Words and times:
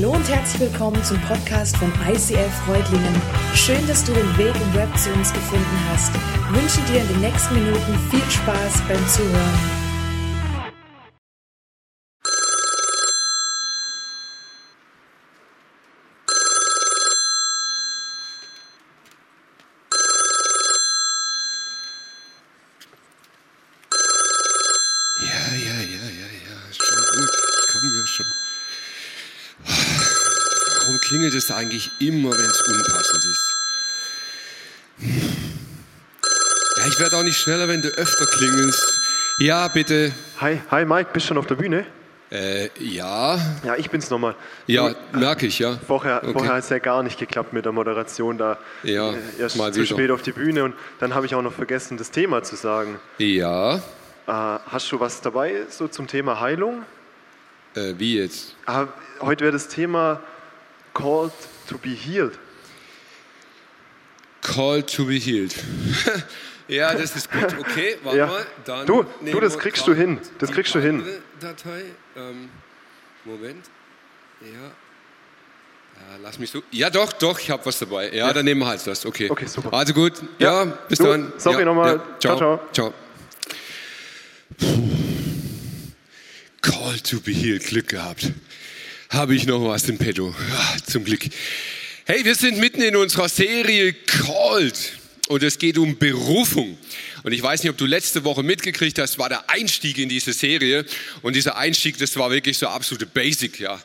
Hallo 0.00 0.12
und 0.12 0.28
herzlich 0.28 0.70
willkommen 0.70 1.02
zum 1.02 1.20
Podcast 1.22 1.76
von 1.76 1.92
ICF 2.08 2.54
Freudlingen. 2.64 3.20
Schön, 3.52 3.84
dass 3.88 4.04
du 4.04 4.12
den 4.12 4.38
Weg 4.38 4.54
im 4.54 4.74
Web 4.74 4.96
zu 4.96 5.10
uns 5.10 5.32
gefunden 5.32 5.64
hast. 5.90 6.14
Ich 6.14 6.62
wünsche 6.62 6.80
dir 6.92 7.00
in 7.00 7.08
den 7.08 7.20
nächsten 7.20 7.54
Minuten 7.56 7.98
viel 8.08 8.30
Spaß 8.30 8.80
beim 8.86 9.08
Zuhören. 9.08 9.58
Ja, 25.18 25.54
ja, 25.56 25.80
ja, 25.80 26.04
ja, 26.06 26.28
ja, 26.46 26.72
schon 26.72 27.18
gut. 27.18 27.30
Kommen 27.72 27.92
wir 27.92 28.06
schon. 28.06 28.26
Warum 30.88 31.00
eigentlich 31.78 31.90
immer, 32.00 32.30
wenn 32.30 32.50
es 32.50 32.62
unpassend 32.62 33.24
ist? 33.24 33.54
Ja, 36.76 36.86
ich 36.88 37.00
werde 37.00 37.16
auch 37.16 37.22
nicht 37.22 37.38
schneller, 37.38 37.68
wenn 37.68 37.82
du 37.82 37.88
öfter 37.88 38.26
klingelst. 38.26 38.82
Ja, 39.40 39.68
bitte. 39.68 40.12
Hi, 40.40 40.60
hi 40.70 40.84
Mike, 40.84 41.10
bist 41.12 41.26
du 41.26 41.28
schon 41.28 41.38
auf 41.38 41.46
der 41.46 41.54
Bühne? 41.54 41.86
Äh, 42.30 42.68
ja. 42.78 43.38
Ja, 43.64 43.76
ich 43.76 43.88
bin's 43.90 44.10
nochmal. 44.10 44.34
Ja, 44.66 44.94
merke 45.12 45.46
ich, 45.46 45.60
ja. 45.60 45.78
Vorher, 45.86 46.18
Okay. 46.22 46.32
vorher 46.32 46.52
hat 46.54 46.64
es 46.64 46.68
ja 46.68 46.78
gar 46.78 47.02
nicht 47.02 47.18
geklappt 47.18 47.52
mit 47.54 47.64
der 47.64 47.72
Moderation 47.72 48.36
da. 48.36 48.58
Ja, 48.82 49.12
äh, 49.12 49.16
erst 49.38 49.56
mal 49.56 49.72
zu 49.72 49.80
wieder. 49.80 49.94
spät 49.94 50.10
auf 50.10 50.22
die 50.22 50.32
Bühne 50.32 50.64
und 50.64 50.74
dann 50.98 51.14
habe 51.14 51.24
ich 51.26 51.34
auch 51.34 51.42
noch 51.42 51.54
vergessen, 51.54 51.96
das 51.96 52.10
Thema 52.10 52.42
zu 52.42 52.56
sagen. 52.56 52.98
Ja. 53.18 53.76
Äh, 53.76 53.80
hast 54.26 54.92
du 54.92 55.00
was 55.00 55.20
dabei 55.22 55.62
so 55.70 55.88
zum 55.88 56.06
Thema 56.06 56.40
Heilung? 56.40 56.84
Äh, 57.74 57.94
wie 57.96 58.18
jetzt? 58.18 58.56
Ah, 58.66 58.88
heute 59.20 59.44
wäre 59.44 59.52
das 59.52 59.68
Thema 59.68 60.20
Called 60.98 61.32
to 61.68 61.78
be 61.78 61.90
healed. 61.90 62.38
Call 64.42 64.82
to 64.82 65.04
be 65.04 65.14
healed. 65.18 65.54
ja, 66.68 66.94
das 66.94 67.14
ist 67.16 67.30
gut. 67.30 67.54
Okay, 67.58 67.96
warte 68.02 68.18
Ja. 68.18 68.26
mal. 68.26 68.46
Dann 68.64 68.86
Du, 68.86 69.04
du, 69.20 69.40
das 69.40 69.58
kriegst 69.58 69.86
du 69.86 69.94
hin. 69.94 70.18
Das 70.38 70.50
kriegst 70.50 70.74
du 70.74 70.80
hin. 70.80 71.04
Datei. 71.40 71.84
Ähm, 72.16 72.48
Moment. 73.24 73.66
Ja. 74.40 74.46
ja. 74.48 76.16
Lass 76.22 76.38
mich 76.38 76.50
so. 76.50 76.62
Ja, 76.70 76.88
doch, 76.90 77.12
doch, 77.12 77.38
ich 77.38 77.50
habe 77.50 77.64
was 77.66 77.78
dabei. 77.78 78.10
Ja, 78.12 78.32
dann 78.32 78.44
nehmen 78.44 78.60
wir 78.60 78.66
halt 78.68 78.86
das. 78.86 79.04
Okay. 79.04 79.28
Okay, 79.30 79.46
super. 79.46 79.72
Also 79.72 79.92
gut. 79.92 80.14
Ja, 80.38 80.64
Ja, 80.64 80.78
bis 80.88 80.98
du, 80.98 81.04
dann. 81.04 81.32
sorry 81.36 81.58
ja, 81.60 81.64
nochmal. 81.64 81.96
Ja. 81.96 82.18
Ciao, 82.20 82.36
Ciao, 82.38 82.60
ciao. 82.72 82.92
ciao. 82.92 82.94
Call 86.62 86.98
to 87.00 87.20
be 87.20 87.32
healed. 87.32 87.64
Glück 87.64 87.88
gehabt. 87.88 88.32
Habe 89.10 89.34
ich 89.34 89.46
noch 89.46 89.64
was 89.64 89.88
im 89.88 89.96
Petto. 89.96 90.34
Ja, 90.50 90.76
zum 90.84 91.02
Glück. 91.02 91.22
Hey, 92.04 92.26
wir 92.26 92.34
sind 92.34 92.58
mitten 92.58 92.82
in 92.82 92.94
unserer 92.94 93.30
Serie 93.30 93.94
Called. 93.94 94.92
Und 95.28 95.42
es 95.42 95.58
geht 95.58 95.78
um 95.78 95.98
Berufung. 95.98 96.76
Und 97.22 97.32
ich 97.32 97.42
weiß 97.42 97.62
nicht, 97.62 97.70
ob 97.70 97.78
du 97.78 97.86
letzte 97.86 98.24
Woche 98.24 98.42
mitgekriegt 98.42 98.98
hast, 98.98 99.18
war 99.18 99.30
der 99.30 99.48
Einstieg 99.48 99.96
in 99.96 100.10
diese 100.10 100.34
Serie. 100.34 100.84
Und 101.22 101.36
dieser 101.36 101.56
Einstieg, 101.56 101.96
das 101.96 102.16
war 102.16 102.30
wirklich 102.30 102.58
so 102.58 102.68
absolute 102.68 103.06
Basic, 103.06 103.58
ja. 103.60 103.82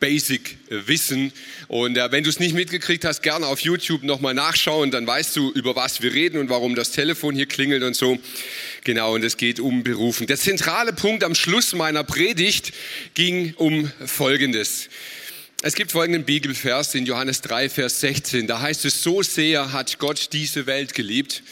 Basic 0.00 0.58
Wissen. 0.68 1.32
Und 1.68 1.96
äh, 1.96 2.12
wenn 2.12 2.24
du 2.24 2.30
es 2.30 2.38
nicht 2.38 2.54
mitgekriegt 2.54 3.04
hast, 3.04 3.22
gerne 3.22 3.46
auf 3.46 3.60
YouTube 3.60 4.02
nochmal 4.02 4.34
nachschauen, 4.34 4.90
dann 4.90 5.06
weißt 5.06 5.34
du, 5.36 5.50
über 5.52 5.74
was 5.74 6.02
wir 6.02 6.12
reden 6.12 6.38
und 6.38 6.50
warum 6.50 6.74
das 6.74 6.90
Telefon 6.90 7.34
hier 7.34 7.46
klingelt 7.46 7.82
und 7.82 7.94
so. 7.94 8.18
Genau, 8.84 9.14
und 9.14 9.24
es 9.24 9.36
geht 9.36 9.58
um 9.58 9.82
Berufung. 9.82 10.26
Der 10.26 10.36
zentrale 10.36 10.92
Punkt 10.92 11.24
am 11.24 11.34
Schluss 11.34 11.72
meiner 11.72 12.04
Predigt 12.04 12.72
ging 13.14 13.54
um 13.56 13.90
Folgendes. 14.04 14.88
Es 15.62 15.74
gibt 15.74 15.92
folgenden 15.92 16.24
Bibelvers 16.24 16.94
in 16.94 17.06
Johannes 17.06 17.40
3, 17.40 17.70
Vers 17.70 18.00
16. 18.00 18.46
Da 18.46 18.60
heißt 18.60 18.84
es, 18.84 19.02
so 19.02 19.22
sehr 19.22 19.72
hat 19.72 19.98
Gott 19.98 20.28
diese 20.34 20.66
Welt 20.66 20.92
geliebt, 20.92 21.42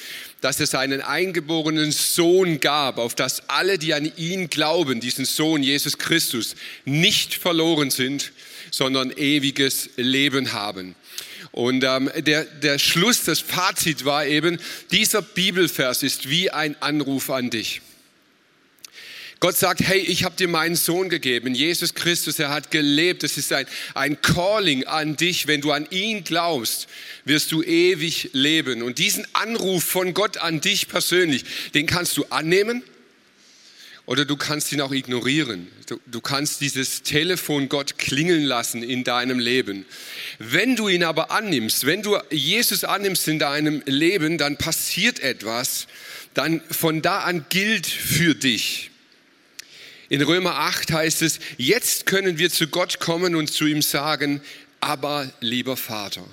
dass 0.42 0.60
er 0.60 0.66
seinen 0.66 1.00
eingeborenen 1.00 1.90
Sohn 1.90 2.60
gab, 2.60 2.98
auf 2.98 3.14
dass 3.14 3.48
alle, 3.48 3.78
die 3.78 3.94
an 3.94 4.12
ihn 4.18 4.50
glauben, 4.50 5.00
diesen 5.00 5.24
Sohn 5.24 5.62
Jesus 5.62 5.96
Christus, 5.96 6.54
nicht 6.84 7.32
verloren 7.32 7.90
sind, 7.90 8.32
sondern 8.76 9.12
ewiges 9.16 9.90
Leben 9.96 10.52
haben. 10.52 10.94
Und 11.52 11.84
ähm, 11.84 12.10
der, 12.16 12.44
der 12.44 12.80
Schluss, 12.80 13.22
das 13.22 13.38
Fazit 13.38 14.04
war 14.04 14.26
eben, 14.26 14.58
dieser 14.90 15.22
Bibelvers 15.22 16.02
ist 16.02 16.28
wie 16.28 16.50
ein 16.50 16.74
Anruf 16.82 17.30
an 17.30 17.50
dich. 17.50 17.80
Gott 19.38 19.56
sagt, 19.56 19.80
hey, 19.80 20.00
ich 20.00 20.24
habe 20.24 20.34
dir 20.36 20.48
meinen 20.48 20.74
Sohn 20.74 21.08
gegeben, 21.08 21.54
Jesus 21.54 21.94
Christus, 21.94 22.38
er 22.38 22.48
hat 22.48 22.70
gelebt. 22.70 23.22
Es 23.24 23.36
ist 23.36 23.52
ein, 23.52 23.66
ein 23.94 24.20
Calling 24.22 24.84
an 24.84 25.16
dich. 25.16 25.46
Wenn 25.46 25.60
du 25.60 25.70
an 25.70 25.86
ihn 25.90 26.24
glaubst, 26.24 26.88
wirst 27.24 27.52
du 27.52 27.62
ewig 27.62 28.30
leben. 28.32 28.82
Und 28.82 28.98
diesen 28.98 29.26
Anruf 29.34 29.84
von 29.84 30.14
Gott 30.14 30.38
an 30.38 30.60
dich 30.60 30.88
persönlich, 30.88 31.44
den 31.74 31.86
kannst 31.86 32.16
du 32.16 32.24
annehmen 32.30 32.82
oder 34.06 34.24
du 34.24 34.36
kannst 34.36 34.72
ihn 34.72 34.80
auch 34.80 34.92
ignorieren. 34.92 35.68
Du, 35.86 35.98
du 36.06 36.20
kannst 36.20 36.60
dieses 36.60 37.02
Telefon 37.02 37.68
Gott 37.68 37.96
klingeln 37.96 38.44
lassen 38.44 38.82
in 38.82 39.02
deinem 39.02 39.38
Leben. 39.38 39.86
Wenn 40.38 40.76
du 40.76 40.88
ihn 40.88 41.04
aber 41.04 41.30
annimmst, 41.30 41.86
wenn 41.86 42.02
du 42.02 42.18
Jesus 42.30 42.84
annimmst 42.84 43.26
in 43.28 43.38
deinem 43.38 43.82
Leben, 43.86 44.36
dann 44.36 44.58
passiert 44.58 45.20
etwas. 45.20 45.86
Dann 46.34 46.60
von 46.70 47.00
da 47.00 47.20
an 47.20 47.46
gilt 47.48 47.86
für 47.86 48.34
dich. 48.34 48.90
In 50.10 50.20
Römer 50.20 50.56
8 50.56 50.92
heißt 50.92 51.22
es, 51.22 51.40
jetzt 51.56 52.04
können 52.04 52.36
wir 52.36 52.50
zu 52.50 52.68
Gott 52.68 53.00
kommen 53.00 53.34
und 53.34 53.50
zu 53.50 53.66
ihm 53.66 53.80
sagen, 53.80 54.42
aber 54.80 55.32
lieber 55.40 55.78
Vater. 55.78 56.24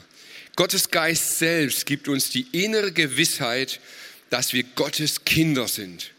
Gottes 0.57 0.91
Geist 0.91 1.39
selbst 1.39 1.85
gibt 1.85 2.09
uns 2.09 2.29
die 2.29 2.45
innere 2.51 2.91
Gewissheit, 2.91 3.79
dass 4.29 4.51
wir 4.51 4.63
Gottes 4.63 5.23
Kinder 5.23 5.69
sind. 5.69 6.10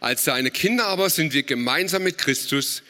Als 0.00 0.24
seine 0.24 0.50
Kinder 0.50 0.86
aber 0.86 1.10
sind 1.10 1.32
wir 1.32 1.42
gemeinsam 1.42 2.02
mit 2.02 2.18
Christus 2.18 2.82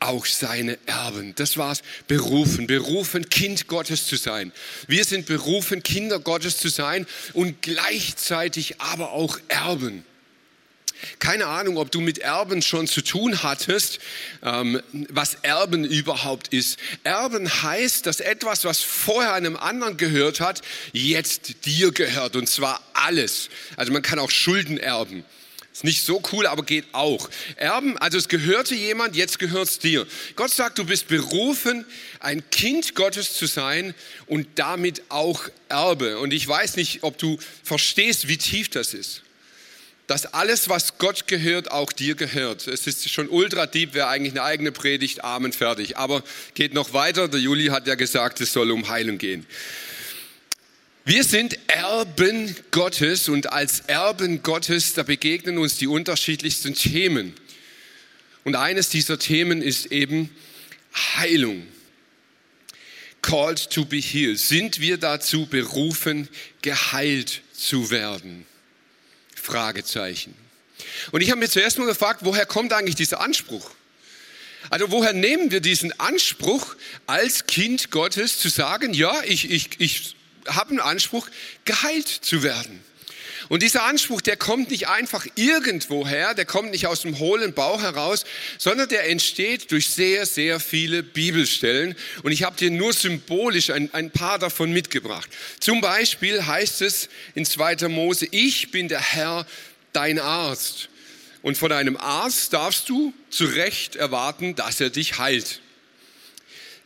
auch 0.00 0.26
seine 0.26 0.78
Erben. 0.86 1.34
Das 1.34 1.56
war's. 1.56 1.82
Berufen, 2.06 2.66
berufen, 2.66 3.28
Kind 3.28 3.66
Gottes 3.66 4.06
zu 4.06 4.16
sein. 4.16 4.52
Wir 4.86 5.04
sind 5.04 5.26
berufen, 5.26 5.82
Kinder 5.82 6.18
Gottes 6.20 6.58
zu 6.58 6.68
sein 6.68 7.06
und 7.32 7.62
gleichzeitig 7.62 8.80
aber 8.80 9.12
auch 9.12 9.38
Erben. 9.48 10.04
Keine 11.18 11.46
Ahnung, 11.46 11.76
ob 11.76 11.90
du 11.90 12.00
mit 12.00 12.18
Erben 12.18 12.62
schon 12.62 12.86
zu 12.86 13.02
tun 13.02 13.42
hattest, 13.42 13.98
ähm, 14.42 14.80
was 15.10 15.36
Erben 15.42 15.84
überhaupt 15.84 16.48
ist. 16.48 16.78
Erben 17.02 17.62
heißt, 17.62 18.06
dass 18.06 18.20
etwas, 18.20 18.64
was 18.64 18.80
vorher 18.80 19.34
einem 19.34 19.56
anderen 19.56 19.96
gehört 19.96 20.40
hat, 20.40 20.62
jetzt 20.92 21.66
dir 21.66 21.92
gehört. 21.92 22.36
Und 22.36 22.48
zwar 22.48 22.82
alles. 22.94 23.50
Also 23.76 23.92
man 23.92 24.02
kann 24.02 24.18
auch 24.18 24.30
Schulden 24.30 24.78
erben. 24.78 25.24
Ist 25.74 25.82
nicht 25.82 26.04
so 26.04 26.22
cool, 26.32 26.46
aber 26.46 26.62
geht 26.62 26.84
auch. 26.92 27.28
Erben, 27.56 27.98
also 27.98 28.16
es 28.16 28.28
gehörte 28.28 28.76
jemand, 28.76 29.16
jetzt 29.16 29.40
gehört 29.40 29.68
es 29.68 29.80
dir. 29.80 30.06
Gott 30.36 30.52
sagt, 30.52 30.78
du 30.78 30.84
bist 30.84 31.08
berufen, 31.08 31.84
ein 32.20 32.48
Kind 32.50 32.94
Gottes 32.94 33.34
zu 33.34 33.46
sein 33.46 33.92
und 34.26 34.46
damit 34.54 35.02
auch 35.08 35.48
Erbe. 35.68 36.20
Und 36.20 36.32
ich 36.32 36.46
weiß 36.46 36.76
nicht, 36.76 37.02
ob 37.02 37.18
du 37.18 37.38
verstehst, 37.64 38.28
wie 38.28 38.38
tief 38.38 38.70
das 38.70 38.94
ist 38.94 39.22
dass 40.06 40.26
alles, 40.26 40.68
was 40.68 40.98
Gott 40.98 41.26
gehört, 41.26 41.70
auch 41.70 41.90
dir 41.90 42.14
gehört. 42.14 42.66
Es 42.66 42.86
ist 42.86 43.08
schon 43.10 43.28
ultra 43.28 43.66
deep, 43.66 43.94
wäre 43.94 44.08
eigentlich 44.08 44.34
eine 44.34 44.42
eigene 44.42 44.70
Predigt, 44.70 45.24
Amen, 45.24 45.52
fertig. 45.52 45.96
Aber 45.96 46.22
geht 46.54 46.74
noch 46.74 46.92
weiter. 46.92 47.26
Der 47.26 47.40
Juli 47.40 47.68
hat 47.68 47.86
ja 47.86 47.94
gesagt, 47.94 48.40
es 48.42 48.52
soll 48.52 48.70
um 48.70 48.88
Heilung 48.88 49.16
gehen. 49.16 49.46
Wir 51.06 51.22
sind 51.22 51.58
Erben 51.66 52.56
Gottes 52.70 53.28
und 53.28 53.52
als 53.52 53.80
Erben 53.80 54.42
Gottes, 54.42 54.94
da 54.94 55.02
begegnen 55.02 55.58
uns 55.58 55.76
die 55.76 55.86
unterschiedlichsten 55.86 56.74
Themen. 56.74 57.34
Und 58.42 58.56
eines 58.56 58.88
dieser 58.88 59.18
Themen 59.18 59.60
ist 59.60 59.92
eben 59.92 60.34
Heilung. 60.94 61.66
Called 63.20 63.70
to 63.70 63.84
be 63.84 63.98
healed. 63.98 64.38
Sind 64.38 64.80
wir 64.80 64.96
dazu 64.96 65.44
berufen, 65.44 66.26
geheilt 66.62 67.42
zu 67.52 67.90
werden? 67.90 68.46
Fragezeichen. 69.34 70.34
Und 71.12 71.20
ich 71.20 71.30
habe 71.30 71.38
mir 71.38 71.50
zuerst 71.50 71.78
mal 71.78 71.86
gefragt, 71.86 72.20
woher 72.22 72.46
kommt 72.46 72.72
eigentlich 72.72 72.96
dieser 72.96 73.20
Anspruch? 73.20 73.70
Also 74.70 74.90
woher 74.90 75.12
nehmen 75.12 75.50
wir 75.50 75.60
diesen 75.60 75.98
Anspruch 76.00 76.76
als 77.06 77.46
Kind 77.46 77.90
Gottes 77.90 78.38
zu 78.38 78.48
sagen, 78.48 78.94
ja, 78.94 79.22
ich, 79.24 79.50
ich, 79.50 79.68
ich 79.78 80.16
habe 80.48 80.70
einen 80.70 80.80
Anspruch, 80.80 81.28
geheilt 81.64 82.08
zu 82.08 82.42
werden. 82.42 82.82
Und 83.48 83.62
dieser 83.62 83.84
Anspruch, 83.84 84.20
der 84.20 84.36
kommt 84.36 84.70
nicht 84.70 84.88
einfach 84.88 85.26
irgendwoher, 85.34 86.34
der 86.34 86.46
kommt 86.46 86.70
nicht 86.70 86.86
aus 86.86 87.02
dem 87.02 87.18
hohlen 87.18 87.52
Bauch 87.52 87.82
heraus, 87.82 88.24
sondern 88.58 88.88
der 88.88 89.08
entsteht 89.08 89.70
durch 89.70 89.88
sehr, 89.88 90.24
sehr 90.24 90.60
viele 90.60 91.02
Bibelstellen. 91.02 91.94
Und 92.22 92.32
ich 92.32 92.42
habe 92.42 92.56
dir 92.56 92.70
nur 92.70 92.92
symbolisch 92.92 93.70
ein, 93.70 93.92
ein 93.92 94.10
paar 94.10 94.38
davon 94.38 94.72
mitgebracht. 94.72 95.28
Zum 95.60 95.80
Beispiel 95.80 96.46
heißt 96.46 96.80
es 96.82 97.08
in 97.34 97.44
2. 97.44 97.88
Mose, 97.88 98.26
ich 98.30 98.70
bin 98.70 98.88
der 98.88 99.00
Herr, 99.00 99.46
dein 99.92 100.18
Arzt. 100.18 100.88
Und 101.42 101.58
von 101.58 101.70
einem 101.72 101.98
Arzt 101.98 102.54
darfst 102.54 102.88
du 102.88 103.12
zu 103.28 103.44
Recht 103.44 103.96
erwarten, 103.96 104.54
dass 104.54 104.80
er 104.80 104.88
dich 104.88 105.18
heilt. 105.18 105.60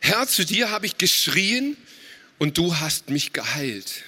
Herr, 0.01 0.27
zu 0.27 0.45
dir 0.45 0.69
habe 0.69 0.85
ich 0.85 0.97
geschrien 0.97 1.77
und 2.39 2.57
du 2.57 2.79
hast 2.79 3.09
mich 3.09 3.33
geheilt. 3.33 4.03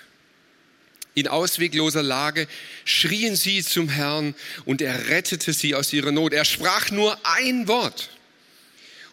In 1.14 1.28
auswegloser 1.28 2.02
Lage 2.02 2.48
schrien 2.86 3.36
sie 3.36 3.62
zum 3.64 3.90
Herrn 3.90 4.34
und 4.66 4.82
er 4.82 5.10
rettete 5.10 5.52
sie 5.54 5.76
aus 5.76 5.92
ihrer 5.92 6.12
Not. 6.12 6.34
Er 6.34 6.46
sprach 6.46 6.90
nur 6.90 7.20
ein 7.24 7.68
Wort 7.68 8.10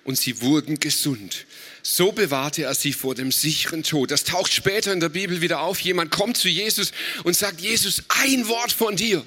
und 0.05 0.17
sie 0.17 0.41
wurden 0.41 0.79
gesund. 0.79 1.45
So 1.83 2.13
bewahrte 2.13 2.63
er 2.63 2.75
sie 2.75 2.93
vor 2.93 3.15
dem 3.15 3.33
sicheren 3.33 3.83
Tod. 3.83 4.11
Das 4.11 4.25
taucht 4.25 4.53
später 4.53 4.93
in 4.93 5.01
der 5.01 5.09
Bibel 5.09 5.41
wieder 5.41 5.61
auf. 5.61 5.81
Jemand 5.81 6.13
kommt 6.13 6.37
zu 6.37 6.49
Jesus 6.49 6.93
und 7.25 7.37
sagt, 7.37 7.61
Jesus, 7.61 8.05
ein 8.09 8.47
Wort 8.47 8.73
von 8.73 8.95
dir. 8.95 9.27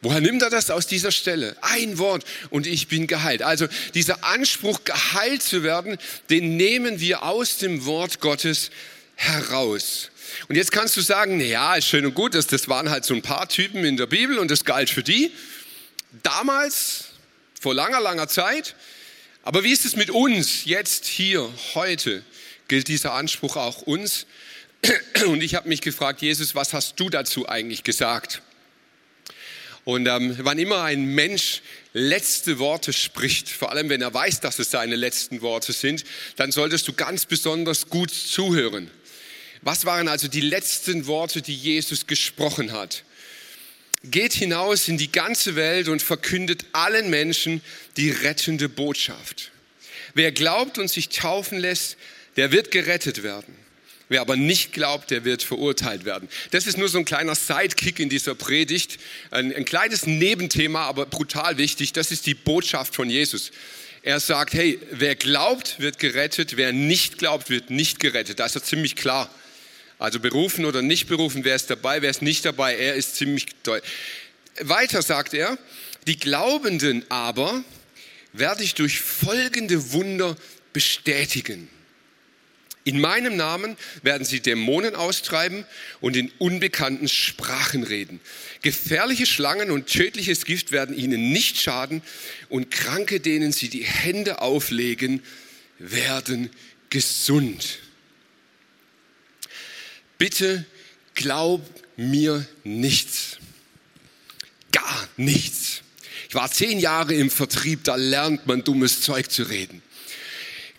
Woher 0.00 0.20
nimmt 0.20 0.42
er 0.42 0.50
das 0.50 0.70
aus 0.70 0.86
dieser 0.86 1.10
Stelle? 1.10 1.56
Ein 1.60 1.98
Wort 1.98 2.24
und 2.50 2.66
ich 2.66 2.86
bin 2.86 3.08
geheilt. 3.08 3.42
Also 3.42 3.66
dieser 3.94 4.24
Anspruch, 4.24 4.84
geheilt 4.84 5.42
zu 5.42 5.64
werden, 5.64 5.98
den 6.30 6.56
nehmen 6.56 7.00
wir 7.00 7.24
aus 7.24 7.58
dem 7.58 7.84
Wort 7.84 8.20
Gottes 8.20 8.70
heraus. 9.16 10.10
Und 10.48 10.54
jetzt 10.54 10.70
kannst 10.70 10.96
du 10.96 11.00
sagen, 11.00 11.38
na 11.38 11.44
ja, 11.44 11.74
ist 11.74 11.88
schön 11.88 12.06
und 12.06 12.14
gut, 12.14 12.34
das, 12.34 12.46
das 12.46 12.68
waren 12.68 12.90
halt 12.90 13.04
so 13.04 13.14
ein 13.14 13.22
paar 13.22 13.48
Typen 13.48 13.84
in 13.84 13.96
der 13.96 14.06
Bibel 14.06 14.38
und 14.38 14.50
das 14.50 14.64
galt 14.64 14.88
für 14.90 15.02
die. 15.02 15.32
Damals, 16.22 17.06
vor 17.60 17.74
langer, 17.74 18.00
langer 18.00 18.28
Zeit. 18.28 18.76
Aber 19.42 19.64
wie 19.64 19.72
ist 19.72 19.84
es 19.84 19.96
mit 19.96 20.10
uns 20.10 20.64
jetzt, 20.64 21.06
hier, 21.06 21.48
heute? 21.74 22.22
Gilt 22.68 22.86
dieser 22.86 23.14
Anspruch 23.14 23.56
auch 23.56 23.82
uns? 23.82 24.26
Und 25.26 25.42
ich 25.42 25.54
habe 25.54 25.68
mich 25.68 25.80
gefragt, 25.80 26.20
Jesus, 26.20 26.54
was 26.54 26.74
hast 26.74 27.00
du 27.00 27.08
dazu 27.08 27.48
eigentlich 27.48 27.82
gesagt? 27.82 28.42
Und 29.88 30.06
ähm, 30.06 30.36
wann 30.40 30.58
immer 30.58 30.82
ein 30.82 31.06
Mensch 31.06 31.62
letzte 31.94 32.58
Worte 32.58 32.92
spricht, 32.92 33.48
vor 33.48 33.72
allem 33.72 33.88
wenn 33.88 34.02
er 34.02 34.12
weiß, 34.12 34.40
dass 34.40 34.58
es 34.58 34.70
seine 34.70 34.96
letzten 34.96 35.40
Worte 35.40 35.72
sind, 35.72 36.04
dann 36.36 36.52
solltest 36.52 36.86
du 36.88 36.92
ganz 36.92 37.24
besonders 37.24 37.88
gut 37.88 38.10
zuhören. 38.10 38.90
Was 39.62 39.86
waren 39.86 40.08
also 40.08 40.28
die 40.28 40.42
letzten 40.42 41.06
Worte, 41.06 41.40
die 41.40 41.54
Jesus 41.54 42.06
gesprochen 42.06 42.72
hat? 42.72 43.02
Geht 44.04 44.34
hinaus 44.34 44.88
in 44.88 44.98
die 44.98 45.10
ganze 45.10 45.56
Welt 45.56 45.88
und 45.88 46.02
verkündet 46.02 46.66
allen 46.72 47.08
Menschen 47.08 47.62
die 47.96 48.10
rettende 48.10 48.68
Botschaft. 48.68 49.52
Wer 50.12 50.32
glaubt 50.32 50.76
und 50.76 50.90
sich 50.90 51.08
taufen 51.08 51.58
lässt, 51.58 51.96
der 52.36 52.52
wird 52.52 52.72
gerettet 52.72 53.22
werden. 53.22 53.56
Wer 54.08 54.22
aber 54.22 54.36
nicht 54.36 54.72
glaubt, 54.72 55.10
der 55.10 55.24
wird 55.24 55.42
verurteilt 55.42 56.04
werden. 56.04 56.28
Das 56.50 56.66
ist 56.66 56.78
nur 56.78 56.88
so 56.88 56.98
ein 56.98 57.04
kleiner 57.04 57.34
Sidekick 57.34 57.98
in 57.98 58.08
dieser 58.08 58.34
Predigt. 58.34 58.98
Ein, 59.30 59.54
ein 59.54 59.64
kleines 59.64 60.06
Nebenthema, 60.06 60.86
aber 60.86 61.04
brutal 61.04 61.58
wichtig. 61.58 61.92
Das 61.92 62.10
ist 62.10 62.24
die 62.26 62.34
Botschaft 62.34 62.94
von 62.94 63.10
Jesus. 63.10 63.50
Er 64.02 64.20
sagt, 64.20 64.54
hey, 64.54 64.78
wer 64.90 65.14
glaubt, 65.14 65.78
wird 65.78 65.98
gerettet. 65.98 66.56
Wer 66.56 66.72
nicht 66.72 67.18
glaubt, 67.18 67.50
wird 67.50 67.68
nicht 67.68 68.00
gerettet. 68.00 68.40
Da 68.40 68.46
ist 68.46 68.54
er 68.54 68.62
ziemlich 68.62 68.96
klar. 68.96 69.30
Also 69.98 70.20
berufen 70.20 70.64
oder 70.64 70.80
nicht 70.80 71.08
berufen, 71.08 71.44
wer 71.44 71.56
ist 71.56 71.70
dabei, 71.70 72.02
wer 72.02 72.10
ist 72.10 72.22
nicht 72.22 72.44
dabei, 72.44 72.76
er 72.76 72.94
ist 72.94 73.16
ziemlich 73.16 73.46
deutlich. 73.64 73.90
Weiter 74.60 75.02
sagt 75.02 75.34
er, 75.34 75.58
die 76.06 76.16
Glaubenden 76.16 77.04
aber 77.08 77.64
werde 78.32 78.62
ich 78.62 78.74
durch 78.74 79.00
folgende 79.00 79.92
Wunder 79.92 80.36
bestätigen. 80.72 81.68
In 82.88 83.00
meinem 83.00 83.36
Namen 83.36 83.76
werden 84.02 84.24
sie 84.24 84.40
Dämonen 84.40 84.94
austreiben 84.94 85.64
und 86.00 86.16
in 86.16 86.32
unbekannten 86.38 87.08
Sprachen 87.08 87.82
reden. 87.82 88.20
Gefährliche 88.62 89.26
Schlangen 89.26 89.70
und 89.70 89.88
tödliches 89.88 90.44
Gift 90.44 90.72
werden 90.72 90.96
ihnen 90.96 91.30
nicht 91.30 91.60
schaden 91.60 92.02
und 92.48 92.70
Kranke, 92.70 93.20
denen 93.20 93.52
sie 93.52 93.68
die 93.68 93.84
Hände 93.84 94.40
auflegen, 94.40 95.22
werden 95.78 96.50
gesund 96.88 97.80
bitte 100.18 100.66
glaub 101.14 101.62
mir 101.96 102.46
nichts. 102.64 103.38
Gar 104.72 105.08
nichts. 105.16 105.82
Ich 106.28 106.34
war 106.34 106.50
zehn 106.50 106.78
Jahre 106.78 107.14
im 107.14 107.30
Vertrieb, 107.30 107.84
da 107.84 107.96
lernt 107.96 108.46
man 108.46 108.62
dummes 108.62 109.00
Zeug 109.00 109.30
zu 109.30 109.44
reden. 109.44 109.80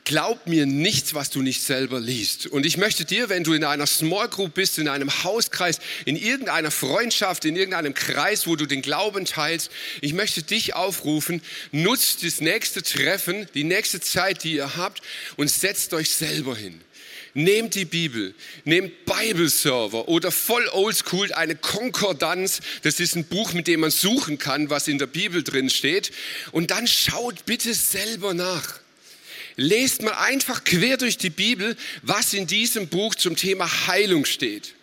Glaub 0.10 0.48
mir 0.48 0.66
nichts, 0.66 1.14
was 1.14 1.30
du 1.30 1.44
nicht 1.44 1.62
selber 1.62 2.00
liest. 2.00 2.48
Und 2.48 2.66
ich 2.66 2.78
möchte 2.78 3.06
dir, 3.06 3.30
wenn 3.30 3.44
du 3.44 3.54
in 3.54 3.64
einer 3.64 3.86
Small 3.86 4.28
Group 4.28 4.56
bist, 4.56 4.80
in 4.80 4.88
einem 4.88 5.24
Hauskreis, 5.24 5.78
in 6.04 6.16
irgendeiner 6.16 6.72
Freundschaft, 6.72 7.46
in 7.46 7.56
irgendeinem 7.56 7.94
Kreis, 7.94 8.48
wo 8.48 8.56
du 8.56 8.66
den 8.66 8.82
Glauben 8.82 9.26
teilst, 9.26 9.70
ich 10.02 10.14
möchte 10.14 10.42
dich 10.42 10.74
aufrufen, 10.74 11.44
nutzt 11.72 12.24
das 12.24 12.42
nächste 12.42 12.82
Treffen, 12.82 13.48
die 13.54 13.64
nächste 13.64 14.02
Zeit, 14.02 14.44
die 14.44 14.54
ihr 14.54 14.78
habt 14.78 15.04
und 15.36 15.48
setzt 15.48 15.94
euch 15.94 16.10
selber 16.10 16.56
hin. 16.56 16.82
Nehmt 17.36 17.76
die 17.76 17.86
Bibel, 17.86 18.34
nehmt 18.64 19.06
Bible-Server 19.06 20.08
oder 20.08 20.32
voll 20.32 20.68
oldschool 20.70 21.32
eine 21.34 21.56
Konkordanz. 21.56 22.62
Das 22.82 23.00
ist 23.00 23.16
ein 23.16 23.26
Buch, 23.26 23.54
mit 23.54 23.68
dem 23.68 23.82
man 23.82 23.92
suchen 23.92 24.40
kann, 24.40 24.72
was 24.72 24.88
in 24.88 24.98
der 24.98 25.06
Bibel 25.06 25.44
drin 25.44 25.70
steht. 25.70 26.12
Und 26.52 26.72
dann 26.72 26.88
schaut 26.88 27.46
bitte 27.46 27.76
selber 27.76 28.34
nach. 28.34 28.80
Lest 29.60 30.02
mal 30.02 30.14
einfach 30.14 30.64
quer 30.64 30.98
durch 30.98 31.18
die 31.18 31.30
Bibel, 31.30 31.76
was 32.02 32.34
in 32.34 32.48
diesem 32.48 32.88
Buch 32.88 33.16
zum 33.16 33.36
Thema 33.36 33.88
Heilung 33.88 34.26
steht. 34.26 34.74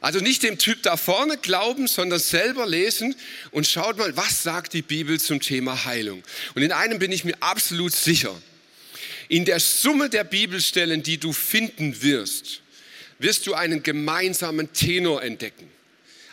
Also 0.00 0.18
nicht 0.18 0.42
dem 0.42 0.58
Typ 0.58 0.82
da 0.82 0.96
vorne 0.96 1.36
glauben, 1.36 1.86
sondern 1.86 2.18
selber 2.18 2.66
lesen 2.66 3.14
und 3.52 3.66
schaut 3.66 3.98
mal, 3.98 4.16
was 4.16 4.42
sagt 4.42 4.72
die 4.72 4.82
Bibel 4.82 5.20
zum 5.20 5.40
Thema 5.40 5.84
Heilung. 5.84 6.22
Und 6.54 6.62
in 6.62 6.72
einem 6.72 6.98
bin 6.98 7.12
ich 7.12 7.24
mir 7.24 7.36
absolut 7.40 7.94
sicher 7.94 8.34
in 9.32 9.46
der 9.46 9.60
Summe 9.60 10.10
der 10.10 10.24
Bibelstellen, 10.24 11.02
die 11.02 11.16
du 11.16 11.32
finden 11.32 12.02
wirst, 12.02 12.60
wirst 13.18 13.46
du 13.46 13.54
einen 13.54 13.82
gemeinsamen 13.82 14.74
Tenor 14.74 15.22
entdecken. 15.22 15.70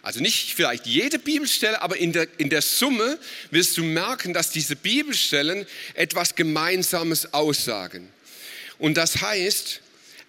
Also 0.02 0.22
nicht 0.22 0.54
vielleicht 0.54 0.86
jede 0.86 1.20
Bibelstelle, 1.20 1.82
aber 1.82 1.98
in 1.98 2.14
der, 2.14 2.28
in 2.38 2.50
der 2.50 2.62
Summe 2.62 3.20
wirst 3.52 3.78
du 3.78 3.84
merken, 3.84 4.34
dass 4.34 4.50
diese 4.50 4.76
Bibelstellen 4.76 5.66
etwas 5.94 6.36
Gemeinsames 6.36 7.34
aussagen. 7.34 8.10
Und 8.78 8.96
das 8.96 9.22
heißt, 9.22 9.82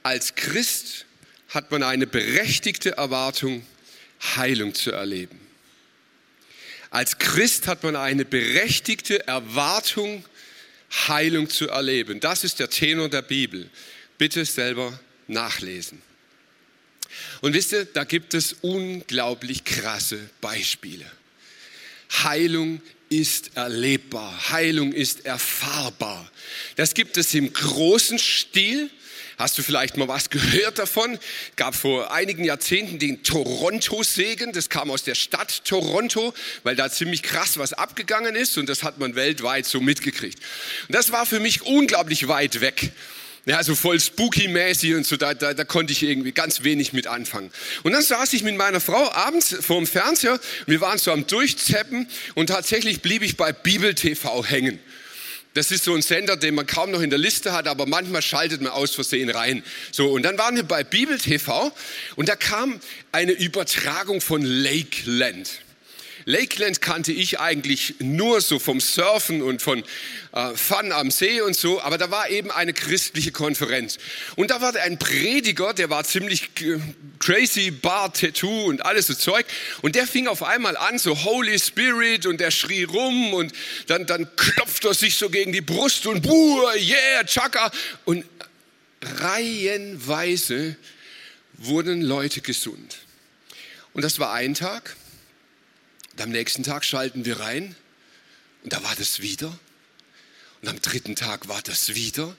als 0.03 0.35
Christ 0.35 1.07
hat 1.49 1.71
man 1.71 1.83
eine 1.83 2.07
berechtigte 2.07 2.97
Erwartung, 2.97 3.65
Heilung 4.37 4.75
zu 4.75 4.91
erleben. 4.91 5.39
Als 6.91 7.19
Christ 7.19 7.69
hat 7.69 7.85
man 7.85 7.95
eine 7.95 8.25
berechtigte 8.25 9.27
Erwartung, 9.29 10.25
Heilung 11.07 11.49
zu 11.49 11.69
erleben. 11.69 12.19
Das 12.19 12.43
ist 12.43 12.59
der 12.59 12.69
Tenor 12.69 13.09
der 13.09 13.23
Bibel. 13.23 13.71
Bitte 14.19 14.45
selber 14.45 14.99
nachlesen. 15.29 16.03
Und 17.41 17.55
wisst 17.55 17.73
ihr, 17.73 17.85
da 17.87 18.05
gibt 18.05 18.35
es 18.35 18.57
unglaublich 18.61 19.65
krasse 19.65 20.19
Beispiele. 20.41 21.07
Heilung 22.23 22.83
ist 23.09 23.57
erlebbar, 23.57 24.51
Heilung 24.51 24.93
ist 24.93 25.27
erfahrbar. 25.27 26.31
Das 26.77 26.95
gibt 26.95 27.17
es 27.17 27.35
im 27.35 27.53
großen 27.53 28.19
Stil, 28.19 28.91
Hast 29.41 29.57
du 29.57 29.63
vielleicht 29.63 29.97
mal 29.97 30.07
was 30.07 30.29
gehört 30.29 30.79
davon? 30.79 31.19
Gab 31.57 31.75
vor 31.75 32.13
einigen 32.13 32.45
Jahrzehnten 32.45 32.99
den 32.99 33.23
Toronto-Segen. 33.23 34.53
Das 34.53 34.69
kam 34.69 34.91
aus 34.91 35.03
der 35.03 35.15
Stadt 35.15 35.65
Toronto, 35.65 36.35
weil 36.63 36.77
da 36.77 36.91
ziemlich 36.91 37.23
krass 37.23 37.57
was 37.57 37.73
abgegangen 37.73 38.35
ist 38.35 38.59
und 38.59 38.69
das 38.69 38.83
hat 38.83 38.99
man 38.99 39.15
weltweit 39.15 39.65
so 39.65 39.81
mitgekriegt. 39.81 40.39
Und 40.89 40.95
das 40.95 41.11
war 41.11 41.25
für 41.25 41.41
mich 41.41 41.63
unglaublich 41.63 42.29
weit 42.29 42.61
weg. 42.61 42.93
Ja, 43.47 43.63
so 43.63 43.75
voll 43.75 43.99
spooky-mäßig 43.99 44.95
und 44.95 45.07
so, 45.07 45.17
da, 45.17 45.33
da, 45.33 45.55
da 45.55 45.65
konnte 45.65 45.93
ich 45.93 46.03
irgendwie 46.03 46.33
ganz 46.33 46.63
wenig 46.63 46.93
mit 46.93 47.07
anfangen. 47.07 47.51
Und 47.83 47.93
dann 47.93 48.03
saß 48.03 48.35
ich 48.35 48.43
mit 48.43 48.57
meiner 48.57 48.81
Frau 48.81 49.11
abends 49.13 49.57
vor 49.61 49.79
dem 49.79 49.87
Fernseher 49.87 50.39
wir 50.67 50.81
waren 50.81 50.99
so 50.99 51.11
am 51.11 51.27
Durchzeppen 51.27 52.07
und 52.35 52.49
tatsächlich 52.49 53.01
blieb 53.01 53.23
ich 53.23 53.37
bei 53.37 53.53
Bibel 53.53 53.95
TV 53.95 54.45
hängen. 54.45 54.79
Das 55.55 55.73
ist 55.73 55.85
so 55.85 55.95
ein 55.95 56.03
Sender, 56.03 56.37
den 56.37 56.55
man 56.55 56.67
kaum 56.67 56.93
noch 56.93 57.01
in 57.01 57.11
der 57.11 57.19
Liste 57.19 57.53
hat, 57.53 57.67
aber 57.67 57.87
manchmal 57.87 58.23
schaltet 58.23 58.61
man 58.61 58.71
aus 58.71 58.95
Versehen 58.95 59.31
rein. 59.31 59.65
So, 59.91 60.11
und 60.11 60.23
dann 60.23 60.39
waren 60.39 60.55
wir 60.55 60.63
bei 60.63 60.85
Bibel 60.85 61.19
TV 61.19 61.73
und 62.15 62.29
da 62.29 62.37
kam 62.37 62.79
eine 63.11 63.33
Übertragung 63.33 64.21
von 64.21 64.43
Lakeland. 64.43 65.61
Lakeland 66.31 66.81
kannte 66.81 67.13
ich 67.13 67.41
eigentlich 67.41 67.97
nur 67.99 68.41
so 68.41 68.59
vom 68.59 68.81
Surfen 68.81 69.43
und 69.43 69.61
von 69.61 69.83
äh, 70.33 70.55
Fun 70.55 70.93
am 70.93 71.11
See 71.11 71.41
und 71.41 71.57
so, 71.57 71.83
aber 71.83 71.99
da 71.99 72.11
war 72.11 72.31
eben 72.31 72.51
eine 72.51 72.73
christliche 72.73 73.33
Konferenz. 73.33 73.99
Und 74.37 74.51
da 74.51 74.61
war 74.61 74.75
ein 74.77 74.99
Prediger, 74.99 75.75
der 75.75 75.91
war 75.91 76.05
ziemlich 76.05 76.51
crazy, 77.19 77.73
Bart, 77.73 78.21
Tattoo 78.21 78.67
und 78.67 78.85
alles 78.87 79.09
so 79.09 79.15
Zeug. 79.15 79.45
Und 79.83 79.97
der 79.97 80.07
fing 80.07 80.29
auf 80.29 80.43
einmal 80.43 80.77
an, 80.77 80.99
so 80.99 81.25
Holy 81.25 81.59
Spirit 81.59 82.27
und 82.27 82.41
der 82.41 82.53
schrie 82.53 82.85
rum 82.85 83.35
und 83.35 83.53
dann, 83.89 84.07
dann 84.07 84.29
klopft 84.37 84.85
er 84.85 84.95
sich 84.95 85.17
so 85.17 85.31
gegen 85.31 85.53
die 85.53 85.61
Brust 85.61 86.07
und 86.07 86.23
buh, 86.23 86.71
yeah, 86.77 87.25
Chaka. 87.25 87.73
Und 88.05 88.25
reihenweise 89.03 90.77
wurden 91.55 92.03
Leute 92.03 92.41
gesund. 92.41 92.99
Und 93.93 94.03
das 94.03 94.19
war 94.21 94.33
ein 94.33 94.55
Tag. 94.55 94.97
Und 96.21 96.25
am 96.25 96.33
nächsten 96.33 96.65
Tag 96.65 96.85
schalten 96.85 97.25
wir 97.25 97.41
rein 97.41 97.75
und 98.63 98.75
da 98.75 98.85
war 98.85 98.95
das 98.95 99.21
wieder. 99.21 99.59
Und 100.61 100.69
am 100.69 100.79
dritten 100.83 101.17
Tag 101.17 101.49
war 101.49 101.63
das 101.63 101.95
wieder. 101.95 102.37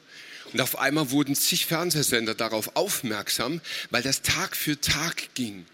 Und 0.53 0.61
auf 0.61 0.77
einmal 0.77 1.09
wurden 1.09 1.35
zig 1.35 1.65
Fernsehsender 1.65 2.35
darauf 2.35 2.75
aufmerksam, 2.75 3.59
weil 3.89 4.03
das 4.03 4.21
Tag 4.21 4.55
für 4.55 4.79
Tag 4.79 5.33
ging. 5.33 5.65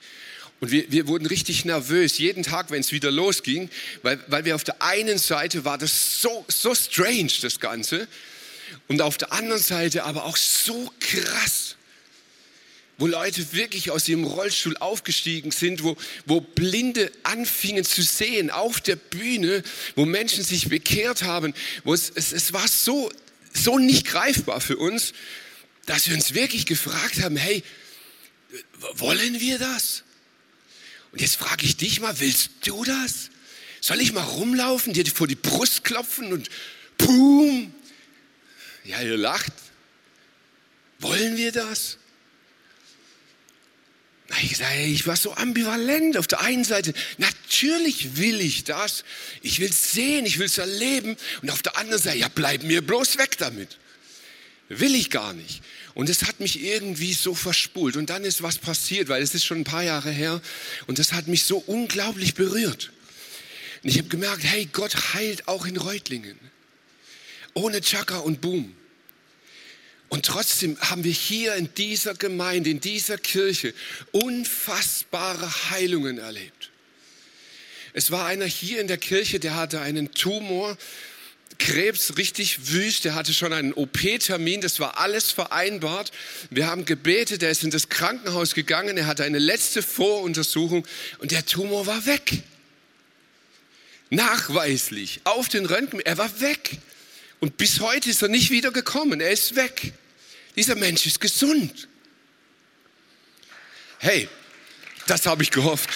Und 0.61 0.71
wir, 0.71 0.89
wir 0.89 1.09
wurden 1.09 1.25
richtig 1.25 1.65
nervös, 1.65 2.17
jeden 2.17 2.43
Tag, 2.43 2.71
wenn 2.71 2.79
es 2.79 2.93
wieder 2.93 3.11
losging, 3.11 3.69
weil, 4.03 4.23
weil 4.27 4.45
wir 4.45 4.55
auf 4.55 4.63
der 4.63 4.81
einen 4.81 5.17
Seite 5.17 5.65
war 5.65 5.77
das 5.77 6.21
so, 6.21 6.45
so 6.47 6.73
strange, 6.73 7.33
das 7.41 7.59
Ganze, 7.59 8.07
und 8.87 9.01
auf 9.01 9.17
der 9.17 9.33
anderen 9.33 9.61
Seite 9.61 10.05
aber 10.05 10.23
auch 10.23 10.37
so 10.37 10.93
krass, 11.01 11.66
wo 12.97 13.05
Leute 13.05 13.53
wirklich 13.53 13.91
aus 13.91 14.07
ihrem 14.07 14.23
Rollstuhl 14.23 14.75
aufgestiegen 14.77 15.51
sind, 15.51 15.83
wo, 15.83 15.95
wo 16.25 16.41
Blinde 16.41 17.11
anfingen 17.23 17.85
zu 17.85 18.01
sehen 18.01 18.49
auf 18.49 18.81
der 18.81 18.95
Bühne, 18.95 19.63
wo 19.95 20.05
Menschen 20.05 20.43
sich 20.43 20.67
bekehrt 20.67 21.23
haben, 21.23 21.53
wo 21.83 21.93
es, 21.93 22.11
es, 22.13 22.31
es 22.31 22.53
war 22.53 22.67
so, 22.67 23.11
so 23.53 23.77
nicht 23.77 24.07
greifbar 24.07 24.61
für 24.61 24.77
uns, 24.77 25.13
dass 25.85 26.07
wir 26.07 26.15
uns 26.15 26.33
wirklich 26.33 26.65
gefragt 26.65 27.21
haben, 27.21 27.37
hey, 27.37 27.63
wollen 28.93 29.39
wir 29.39 29.59
das? 29.59 30.03
Und 31.11 31.21
jetzt 31.21 31.35
frage 31.35 31.65
ich 31.65 31.77
dich 31.77 31.99
mal, 31.99 32.19
willst 32.19 32.49
du 32.65 32.83
das? 32.83 33.29
Soll 33.79 34.01
ich 34.01 34.11
mal 34.11 34.23
rumlaufen, 34.23 34.93
dir 34.93 35.05
vor 35.05 35.27
die 35.27 35.35
Brust 35.35 35.83
klopfen 35.83 36.33
und 36.33 36.49
pum? 36.97 37.73
Ja, 38.83 39.01
ihr 39.01 39.17
lacht. 39.17 39.53
Wollen 40.99 41.37
wir 41.37 41.51
das? 41.51 41.97
Ich 44.41 44.57
sage, 44.57 44.83
ich 44.83 45.07
war 45.07 45.15
so 45.15 45.33
ambivalent. 45.33 46.17
Auf 46.17 46.27
der 46.27 46.41
einen 46.41 46.65
Seite, 46.65 46.93
natürlich 47.17 48.17
will 48.17 48.41
ich 48.41 48.65
das. 48.65 49.03
Ich 49.41 49.59
will 49.59 49.69
es 49.69 49.91
sehen, 49.91 50.25
ich 50.25 50.37
will 50.37 50.47
es 50.47 50.57
erleben. 50.57 51.15
Und 51.41 51.49
auf 51.49 51.61
der 51.61 51.77
anderen 51.77 52.01
Seite, 52.01 52.17
ja, 52.17 52.27
bleib 52.27 52.63
mir 52.63 52.81
bloß 52.81 53.17
weg 53.17 53.37
damit. 53.37 53.77
Will 54.69 54.95
ich 54.95 55.09
gar 55.09 55.33
nicht. 55.33 55.61
Und 55.93 56.09
es 56.09 56.23
hat 56.23 56.41
mich 56.41 56.61
irgendwie 56.61 57.13
so 57.13 57.33
verspult. 57.33 57.95
Und 57.95 58.09
dann 58.09 58.25
ist 58.25 58.43
was 58.43 58.57
passiert, 58.57 59.07
weil 59.07 59.23
es 59.23 59.33
ist 59.33 59.45
schon 59.45 59.59
ein 59.59 59.63
paar 59.63 59.83
Jahre 59.83 60.11
her. 60.11 60.41
Und 60.87 60.99
das 60.99 61.13
hat 61.13 61.27
mich 61.27 61.45
so 61.45 61.57
unglaublich 61.57 62.33
berührt. 62.33 62.91
Und 63.83 63.89
ich 63.89 63.97
habe 63.97 64.09
gemerkt, 64.09 64.43
hey, 64.43 64.67
Gott 64.71 65.13
heilt 65.13 65.47
auch 65.47 65.65
in 65.65 65.77
Reutlingen. 65.77 66.37
Ohne 67.53 67.81
Chaka 67.81 68.17
und 68.17 68.41
Boom. 68.41 68.75
Und 70.09 70.25
trotzdem 70.25 70.79
haben 70.79 71.03
wir 71.03 71.11
hier 71.11 71.55
in 71.55 71.73
dieser 71.75 72.15
Gemeinde, 72.15 72.69
in 72.69 72.79
dieser 72.79 73.17
Kirche 73.17 73.73
unfassbare 74.11 75.69
Heilungen 75.69 76.17
erlebt. 76.17 76.71
Es 77.93 78.11
war 78.11 78.25
einer 78.25 78.45
hier 78.45 78.79
in 78.79 78.87
der 78.87 78.97
Kirche, 78.97 79.39
der 79.39 79.55
hatte 79.55 79.81
einen 79.81 80.11
Tumor, 80.13 80.77
Krebs 81.57 82.17
richtig 82.17 82.71
wüst, 82.71 83.05
der 83.05 83.15
hatte 83.15 83.33
schon 83.33 83.51
einen 83.51 83.73
OP-Termin, 83.73 84.61
das 84.61 84.79
war 84.79 84.99
alles 84.99 85.31
vereinbart. 85.31 86.11
Wir 86.49 86.67
haben 86.67 86.85
gebetet, 86.85 87.41
er 87.41 87.49
ist 87.49 87.63
in 87.63 87.71
das 87.71 87.89
Krankenhaus 87.89 88.53
gegangen, 88.53 88.97
er 88.97 89.07
hatte 89.07 89.23
eine 89.23 89.39
letzte 89.39 89.81
Voruntersuchung 89.81 90.85
und 91.19 91.31
der 91.31 91.45
Tumor 91.45 91.87
war 91.87 92.05
weg. 92.05 92.43
Nachweislich, 94.09 95.21
auf 95.23 95.49
den 95.49 95.65
Röntgen, 95.65 95.99
er 95.99 96.17
war 96.17 96.39
weg. 96.39 96.77
Und 97.39 97.57
bis 97.57 97.79
heute 97.79 98.09
ist 98.09 98.21
er 98.21 98.29
nicht 98.29 98.49
wieder 98.49 98.71
gekommen. 98.71 99.21
Er 99.21 99.31
ist 99.31 99.55
weg. 99.55 99.93
Dieser 100.55 100.75
Mensch 100.75 101.05
ist 101.05 101.19
gesund. 101.19 101.87
Hey, 103.99 104.27
das 105.05 105.25
habe 105.25 105.43
ich 105.43 105.51
gehofft. 105.51 105.89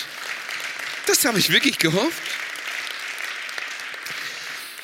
Das 1.07 1.25
habe 1.25 1.39
ich 1.39 1.51
wirklich 1.51 1.77
gehofft. 1.77 2.21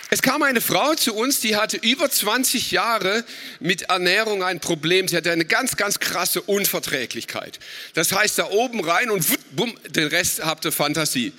Es 0.09 0.21
kam 0.21 0.41
eine 0.41 0.61
Frau 0.61 0.95
zu 0.95 1.13
uns, 1.13 1.41
die 1.41 1.57
hatte 1.57 1.77
über 1.77 2.09
20 2.09 2.71
Jahre 2.71 3.25
mit 3.59 3.83
Ernährung 3.83 4.41
ein 4.41 4.61
Problem. 4.61 5.07
Sie 5.07 5.17
hatte 5.17 5.31
eine 5.31 5.43
ganz, 5.43 5.75
ganz 5.75 5.99
krasse 5.99 6.41
Unverträglichkeit. 6.41 7.59
Das 7.93 8.13
heißt, 8.13 8.39
da 8.39 8.49
oben 8.49 8.83
rein 8.83 9.11
und 9.11 9.25
bumm, 9.51 9.77
den 9.89 10.07
Rest 10.07 10.43
habt 10.45 10.63
ihr 10.63 10.71
Fantasie. 10.71 11.33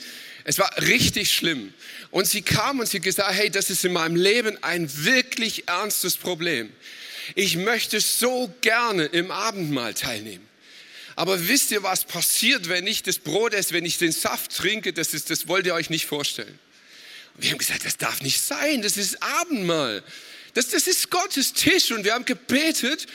Es 0.49 0.59
war 0.59 0.71
richtig 0.79 1.31
schlimm. 1.31 1.75
Und 2.11 2.27
sie 2.27 2.41
kam 2.41 2.81
und 2.81 2.89
sie 2.89 3.01
gesagt, 3.01 3.35
hey, 3.35 3.51
das 3.51 3.69
ist 3.69 3.85
in 3.85 3.93
meinem 3.93 4.17
Leben 4.17 4.57
ein 4.63 4.91
wirklich 5.05 5.69
ernstes 5.69 6.17
Problem. 6.17 6.73
Ich 7.35 7.57
möchte 7.57 8.01
so 8.01 8.51
gerne 8.63 9.05
im 9.05 9.31
Abendmahl 9.31 9.93
teilnehmen. 9.93 10.49
Aber 11.17 11.49
wisst 11.49 11.71
ihr, 11.71 11.83
was 11.83 12.07
passiert, 12.07 12.71
wenn 12.71 12.87
ich 12.87 13.03
das 13.03 13.19
Brot 13.19 13.53
esse, 13.53 13.75
wenn 13.75 13.85
ich 13.85 13.99
den 13.99 14.11
Saft 14.11 14.57
trinke? 14.57 14.95
Das, 14.95 15.13
ist, 15.13 15.29
das 15.29 15.49
wollt 15.49 15.67
ihr 15.67 15.75
euch 15.75 15.91
nicht 15.91 16.07
vorstellen. 16.07 16.59
Und 17.35 17.43
wir 17.43 17.51
haben 17.51 17.59
gesagt, 17.59 17.85
das 17.85 17.99
darf 17.99 18.23
nicht 18.23 18.41
sein, 18.41 18.81
das 18.81 18.97
ist 18.97 19.23
Abendmahl. 19.23 20.03
Das, 20.55 20.69
das 20.69 20.87
ist 20.87 21.11
Gottes 21.11 21.53
Tisch 21.53 21.93
und 21.93 22.05
wir 22.05 22.15
haben 22.15 22.25
gebetet 22.25 23.07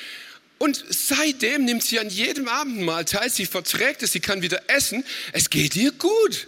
und 0.59 0.85
seitdem 0.87 1.65
nimmt 1.65 1.83
sie 1.83 1.99
an 1.99 2.11
jedem 2.11 2.47
Abendmahl 2.47 3.05
teil. 3.05 3.31
Sie 3.31 3.47
verträgt 3.47 4.03
es, 4.03 4.11
sie 4.11 4.19
kann 4.19 4.43
wieder 4.43 4.69
essen. 4.69 5.03
Es 5.31 5.49
geht 5.49 5.75
ihr 5.75 5.93
gut. 5.93 6.47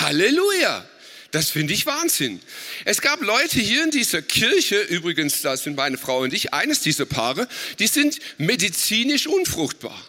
Halleluja. 0.00 0.84
Das 1.30 1.50
finde 1.50 1.72
ich 1.74 1.84
Wahnsinn. 1.84 2.40
Es 2.84 3.00
gab 3.00 3.20
Leute 3.20 3.58
hier 3.58 3.82
in 3.82 3.90
dieser 3.90 4.22
Kirche, 4.22 4.80
übrigens, 4.82 5.42
da 5.42 5.56
sind 5.56 5.76
meine 5.76 5.98
Frau 5.98 6.20
und 6.20 6.32
ich, 6.32 6.54
eines 6.54 6.80
dieser 6.80 7.06
Paare, 7.06 7.48
die 7.80 7.88
sind 7.88 8.20
medizinisch 8.38 9.26
unfruchtbar. 9.26 10.00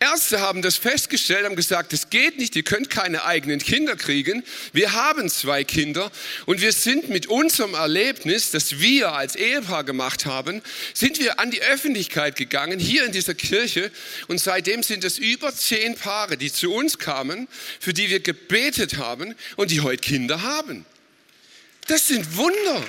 Ärzte 0.00 0.40
haben 0.40 0.60
das 0.60 0.76
festgestellt, 0.76 1.46
haben 1.46 1.56
gesagt, 1.56 1.92
es 1.92 2.10
geht 2.10 2.38
nicht, 2.38 2.56
ihr 2.56 2.62
könnt 2.62 2.90
keine 2.90 3.24
eigenen 3.24 3.58
Kinder 3.58 3.96
kriegen. 3.96 4.42
Wir 4.72 4.92
haben 4.92 5.30
zwei 5.30 5.64
Kinder 5.64 6.10
und 6.46 6.60
wir 6.60 6.72
sind 6.72 7.08
mit 7.08 7.26
unserem 7.26 7.74
Erlebnis, 7.74 8.50
das 8.50 8.80
wir 8.80 9.12
als 9.12 9.34
Ehepaar 9.36 9.84
gemacht 9.84 10.26
haben, 10.26 10.62
sind 10.92 11.18
wir 11.20 11.38
an 11.40 11.50
die 11.50 11.62
Öffentlichkeit 11.62 12.36
gegangen, 12.36 12.78
hier 12.78 13.06
in 13.06 13.12
dieser 13.12 13.34
Kirche. 13.34 13.90
Und 14.28 14.38
seitdem 14.38 14.82
sind 14.82 15.04
es 15.04 15.18
über 15.18 15.54
zehn 15.54 15.94
Paare, 15.94 16.36
die 16.36 16.52
zu 16.52 16.72
uns 16.72 16.98
kamen, 16.98 17.48
für 17.80 17.94
die 17.94 18.10
wir 18.10 18.20
gebetet 18.20 18.98
haben 18.98 19.34
und 19.56 19.70
die 19.70 19.80
heute 19.80 20.02
Kinder 20.02 20.42
haben. 20.42 20.84
Das 21.86 22.08
sind 22.08 22.36
Wunder. 22.36 22.82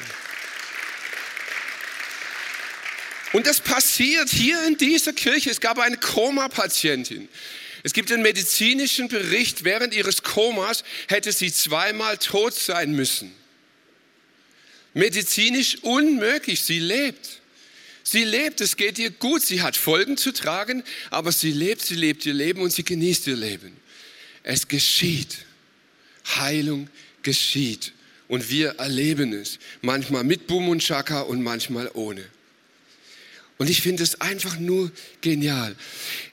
Und 3.34 3.48
das 3.48 3.60
passiert 3.60 4.30
hier 4.30 4.66
in 4.66 4.78
dieser 4.78 5.14
Kirche. 5.14 5.50
Es 5.50 5.60
gab 5.60 5.80
eine 5.80 5.98
Koma-Patientin. 5.98 7.28
Es 7.84 7.94
gibt 7.94 8.12
einen 8.12 8.24
medizinischen 8.24 9.10
Bericht, 9.10 9.64
während 9.64 9.94
ihres 9.94 10.24
Komas 10.24 10.84
hätte 11.08 11.32
sie 11.32 11.54
zweimal 11.54 12.18
tot 12.18 12.54
sein 12.54 12.94
müssen. 12.94 13.32
Medizinisch 14.96 15.78
unmöglich, 15.84 16.62
sie 16.62 16.80
lebt. 16.80 17.42
Sie 18.02 18.24
lebt, 18.24 18.62
es 18.62 18.78
geht 18.78 18.98
ihr 18.98 19.10
gut, 19.10 19.42
sie 19.42 19.62
hat 19.62 19.76
Folgen 19.76 20.16
zu 20.16 20.32
tragen, 20.32 20.84
aber 21.10 21.32
sie 21.32 21.52
lebt, 21.52 21.82
sie 21.82 21.96
lebt 21.96 22.26
ihr 22.26 22.34
Leben 22.34 22.62
und 22.62 22.72
sie 22.72 22.84
genießt 22.84 23.28
ihr 23.28 23.36
Leben. 23.36 23.76
Es 24.44 24.68
geschieht. 24.68 25.38
Heilung 26.38 26.90
geschieht. 27.24 27.94
Und 28.28 28.50
wir 28.50 28.80
erleben 28.80 29.34
es. 29.34 29.60
Manchmal 29.82 30.24
mit 30.24 30.48
Bum 30.48 30.70
und 30.70 30.80
Chaka 30.80 31.22
und 31.22 31.44
manchmal 31.44 31.90
ohne. 31.94 32.24
Und 33.58 33.70
ich 33.70 33.82
finde 33.82 34.04
es 34.04 34.20
einfach 34.20 34.60
nur 34.60 34.92
genial. 35.22 35.76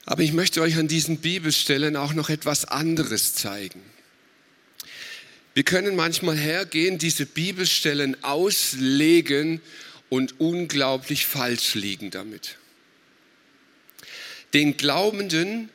Aber 0.05 0.23
ich 0.23 0.33
möchte 0.33 0.61
euch 0.61 0.75
an 0.77 0.87
diesen 0.87 1.17
Bibelstellen 1.17 1.95
auch 1.95 2.13
noch 2.13 2.29
etwas 2.29 2.65
anderes 2.65 3.33
zeigen. 3.33 3.81
Wir 5.53 5.63
können 5.63 5.95
manchmal 5.95 6.37
hergehen, 6.37 6.97
diese 6.97 7.25
Bibelstellen 7.25 8.21
auslegen 8.23 9.61
und 10.09 10.39
unglaublich 10.39 11.25
falsch 11.25 11.75
liegen 11.75 12.11
damit. 12.11 12.57
Den 14.53 14.77
Glaubenden 14.77 15.69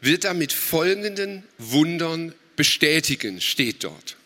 wird 0.00 0.24
er 0.24 0.34
mit 0.34 0.52
folgenden 0.52 1.44
Wundern 1.58 2.34
bestätigen, 2.56 3.40
steht 3.40 3.84
dort. 3.84 4.16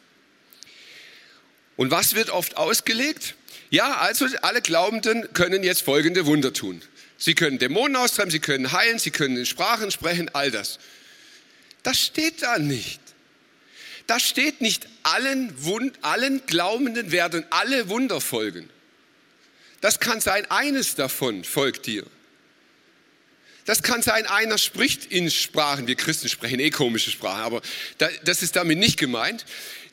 Und 1.76 1.90
was 1.90 2.14
wird 2.14 2.30
oft 2.30 2.56
ausgelegt? 2.56 3.34
Ja, 3.76 3.99
also 3.99 4.26
alle 4.40 4.62
Glaubenden 4.62 5.35
können 5.35 5.62
jetzt 5.62 5.83
folgende 5.83 6.25
Wunder 6.25 6.54
tun. 6.54 6.80
Sie 7.18 7.35
können 7.35 7.59
Dämonen 7.59 7.95
austreiben, 7.95 8.30
sie 8.30 8.38
können 8.38 8.73
heilen, 8.73 8.99
sie 8.99 9.11
können 9.11 9.37
in 9.37 9.45
Sprachen 9.45 9.90
sprechen, 9.90 10.30
all 10.33 10.50
das. 10.50 10.78
Das 11.83 12.00
steht 12.00 12.40
da 12.40 12.59
nicht. 12.59 13.02
Da 14.06 14.18
steht 14.18 14.62
nicht, 14.62 14.88
allen, 15.02 15.52
Wund, 15.62 15.99
allen 16.00 16.40
Glaubenden 16.47 17.12
werden 17.12 17.45
alle 17.50 17.90
Wunder 17.90 18.23
folgen. 18.23 18.71
Das 19.83 20.00
kann 20.00 20.23
sein, 20.23 20.50
eines 20.50 20.95
davon 20.95 21.45
folgt 21.45 21.85
dir. 21.85 22.06
Das 23.66 23.83
kann 23.83 24.00
sein, 24.00 24.26
einer 24.26 24.56
spricht 24.56 25.06
in 25.06 25.30
Sprachen. 25.30 25.87
Wir 25.87 25.97
Christen 25.97 26.30
sprechen 26.30 26.61
eh 26.61 26.71
komische 26.71 27.11
Sprachen, 27.11 27.42
aber 27.42 27.61
das 28.25 28.42
ist 28.42 28.56
damit 28.56 28.78
nicht 28.78 28.97
gemeint. 28.97 29.45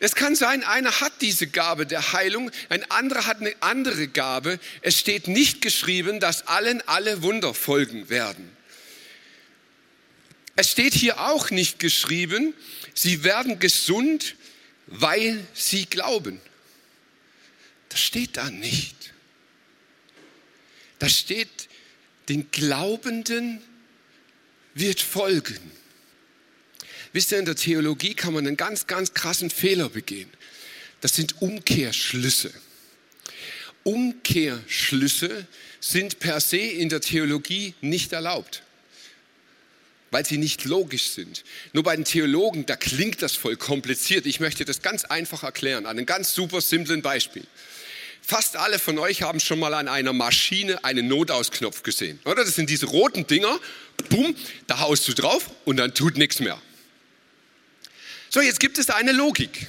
Es 0.04 0.16
kann 0.16 0.36
sein, 0.36 0.66
einer 0.66 1.00
hat 1.00 1.22
diese 1.22 1.48
Gabe 1.48 1.86
der 1.86 2.12
Heilung, 2.12 2.52
ein 2.68 2.84
anderer 2.92 3.26
hat 3.26 3.40
eine 3.40 3.56
andere 3.62 4.10
Gabe. 4.10 4.60
Es 4.82 5.00
steht 5.00 5.30
nicht 5.30 5.62
geschrieben, 5.62 6.20
dass 6.20 6.46
allen 6.46 6.86
alle 6.90 7.22
Wunder 7.22 7.54
folgen 7.54 8.10
werden. 8.10 8.52
Es 10.58 10.70
steht 10.70 10.94
hier 10.94 11.22
auch 11.22 11.52
nicht 11.52 11.80
geschrieben, 11.80 12.54
sie 12.94 13.24
werden 13.24 13.60
gesund, 13.60 14.36
weil 14.88 15.42
sie 15.54 15.86
glauben. 15.86 16.42
Das 17.88 18.02
steht 18.02 18.36
da 18.36 18.50
nicht. 18.50 19.14
Da 21.00 21.08
steht, 21.08 21.70
den 22.28 22.52
Glaubenden 22.52 23.64
wird 24.74 25.00
folgen. 25.00 25.72
Wisst 27.14 27.32
ihr, 27.32 27.40
in 27.40 27.46
der 27.46 27.56
Theologie 27.56 28.16
kann 28.16 28.34
man 28.34 28.46
einen 28.46 28.58
ganz, 28.58 28.88
ganz 28.88 29.14
krassen 29.14 29.52
Fehler 29.52 29.88
begehen. 29.88 30.30
Das 31.02 31.16
sind 31.16 31.42
Umkehrschlüsse. 31.42 32.52
Umkehrschlüsse 33.84 35.46
sind 35.80 36.20
per 36.20 36.40
se 36.40 36.58
in 36.58 36.90
der 36.90 37.02
Theologie 37.02 37.76
nicht 37.82 38.14
erlaubt, 38.14 38.64
weil 40.10 40.26
sie 40.26 40.38
nicht 40.38 40.66
logisch 40.66 41.10
sind. 41.10 41.44
Nur 41.74 41.84
bei 41.84 41.96
den 41.96 42.06
Theologen, 42.06 42.66
da 42.66 42.76
klingt 42.76 43.22
das 43.22 43.34
voll 43.34 43.58
kompliziert. 43.58 44.26
Ich 44.26 44.40
möchte 44.40 44.66
das 44.66 44.82
ganz 44.82 45.06
einfach 45.06 45.44
erklären, 45.44 45.86
an 45.86 45.98
einem 45.98 46.06
ganz 46.06 46.34
super 46.34 46.62
simplen 46.62 47.02
Beispiel. 47.02 47.46
Fast 48.22 48.56
alle 48.56 48.80
von 48.80 48.98
euch 48.98 49.22
haben 49.22 49.42
schon 49.42 49.60
mal 49.60 49.74
an 49.74 49.90
einer 49.90 50.14
Maschine 50.14 50.84
einen 50.86 51.10
Notausknopf 51.10 51.84
gesehen, 51.84 52.20
oder? 52.24 52.46
Das 52.46 52.56
sind 52.56 52.70
diese 52.70 52.86
roten 52.86 53.28
Dinger, 53.28 53.60
bumm, 54.10 54.36
da 54.66 54.80
haust 54.80 55.08
du 55.10 55.14
drauf 55.14 55.52
und 55.66 55.76
dann 55.76 55.94
tut 55.94 56.18
nichts 56.18 56.40
mehr. 56.40 56.60
So, 58.34 58.42
jetzt 58.42 58.60
gibt 58.60 58.80
es 58.80 58.90
eine 58.90 59.12
Logik. 59.12 59.68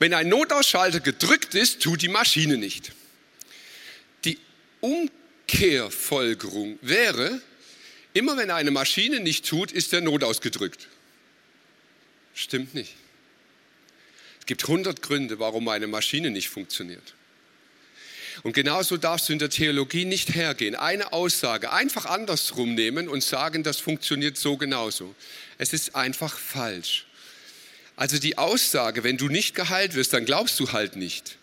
Wenn 0.00 0.12
ein 0.12 0.28
Notausschalter 0.28 0.98
gedrückt 0.98 1.54
ist, 1.54 1.80
tut 1.80 2.02
die 2.02 2.08
Maschine 2.08 2.58
nicht. 2.58 2.90
Die 4.24 4.40
Umkehrfolgerung 4.80 6.80
wäre, 6.82 7.40
immer 8.12 8.36
wenn 8.36 8.50
eine 8.50 8.72
Maschine 8.72 9.20
nicht 9.20 9.46
tut, 9.46 9.70
ist 9.70 9.92
der 9.92 10.00
Notaus 10.00 10.40
gedrückt. 10.40 10.88
Stimmt 12.34 12.74
nicht. 12.74 12.94
Es 14.40 14.46
gibt 14.46 14.64
100 14.64 15.00
Gründe, 15.00 15.38
warum 15.38 15.68
eine 15.68 15.86
Maschine 15.86 16.32
nicht 16.32 16.48
funktioniert. 16.48 17.14
Und 18.42 18.54
genauso 18.54 18.96
darfst 18.96 19.28
du 19.28 19.32
in 19.32 19.38
der 19.38 19.50
Theologie 19.50 20.06
nicht 20.06 20.34
hergehen. 20.34 20.74
Eine 20.74 21.12
Aussage 21.12 21.70
einfach 21.70 22.06
andersrum 22.06 22.74
nehmen 22.74 23.08
und 23.08 23.22
sagen, 23.22 23.62
das 23.62 23.78
funktioniert 23.78 24.36
so 24.36 24.56
genauso. 24.56 25.14
Es 25.56 25.72
ist 25.72 25.94
einfach 25.94 26.36
falsch. 26.36 27.06
Also 27.96 28.18
die 28.18 28.38
Aussage, 28.38 29.04
wenn 29.04 29.16
du 29.16 29.28
nicht 29.28 29.54
geheilt 29.54 29.94
wirst, 29.94 30.12
dann 30.12 30.24
glaubst 30.24 30.58
du 30.60 30.72
halt 30.72 30.96
nicht. 30.96 31.36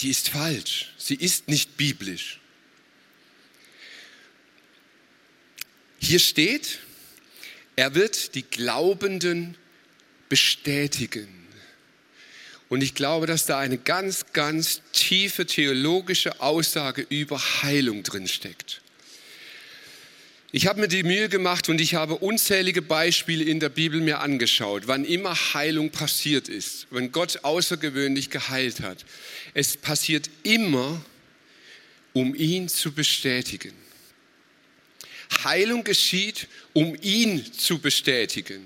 Die 0.00 0.10
ist 0.10 0.30
falsch. 0.30 0.92
Sie 0.98 1.14
ist 1.14 1.48
nicht 1.48 1.76
biblisch. 1.76 2.40
Hier 5.98 6.18
steht, 6.18 6.80
er 7.76 7.94
wird 7.94 8.34
die 8.34 8.42
Glaubenden 8.42 9.56
bestätigen. 10.28 11.28
Und 12.68 12.82
ich 12.82 12.94
glaube, 12.94 13.26
dass 13.26 13.46
da 13.46 13.58
eine 13.58 13.78
ganz, 13.78 14.26
ganz 14.32 14.82
tiefe 14.92 15.46
theologische 15.46 16.40
Aussage 16.40 17.06
über 17.08 17.38
Heilung 17.62 18.02
drin 18.02 18.26
steckt. 18.26 18.82
Ich 20.56 20.68
habe 20.68 20.80
mir 20.80 20.86
die 20.86 21.02
Mühe 21.02 21.28
gemacht 21.28 21.68
und 21.68 21.80
ich 21.80 21.96
habe 21.96 22.14
unzählige 22.14 22.80
Beispiele 22.80 23.42
in 23.42 23.58
der 23.58 23.70
Bibel 23.70 24.00
mir 24.00 24.20
angeschaut, 24.20 24.84
wann 24.86 25.04
immer 25.04 25.34
Heilung 25.34 25.90
passiert 25.90 26.48
ist, 26.48 26.86
wenn 26.92 27.10
Gott 27.10 27.40
außergewöhnlich 27.42 28.30
geheilt 28.30 28.78
hat. 28.78 29.04
Es 29.52 29.76
passiert 29.76 30.30
immer, 30.44 31.04
um 32.12 32.36
ihn 32.36 32.68
zu 32.68 32.92
bestätigen. 32.92 33.72
Heilung 35.42 35.82
geschieht, 35.82 36.46
um 36.72 36.96
ihn 37.02 37.52
zu 37.52 37.80
bestätigen 37.80 38.64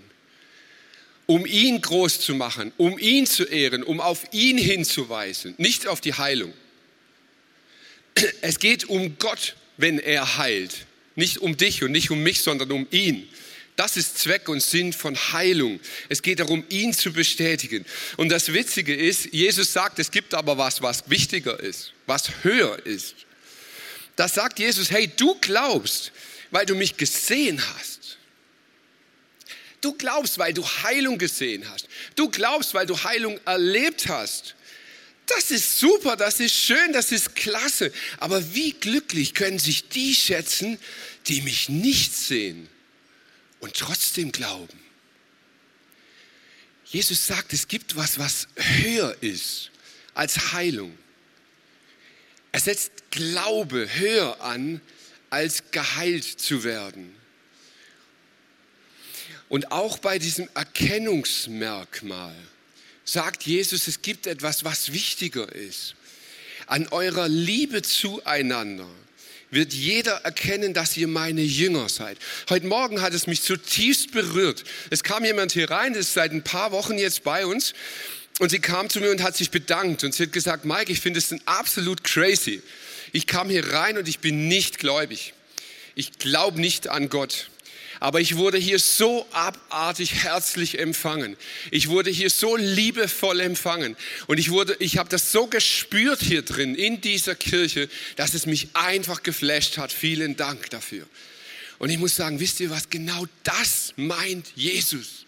um 1.24 1.46
ihn 1.46 1.80
groß 1.80 2.20
zu 2.20 2.34
machen, 2.34 2.72
um 2.76 2.98
ihn 2.98 3.26
zu 3.26 3.44
ehren, 3.44 3.82
um 3.82 4.00
auf 4.00 4.24
ihn 4.32 4.58
hinzuweisen, 4.58 5.54
nicht 5.56 5.86
auf 5.86 6.02
die 6.02 6.14
Heilung. 6.14 6.52
Es 8.42 8.58
geht 8.58 8.86
um 8.86 9.18
Gott, 9.18 9.56
wenn 9.78 9.98
er 9.98 10.36
heilt. 10.36 10.86
Nicht 11.18 11.38
um 11.38 11.56
dich 11.56 11.82
und 11.82 11.90
nicht 11.90 12.12
um 12.12 12.22
mich, 12.22 12.42
sondern 12.42 12.70
um 12.70 12.86
ihn. 12.92 13.28
Das 13.74 13.96
ist 13.96 14.18
Zweck 14.18 14.48
und 14.48 14.62
Sinn 14.62 14.92
von 14.92 15.16
Heilung. 15.16 15.80
Es 16.08 16.22
geht 16.22 16.38
darum, 16.38 16.64
ihn 16.68 16.92
zu 16.92 17.12
bestätigen. 17.12 17.84
Und 18.16 18.28
das 18.28 18.52
Witzige 18.52 18.94
ist, 18.94 19.32
Jesus 19.32 19.72
sagt, 19.72 19.98
es 19.98 20.12
gibt 20.12 20.32
aber 20.32 20.58
was, 20.58 20.80
was 20.80 21.10
wichtiger 21.10 21.58
ist, 21.58 21.92
was 22.06 22.30
höher 22.44 22.86
ist. 22.86 23.16
Das 24.14 24.34
sagt 24.34 24.60
Jesus, 24.60 24.92
hey, 24.92 25.10
du 25.16 25.34
glaubst, 25.40 26.12
weil 26.52 26.66
du 26.66 26.76
mich 26.76 26.96
gesehen 26.96 27.60
hast. 27.74 28.16
Du 29.80 29.94
glaubst, 29.94 30.38
weil 30.38 30.54
du 30.54 30.64
Heilung 30.64 31.18
gesehen 31.18 31.68
hast. 31.68 31.88
Du 32.14 32.30
glaubst, 32.30 32.74
weil 32.74 32.86
du 32.86 32.96
Heilung 33.02 33.40
erlebt 33.44 34.06
hast. 34.06 34.54
Das 35.28 35.50
ist 35.50 35.78
super, 35.78 36.16
das 36.16 36.40
ist 36.40 36.54
schön, 36.54 36.92
das 36.94 37.12
ist 37.12 37.36
klasse. 37.36 37.92
Aber 38.18 38.54
wie 38.54 38.72
glücklich 38.72 39.34
können 39.34 39.58
sich 39.58 39.88
die 39.88 40.14
schätzen, 40.14 40.78
die 41.28 41.42
mich 41.42 41.68
nicht 41.68 42.14
sehen 42.14 42.68
und 43.60 43.74
trotzdem 43.74 44.32
glauben? 44.32 44.78
Jesus 46.84 47.26
sagt, 47.26 47.52
es 47.52 47.68
gibt 47.68 47.96
was, 47.96 48.18
was 48.18 48.48
höher 48.56 49.16
ist 49.20 49.70
als 50.14 50.52
Heilung. 50.52 50.96
Er 52.50 52.60
setzt 52.60 53.10
Glaube 53.10 53.88
höher 53.94 54.40
an, 54.40 54.80
als 55.30 55.70
geheilt 55.70 56.24
zu 56.24 56.64
werden. 56.64 57.14
Und 59.48 59.70
auch 59.70 59.98
bei 59.98 60.18
diesem 60.18 60.48
Erkennungsmerkmal 60.54 62.34
sagt 63.04 63.44
Jesus, 63.44 63.86
es 63.86 64.02
gibt 64.02 64.26
etwas, 64.26 64.64
was 64.64 64.92
wichtiger 64.92 65.50
ist. 65.52 65.94
An 66.66 66.88
eurer 66.88 67.28
Liebe 67.28 67.82
zueinander 67.82 68.90
wird 69.50 69.72
jeder 69.72 70.12
erkennen, 70.24 70.74
dass 70.74 70.96
ihr 70.96 71.08
meine 71.08 71.42
Jünger 71.42 71.88
seid. 71.88 72.18
Heute 72.48 72.66
Morgen 72.66 73.00
hat 73.00 73.14
es 73.14 73.26
mich 73.26 73.42
zutiefst 73.42 74.12
berührt. 74.12 74.64
Es 74.90 75.02
kam 75.02 75.24
jemand 75.24 75.52
hier 75.52 75.70
rein, 75.70 75.94
ist 75.94 76.14
seit 76.14 76.32
ein 76.32 76.44
paar 76.44 76.72
Wochen 76.72 76.98
jetzt 76.98 77.24
bei 77.24 77.46
uns. 77.46 77.74
Und 78.38 78.50
sie 78.50 78.60
kam 78.60 78.88
zu 78.88 79.00
mir 79.00 79.10
und 79.10 79.22
hat 79.22 79.36
sich 79.36 79.50
bedankt. 79.50 80.04
Und 80.04 80.14
sie 80.14 80.24
hat 80.24 80.32
gesagt, 80.32 80.64
Mike, 80.64 80.92
ich 80.92 81.00
finde 81.00 81.18
es 81.18 81.34
absolut 81.46 82.04
crazy. 82.04 82.62
Ich 83.12 83.26
kam 83.26 83.48
hier 83.48 83.72
rein 83.72 83.98
und 83.98 84.06
ich 84.06 84.20
bin 84.20 84.48
nicht 84.48 84.78
gläubig. 84.78 85.34
Ich 85.94 86.18
glaube 86.18 86.60
nicht 86.60 86.88
an 86.88 87.08
Gott. 87.08 87.48
Aber 88.00 88.20
ich 88.20 88.36
wurde 88.36 88.58
hier 88.58 88.78
so 88.78 89.26
abartig 89.32 90.14
herzlich 90.14 90.78
empfangen. 90.78 91.36
Ich 91.70 91.88
wurde 91.88 92.10
hier 92.10 92.30
so 92.30 92.56
liebevoll 92.56 93.40
empfangen. 93.40 93.96
Und 94.26 94.38
ich 94.38 94.50
wurde, 94.50 94.76
ich 94.78 94.98
habe 94.98 95.08
das 95.08 95.32
so 95.32 95.46
gespürt 95.46 96.20
hier 96.20 96.42
drin 96.42 96.74
in 96.74 97.00
dieser 97.00 97.34
Kirche, 97.34 97.88
dass 98.16 98.34
es 98.34 98.46
mich 98.46 98.68
einfach 98.74 99.22
geflasht 99.22 99.78
hat. 99.78 99.92
Vielen 99.92 100.36
Dank 100.36 100.70
dafür. 100.70 101.06
Und 101.78 101.90
ich 101.90 101.98
muss 101.98 102.16
sagen, 102.16 102.40
wisst 102.40 102.60
ihr 102.60 102.70
was? 102.70 102.90
Genau 102.90 103.26
das 103.44 103.94
meint 103.96 104.46
Jesus. 104.54 105.24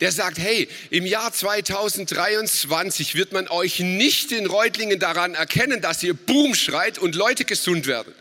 Der 0.00 0.12
sagt, 0.12 0.38
hey, 0.38 0.66
im 0.88 1.04
Jahr 1.04 1.30
2023 1.30 3.14
wird 3.14 3.32
man 3.32 3.48
euch 3.48 3.80
nicht 3.80 4.32
in 4.32 4.46
Reutlingen 4.46 4.98
daran 4.98 5.34
erkennen, 5.34 5.82
dass 5.82 6.02
ihr 6.02 6.14
Boom 6.14 6.54
schreit 6.54 6.98
und 6.98 7.14
Leute 7.14 7.44
gesund 7.44 7.86
werden. 7.86 8.14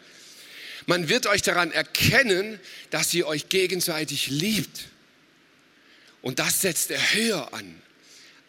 Man 0.90 1.08
wird 1.08 1.28
euch 1.28 1.44
daran 1.44 1.72
erkennen, 1.72 2.60
dass 2.90 3.14
ihr 3.14 3.28
euch 3.28 3.48
gegenseitig 3.48 4.26
liebt. 4.30 4.86
Und 6.24 6.40
das 6.40 6.62
setzt 6.62 6.90
er 6.90 7.14
höher 7.14 7.54
an 7.54 7.80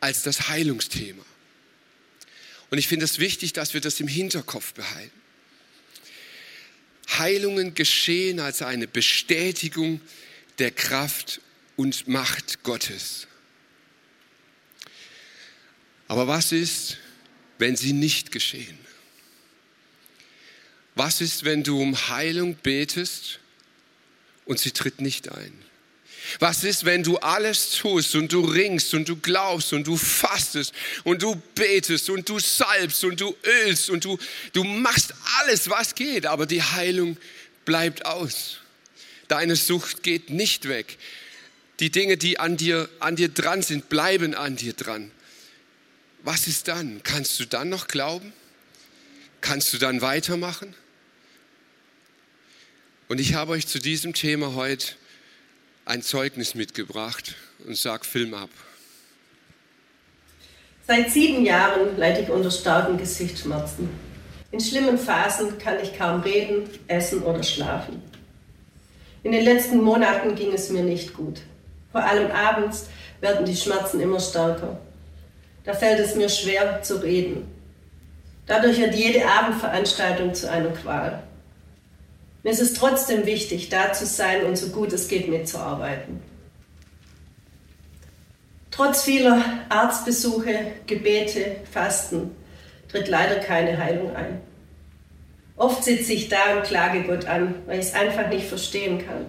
als 0.00 0.22
das 0.22 0.48
Heilungsthema. 0.48 1.22
Und 2.70 2.78
ich 2.78 2.88
finde 2.88 3.04
es 3.04 3.18
wichtig, 3.18 3.52
dass 3.52 3.74
wir 3.74 3.82
das 3.82 4.00
im 4.00 4.08
Hinterkopf 4.08 4.72
behalten. 4.72 5.20
Heilungen 7.18 7.74
geschehen 7.74 8.40
als 8.40 8.62
eine 8.62 8.88
Bestätigung 8.88 10.00
der 10.58 10.70
Kraft 10.70 11.42
und 11.76 12.08
Macht 12.08 12.62
Gottes. 12.62 13.26
Aber 16.08 16.26
was 16.26 16.52
ist, 16.52 16.96
wenn 17.58 17.76
sie 17.76 17.92
nicht 17.92 18.32
geschehen? 18.32 18.79
Was 21.02 21.22
ist, 21.22 21.44
wenn 21.44 21.62
du 21.62 21.80
um 21.80 21.96
Heilung 22.10 22.56
betest 22.56 23.38
und 24.44 24.60
sie 24.60 24.70
tritt 24.70 25.00
nicht 25.00 25.32
ein? 25.32 25.50
Was 26.40 26.62
ist, 26.62 26.84
wenn 26.84 27.02
du 27.02 27.16
alles 27.16 27.70
tust 27.70 28.14
und 28.16 28.30
du 28.30 28.42
ringst 28.44 28.92
und 28.92 29.08
du 29.08 29.16
glaubst 29.16 29.72
und 29.72 29.86
du 29.86 29.96
fastest 29.96 30.74
und 31.04 31.22
du 31.22 31.36
betest 31.54 32.10
und 32.10 32.28
du 32.28 32.38
salbst 32.38 33.02
und 33.04 33.18
du 33.18 33.34
ölst 33.46 33.88
und 33.88 34.04
du, 34.04 34.18
du 34.52 34.62
machst 34.62 35.14
alles, 35.38 35.70
was 35.70 35.94
geht, 35.94 36.26
aber 36.26 36.44
die 36.44 36.62
Heilung 36.62 37.16
bleibt 37.64 38.04
aus. 38.04 38.58
Deine 39.26 39.56
Sucht 39.56 40.02
geht 40.02 40.28
nicht 40.28 40.68
weg. 40.68 40.98
Die 41.78 41.88
Dinge, 41.88 42.18
die 42.18 42.38
an 42.38 42.58
dir, 42.58 42.90
an 42.98 43.16
dir 43.16 43.30
dran 43.30 43.62
sind, 43.62 43.88
bleiben 43.88 44.34
an 44.34 44.56
dir 44.56 44.74
dran. 44.74 45.10
Was 46.24 46.46
ist 46.46 46.68
dann? 46.68 47.02
Kannst 47.04 47.40
du 47.40 47.46
dann 47.46 47.70
noch 47.70 47.88
glauben? 47.88 48.34
Kannst 49.40 49.72
du 49.72 49.78
dann 49.78 50.02
weitermachen? 50.02 50.74
Und 53.10 53.18
ich 53.18 53.34
habe 53.34 53.50
euch 53.50 53.66
zu 53.66 53.80
diesem 53.80 54.14
Thema 54.14 54.54
heute 54.54 54.92
ein 55.84 56.00
Zeugnis 56.00 56.54
mitgebracht 56.54 57.34
und 57.66 57.76
sage 57.76 58.04
Film 58.04 58.34
ab. 58.34 58.50
Seit 60.86 61.10
sieben 61.10 61.44
Jahren 61.44 61.98
leide 61.98 62.20
ich 62.20 62.30
unter 62.30 62.52
starken 62.52 62.98
Gesichtsschmerzen. 62.98 63.90
In 64.52 64.60
schlimmen 64.60 64.96
Phasen 64.96 65.58
kann 65.58 65.78
ich 65.82 65.98
kaum 65.98 66.20
reden, 66.20 66.70
essen 66.86 67.24
oder 67.24 67.42
schlafen. 67.42 68.00
In 69.24 69.32
den 69.32 69.42
letzten 69.42 69.82
Monaten 69.82 70.36
ging 70.36 70.52
es 70.52 70.70
mir 70.70 70.84
nicht 70.84 71.12
gut. 71.12 71.40
Vor 71.90 72.04
allem 72.04 72.30
abends 72.30 72.86
werden 73.20 73.44
die 73.44 73.56
Schmerzen 73.56 73.98
immer 73.98 74.20
stärker. 74.20 74.80
Da 75.64 75.74
fällt 75.74 75.98
es 75.98 76.14
mir 76.14 76.28
schwer 76.28 76.80
zu 76.84 77.02
reden. 77.02 77.44
Dadurch 78.46 78.78
wird 78.78 78.94
jede 78.94 79.26
Abendveranstaltung 79.26 80.32
zu 80.32 80.48
einer 80.48 80.70
Qual. 80.70 81.24
Mir 82.42 82.50
ist 82.50 82.60
es 82.60 82.74
trotzdem 82.74 83.26
wichtig, 83.26 83.68
da 83.68 83.92
zu 83.92 84.06
sein 84.06 84.44
und 84.44 84.56
so 84.56 84.68
gut 84.68 84.92
es 84.92 85.08
geht 85.08 85.28
mitzuarbeiten. 85.28 86.22
Trotz 88.70 89.02
vieler 89.02 89.42
Arztbesuche, 89.68 90.72
Gebete, 90.86 91.56
Fasten 91.70 92.30
tritt 92.88 93.08
leider 93.08 93.36
keine 93.36 93.76
Heilung 93.78 94.16
ein. 94.16 94.40
Oft 95.56 95.84
sitze 95.84 96.14
ich 96.14 96.28
da 96.28 96.56
und 96.56 96.64
klage 96.64 97.02
Gott 97.02 97.26
an, 97.26 97.56
weil 97.66 97.80
ich 97.80 97.86
es 97.86 97.94
einfach 97.94 98.28
nicht 98.28 98.46
verstehen 98.46 99.04
kann. 99.06 99.26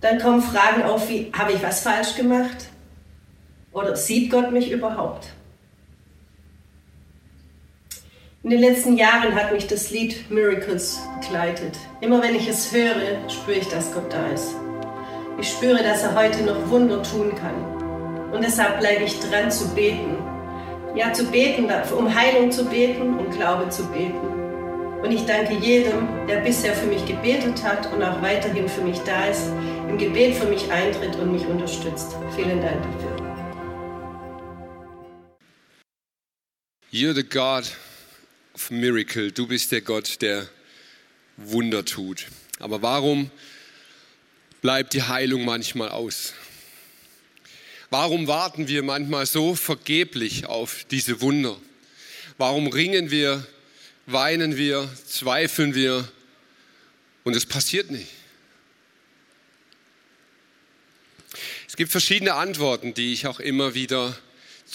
Dann 0.00 0.20
kommen 0.20 0.42
Fragen 0.42 0.84
auf 0.84 1.08
wie, 1.08 1.32
habe 1.32 1.52
ich 1.52 1.62
was 1.62 1.80
falsch 1.80 2.14
gemacht? 2.14 2.68
Oder 3.72 3.96
sieht 3.96 4.30
Gott 4.30 4.52
mich 4.52 4.70
überhaupt? 4.70 5.26
In 8.46 8.50
den 8.50 8.60
letzten 8.60 8.96
Jahren 8.96 9.34
hat 9.34 9.52
mich 9.52 9.66
das 9.66 9.90
Lied 9.90 10.30
Miracles 10.30 11.00
begleitet. 11.20 11.76
Immer 12.00 12.22
wenn 12.22 12.36
ich 12.36 12.46
es 12.46 12.72
höre, 12.72 13.28
spüre 13.28 13.58
ich, 13.58 13.66
dass 13.66 13.92
Gott 13.92 14.12
da 14.12 14.24
ist. 14.28 14.54
Ich 15.40 15.48
spüre, 15.48 15.82
dass 15.82 16.04
er 16.04 16.14
heute 16.14 16.44
noch 16.44 16.70
Wunder 16.70 17.02
tun 17.02 17.34
kann. 17.34 18.30
Und 18.32 18.44
deshalb 18.44 18.78
bleibe 18.78 19.02
ich 19.02 19.18
dran 19.18 19.50
zu 19.50 19.74
beten. 19.74 20.16
Ja, 20.94 21.12
zu 21.12 21.24
beten, 21.24 21.68
um 21.98 22.14
Heilung 22.14 22.52
zu 22.52 22.64
beten 22.66 23.18
und 23.18 23.32
Glaube 23.32 23.68
zu 23.68 23.84
beten. 23.86 25.00
Und 25.02 25.10
ich 25.10 25.26
danke 25.26 25.54
jedem, 25.54 26.06
der 26.28 26.36
bisher 26.36 26.74
für 26.74 26.86
mich 26.86 27.04
gebetet 27.04 27.64
hat 27.64 27.92
und 27.92 28.00
auch 28.00 28.22
weiterhin 28.22 28.68
für 28.68 28.82
mich 28.82 29.00
da 29.00 29.26
ist, 29.26 29.50
im 29.88 29.98
Gebet 29.98 30.36
für 30.36 30.46
mich 30.46 30.70
eintritt 30.70 31.16
und 31.16 31.32
mich 31.32 31.44
unterstützt. 31.48 32.14
Vielen 32.36 32.62
Dank 32.62 32.80
dafür. 32.80 33.16
You're 36.92 37.12
the 37.12 37.24
God 37.24 37.76
Miracle. 38.70 39.32
Du 39.32 39.46
bist 39.46 39.72
der 39.72 39.80
Gott, 39.80 40.22
der 40.22 40.48
Wunder 41.36 41.84
tut. 41.84 42.26
Aber 42.58 42.82
warum 42.82 43.30
bleibt 44.62 44.94
die 44.94 45.02
Heilung 45.02 45.44
manchmal 45.44 45.90
aus? 45.90 46.34
Warum 47.90 48.26
warten 48.26 48.68
wir 48.68 48.82
manchmal 48.82 49.26
so 49.26 49.54
vergeblich 49.54 50.46
auf 50.46 50.84
diese 50.90 51.20
Wunder? 51.20 51.56
Warum 52.38 52.66
ringen 52.66 53.10
wir 53.10 53.46
weinen 54.06 54.56
wir, 54.56 54.88
zweifeln 55.06 55.74
wir 55.74 56.08
und 57.24 57.34
es 57.34 57.44
passiert 57.44 57.90
nicht. 57.90 58.08
Es 61.68 61.76
gibt 61.76 61.90
verschiedene 61.90 62.34
Antworten, 62.34 62.94
die 62.94 63.12
ich 63.12 63.26
auch 63.26 63.40
immer 63.40 63.74
wieder 63.74 64.16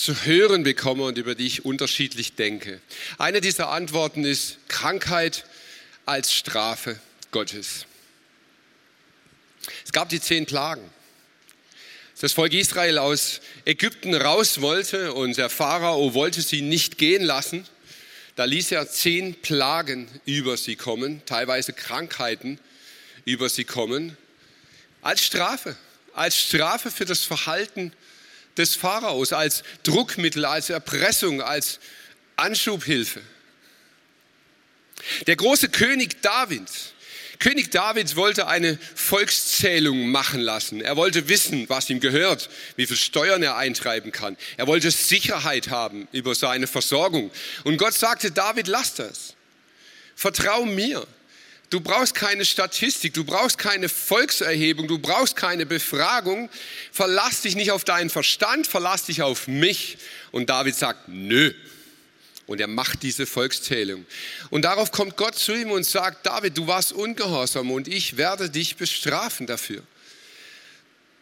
zu 0.02 0.26
hören 0.26 0.64
bekomme 0.64 1.04
und 1.04 1.20
über 1.20 1.36
die 1.36 1.46
ich 1.46 1.64
unterschiedlich 1.64 2.34
denke. 2.34 2.82
Eine 3.20 3.40
dieser 3.40 3.70
Antworten 3.70 4.26
ist 4.26 4.58
Krankheit 4.68 5.46
als 6.08 6.34
Strafe 6.34 7.00
Gottes. 7.30 7.86
Es 9.86 9.92
gab 9.92 10.10
die 10.10 10.20
zehn 10.20 10.48
Plagen. 10.48 10.90
Das 12.20 12.34
Volk 12.34 12.54
Israel 12.54 12.98
aus 12.98 13.42
Ägypten 13.64 14.16
raus 14.16 14.62
wollte 14.62 15.14
und 15.14 15.38
der 15.38 15.50
Pharao 15.50 16.16
wollte 16.16 16.42
sie 16.42 16.64
nicht 16.64 16.98
gehen 16.98 17.24
lassen. 17.24 17.68
Da 18.36 18.46
ließ 18.46 18.72
er 18.72 18.90
zehn 18.90 19.36
Plagen 19.36 20.08
über 20.26 20.58
sie 20.58 20.78
kommen, 20.78 21.22
teilweise 21.28 21.74
Krankheiten 21.74 22.60
über 23.26 23.50
sie 23.50 23.66
kommen, 23.66 24.18
als 25.04 25.24
Strafe, 25.24 25.76
als 26.14 26.38
Strafe 26.38 26.90
für 26.90 27.06
das 27.06 27.24
Verhalten 27.24 27.94
des 28.58 28.76
Pharaos, 28.76 29.34
als 29.34 29.64
Druckmittel, 29.84 30.46
als 30.46 30.70
Erpressung, 30.70 31.42
als 31.42 31.80
Anschubhilfe. 32.36 33.22
Der 35.28 35.36
große 35.36 35.70
König 35.70 36.22
David, 36.22 36.70
König 37.42 37.72
David 37.72 38.16
wollte 38.16 38.46
eine 38.46 38.78
Volkszählung 38.94 40.12
machen 40.12 40.42
lassen. 40.42 40.80
Er 40.80 40.96
wollte 40.96 41.28
wissen, 41.28 41.68
was 41.70 41.90
ihm 41.90 42.00
gehört, 42.00 42.52
wie 42.76 42.86
viel 42.86 42.98
Steuern 42.98 43.42
er 43.42 43.58
eintreiben 43.58 44.12
kann. 44.12 44.38
Er 44.58 44.68
wollte 44.68 44.92
Sicherheit 44.92 45.70
haben 45.70 46.08
über 46.12 46.36
seine 46.36 46.68
Versorgung. 46.68 47.32
Und 47.64 47.78
Gott 47.78 47.96
sagte, 47.96 48.30
David, 48.30 48.68
lass 48.68 48.94
das. 48.94 49.34
Vertrau 50.16 50.66
mir. 50.66 51.08
Du 51.72 51.80
brauchst 51.80 52.16
keine 52.16 52.44
Statistik, 52.44 53.14
du 53.14 53.24
brauchst 53.24 53.58
keine 53.58 53.88
Volkserhebung, 53.88 54.90
du 54.90 55.00
brauchst 55.00 55.38
keine 55.38 55.66
Befragung. 55.66 56.50
Verlass 56.92 57.42
dich 57.42 57.56
nicht 57.56 57.72
auf 57.72 57.86
deinen 57.86 58.10
Verstand, 58.10 58.68
verlass 58.68 59.06
dich 59.06 59.22
auf 59.22 59.48
mich. 59.48 59.98
Und 60.32 60.50
David 60.50 60.76
sagt, 60.76 61.08
nö, 61.08 61.54
und 62.46 62.60
er 62.60 62.68
macht 62.68 63.04
diese 63.04 63.26
Volkszählung. 63.26 64.06
Und 64.50 64.64
darauf 64.64 64.92
kommt 64.92 65.16
Gott 65.16 65.36
zu 65.36 65.54
ihm 65.54 65.72
und 65.72 65.86
sagt, 65.86 66.26
David, 66.26 66.58
du 66.58 66.68
warst 66.68 66.92
ungehorsam 66.92 67.72
und 67.72 67.88
ich 67.88 68.18
werde 68.18 68.50
dich 68.50 68.76
bestrafen 68.76 69.48
dafür. 69.48 69.82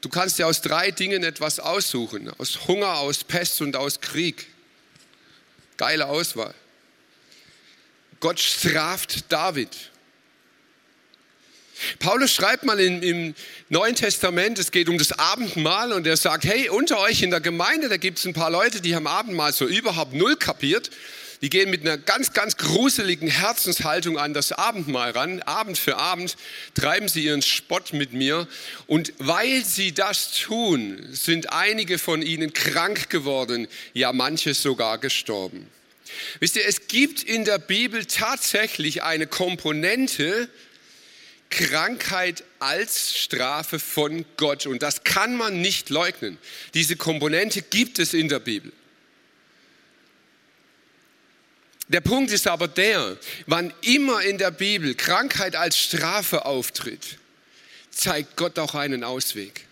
Du 0.01 0.09
kannst 0.09 0.39
dir 0.39 0.47
aus 0.47 0.61
drei 0.61 0.89
Dingen 0.89 1.23
etwas 1.23 1.59
aussuchen. 1.59 2.31
Aus 2.39 2.67
Hunger, 2.67 2.97
aus 2.97 3.23
Pest 3.23 3.61
und 3.61 3.75
aus 3.75 4.01
Krieg. 4.01 4.47
Geile 5.77 6.07
Auswahl. 6.07 6.55
Gott 8.19 8.39
straft 8.39 9.31
David. 9.31 9.69
Paulus 11.99 12.33
schreibt 12.33 12.63
mal 12.63 12.79
in, 12.79 13.01
im 13.01 13.35
Neuen 13.69 13.95
Testament, 13.95 14.59
es 14.59 14.71
geht 14.71 14.89
um 14.89 14.97
das 14.97 15.13
Abendmahl 15.13 15.93
und 15.93 16.05
er 16.07 16.17
sagt, 16.17 16.45
hey, 16.45 16.69
unter 16.69 16.99
euch 16.99 17.21
in 17.21 17.29
der 17.29 17.41
Gemeinde, 17.41 17.89
da 17.89 17.97
gibt 17.97 18.19
es 18.19 18.25
ein 18.25 18.33
paar 18.33 18.51
Leute, 18.51 18.81
die 18.81 18.95
haben 18.95 19.07
Abendmahl 19.07 19.53
so 19.53 19.65
überhaupt 19.65 20.13
null 20.13 20.35
kapiert. 20.35 20.89
Die 21.41 21.49
gehen 21.49 21.69
mit 21.69 21.81
einer 21.81 21.97
ganz, 21.97 22.33
ganz 22.33 22.57
gruseligen 22.57 23.29
Herzenshaltung 23.29 24.17
an 24.17 24.33
das 24.33 24.51
Abendmahl 24.51 25.11
ran. 25.11 25.41
Abend 25.43 25.77
für 25.77 25.95
Abend 25.95 26.35
treiben 26.73 27.07
sie 27.07 27.23
ihren 27.23 27.41
Spott 27.41 27.93
mit 27.93 28.11
mir. 28.11 28.45
Und 28.87 29.13
weil 29.19 29.63
sie 29.63 29.93
das 29.93 30.33
tun, 30.33 31.01
sind 31.11 31.53
einige 31.53 31.97
von 31.97 32.21
ihnen 32.21 32.51
krank 32.51 33.09
geworden, 33.09 33.69
ja 33.93 34.11
manche 34.11 34.53
sogar 34.53 34.97
gestorben. 34.97 35.65
Wisst 36.41 36.57
ihr, 36.57 36.67
es 36.67 36.87
gibt 36.87 37.23
in 37.23 37.45
der 37.45 37.59
Bibel 37.59 38.05
tatsächlich 38.05 39.03
eine 39.03 39.27
Komponente, 39.27 40.49
Krankheit 41.49 42.43
als 42.59 43.17
Strafe 43.17 43.79
von 43.79 44.25
Gott. 44.37 44.65
Und 44.65 44.83
das 44.83 45.03
kann 45.03 45.35
man 45.35 45.61
nicht 45.61 45.89
leugnen. 45.89 46.37
Diese 46.73 46.95
Komponente 46.95 47.61
gibt 47.61 47.99
es 47.99 48.13
in 48.13 48.29
der 48.29 48.39
Bibel. 48.39 48.71
Der 51.87 52.01
Punkt 52.01 52.31
ist 52.31 52.47
aber 52.47 52.67
der, 52.67 53.17
wann 53.47 53.73
immer 53.81 54.21
in 54.21 54.37
der 54.37 54.51
Bibel 54.51 54.93
Krankheit 54.93 55.55
als 55.55 55.77
Strafe 55.77 56.45
auftritt, 56.45 57.17
zeigt 57.89 58.37
Gott 58.37 58.59
auch 58.59 58.75
einen 58.75 59.03
Ausweg. 59.03 59.65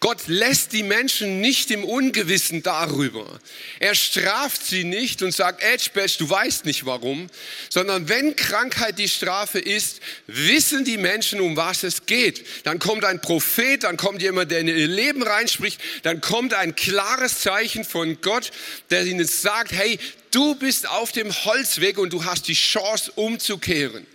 Gott 0.00 0.28
lässt 0.28 0.72
die 0.72 0.82
Menschen 0.82 1.42
nicht 1.42 1.70
im 1.70 1.84
Ungewissen 1.84 2.62
darüber. 2.62 3.38
Er 3.80 3.94
straft 3.94 4.66
sie 4.66 4.84
nicht 4.84 5.20
und 5.20 5.32
sagt, 5.32 5.62
Edgebetch, 5.62 6.16
du 6.16 6.28
weißt 6.28 6.64
nicht 6.64 6.86
warum, 6.86 7.28
sondern 7.68 8.08
wenn 8.08 8.34
Krankheit 8.34 8.98
die 8.98 9.10
Strafe 9.10 9.58
ist, 9.58 10.00
wissen 10.26 10.86
die 10.86 10.96
Menschen, 10.96 11.38
um 11.42 11.54
was 11.54 11.82
es 11.82 12.06
geht. 12.06 12.46
Dann 12.64 12.78
kommt 12.78 13.04
ein 13.04 13.20
Prophet, 13.20 13.84
dann 13.84 13.98
kommt 13.98 14.22
jemand, 14.22 14.50
der 14.50 14.60
in 14.60 14.68
ihr 14.68 14.88
Leben 14.88 15.22
reinspricht, 15.22 15.78
dann 16.02 16.22
kommt 16.22 16.54
ein 16.54 16.74
klares 16.74 17.40
Zeichen 17.40 17.84
von 17.84 18.22
Gott, 18.22 18.52
der 18.88 19.04
ihnen 19.04 19.26
sagt, 19.26 19.72
hey, 19.72 19.98
du 20.30 20.54
bist 20.54 20.88
auf 20.88 21.12
dem 21.12 21.30
Holzweg 21.44 21.98
und 21.98 22.14
du 22.14 22.24
hast 22.24 22.48
die 22.48 22.54
Chance 22.54 23.12
umzukehren. 23.16 24.06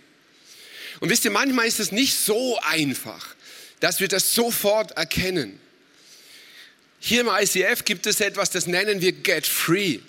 Und 0.98 1.10
wisst 1.10 1.24
ihr, 1.24 1.30
manchmal 1.30 1.68
ist 1.68 1.78
es 1.78 1.92
nicht 1.92 2.16
so 2.16 2.58
einfach, 2.58 3.36
dass 3.78 4.00
wir 4.00 4.08
das 4.08 4.34
sofort 4.34 4.90
erkennen. 4.92 5.60
Hier 6.98 7.20
im 7.20 7.28
ICF 7.28 7.84
gibt 7.84 8.06
es 8.06 8.20
etwas, 8.20 8.50
das 8.50 8.66
nennen 8.66 9.00
wir 9.00 9.12
Get 9.12 9.46
Free. 9.46 10.00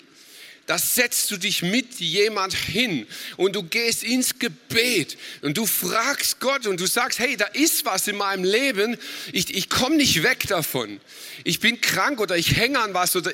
Das 0.68 0.94
setzt 0.94 1.30
du 1.30 1.38
dich 1.38 1.62
mit 1.62 1.98
jemand 1.98 2.52
hin 2.52 3.06
und 3.38 3.56
du 3.56 3.62
gehst 3.62 4.02
ins 4.02 4.38
Gebet 4.38 5.16
und 5.40 5.56
du 5.56 5.64
fragst 5.64 6.40
Gott 6.40 6.66
und 6.66 6.78
du 6.78 6.86
sagst, 6.86 7.18
hey, 7.18 7.38
da 7.38 7.46
ist 7.46 7.86
was 7.86 8.06
in 8.06 8.16
meinem 8.16 8.44
Leben, 8.44 8.98
ich, 9.32 9.56
ich 9.56 9.70
komme 9.70 9.96
nicht 9.96 10.22
weg 10.22 10.46
davon. 10.46 11.00
Ich 11.42 11.60
bin 11.60 11.80
krank 11.80 12.20
oder 12.20 12.36
ich 12.36 12.54
hänge 12.54 12.80
an 12.80 12.92
was 12.92 13.16
oder 13.16 13.32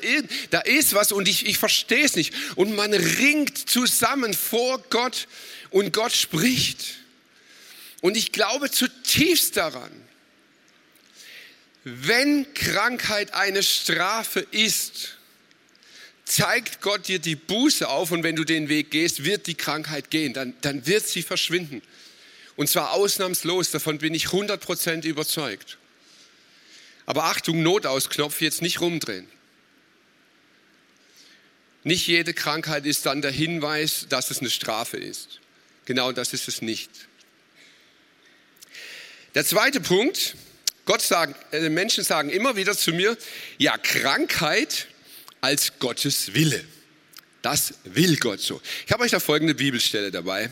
da 0.49 0.61
ist 0.61 0.93
was 0.93 1.11
und 1.11 1.27
ich, 1.27 1.45
ich 1.45 1.57
verstehe 1.57 2.05
es 2.05 2.15
nicht. 2.15 2.33
Und 2.55 2.73
man 2.73 2.93
ringt 2.93 3.69
zusammen 3.69 4.33
vor 4.33 4.81
Gott 4.89 5.27
und 5.71 5.91
Gott 5.91 6.13
spricht. 6.13 6.85
Und 7.99 8.15
ich 8.15 8.31
glaube 8.31 8.71
zutiefst 8.71 9.57
daran, 9.57 9.91
wenn 11.85 12.51
Krankheit 12.55 13.35
eine 13.35 13.61
Strafe 13.61 14.39
ist, 14.39 15.17
zeigt 16.25 16.81
Gott 16.81 17.07
dir 17.07 17.19
die 17.19 17.35
Buße 17.35 17.87
auf 17.87 18.09
und 18.09 18.23
wenn 18.23 18.35
du 18.35 18.43
den 18.43 18.69
Weg 18.69 18.89
gehst, 18.89 19.23
wird 19.23 19.45
die 19.45 19.53
Krankheit 19.53 20.09
gehen, 20.09 20.33
dann, 20.33 20.55
dann 20.61 20.87
wird 20.87 21.07
sie 21.07 21.21
verschwinden. 21.21 21.83
Und 22.55 22.69
zwar 22.69 22.93
ausnahmslos, 22.93 23.69
davon 23.69 23.99
bin 23.99 24.15
ich 24.15 24.25
100% 24.25 25.05
überzeugt. 25.05 25.77
Aber 27.05 27.25
Achtung, 27.25 27.61
Notausknopf 27.61 28.41
jetzt 28.41 28.63
nicht 28.63 28.81
rumdrehen. 28.81 29.27
Nicht 31.83 32.07
jede 32.07 32.33
Krankheit 32.33 32.87
ist 32.87 33.05
dann 33.05 33.21
der 33.21 33.29
Hinweis, 33.29 34.07
dass 34.09 34.31
es 34.31 34.39
eine 34.39 34.49
Strafe 34.49 34.97
ist. 34.97 35.39
Genau 35.85 36.11
das 36.11 36.33
ist 36.33 36.47
es 36.47 36.63
nicht. 36.63 36.89
Der 39.35 39.45
zweite 39.45 39.81
Punkt, 39.81 40.35
Gott 40.85 41.01
sagt, 41.01 41.53
äh, 41.53 41.69
Menschen 41.69 42.03
sagen 42.03 42.29
immer 42.29 42.55
wieder 42.55 42.77
zu 42.77 42.93
mir, 42.93 43.17
ja, 43.57 43.77
Krankheit 43.77 44.87
als 45.41 45.73
Gottes 45.79 46.33
Wille. 46.33 46.63
Das 47.41 47.75
will 47.83 48.17
Gott 48.17 48.39
so. 48.39 48.61
Ich 48.85 48.91
habe 48.91 49.03
euch 49.03 49.11
da 49.11 49.19
folgende 49.19 49.53
Bibelstelle 49.55 50.11
dabei. 50.11 50.49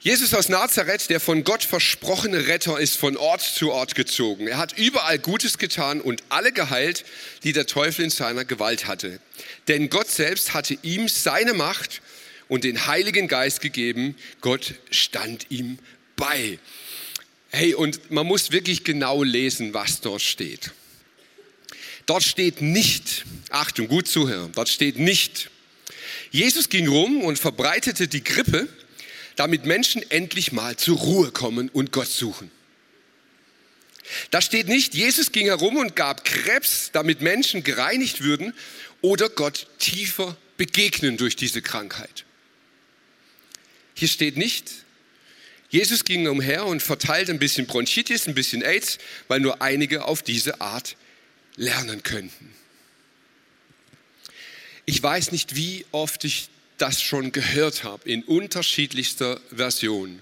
Jesus 0.00 0.32
aus 0.32 0.48
Nazareth, 0.48 1.10
der 1.10 1.18
von 1.18 1.42
Gott 1.42 1.64
versprochene 1.64 2.46
Retter, 2.46 2.78
ist 2.78 2.96
von 2.96 3.16
Ort 3.16 3.42
zu 3.42 3.72
Ort 3.72 3.94
gezogen. 3.94 4.46
Er 4.46 4.58
hat 4.58 4.78
überall 4.78 5.18
Gutes 5.18 5.58
getan 5.58 6.00
und 6.00 6.22
alle 6.28 6.52
geheilt, 6.52 7.04
die 7.42 7.52
der 7.52 7.66
Teufel 7.66 8.04
in 8.04 8.10
seiner 8.10 8.44
Gewalt 8.44 8.86
hatte. 8.86 9.18
Denn 9.66 9.90
Gott 9.90 10.08
selbst 10.08 10.54
hatte 10.54 10.78
ihm 10.82 11.08
seine 11.08 11.52
Macht 11.52 12.00
und 12.46 12.64
den 12.64 12.86
Heiligen 12.86 13.26
Geist 13.26 13.60
gegeben. 13.60 14.14
Gott 14.40 14.74
stand 14.90 15.50
ihm 15.50 15.78
bei. 16.16 16.58
Hey, 17.50 17.74
und 17.74 18.10
man 18.10 18.26
muss 18.26 18.52
wirklich 18.52 18.84
genau 18.84 19.22
lesen, 19.22 19.72
was 19.74 20.00
dort 20.00 20.22
steht. 20.22 20.72
Dort 22.06 22.22
steht 22.22 22.60
nicht, 22.60 23.24
Achtung, 23.50 23.88
gut 23.88 24.08
zuhören, 24.08 24.52
dort 24.52 24.68
steht 24.68 24.98
nicht, 24.98 25.50
Jesus 26.30 26.68
ging 26.68 26.88
rum 26.88 27.22
und 27.22 27.38
verbreitete 27.38 28.08
die 28.08 28.24
Grippe, 28.24 28.68
damit 29.36 29.64
Menschen 29.64 30.02
endlich 30.10 30.52
mal 30.52 30.76
zur 30.76 30.98
Ruhe 30.98 31.30
kommen 31.30 31.68
und 31.68 31.92
Gott 31.92 32.08
suchen. 32.08 32.50
Da 34.30 34.40
steht 34.40 34.68
nicht, 34.68 34.94
Jesus 34.94 35.32
ging 35.32 35.46
herum 35.46 35.76
und 35.76 35.96
gab 35.96 36.24
Krebs, 36.24 36.90
damit 36.92 37.20
Menschen 37.20 37.62
gereinigt 37.62 38.22
würden 38.22 38.54
oder 39.00 39.28
Gott 39.28 39.66
tiefer 39.78 40.36
begegnen 40.56 41.16
durch 41.16 41.36
diese 41.36 41.62
Krankheit. 41.62 42.24
Hier 43.94 44.08
steht 44.08 44.36
nicht, 44.36 44.70
Jesus 45.70 46.04
ging 46.04 46.26
umher 46.28 46.64
und 46.66 46.82
verteilte 46.82 47.30
ein 47.30 47.38
bisschen 47.38 47.66
Bronchitis, 47.66 48.26
ein 48.26 48.34
bisschen 48.34 48.62
AIDS, 48.62 48.98
weil 49.28 49.40
nur 49.40 49.60
einige 49.60 50.04
auf 50.04 50.22
diese 50.22 50.60
Art 50.60 50.96
lernen 51.56 52.02
könnten. 52.02 52.54
Ich 54.86 55.02
weiß 55.02 55.32
nicht, 55.32 55.54
wie 55.54 55.84
oft 55.92 56.24
ich 56.24 56.48
das 56.78 57.02
schon 57.02 57.32
gehört 57.32 57.84
habe, 57.84 58.08
in 58.08 58.22
unterschiedlichster 58.22 59.40
Version. 59.54 60.20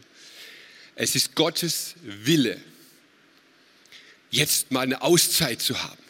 Es 0.96 1.14
ist 1.14 1.34
Gottes 1.36 1.94
Wille, 2.02 2.60
jetzt 4.30 4.72
mal 4.72 4.80
eine 4.80 5.02
Auszeit 5.02 5.60
zu 5.62 5.80
haben, 5.82 6.02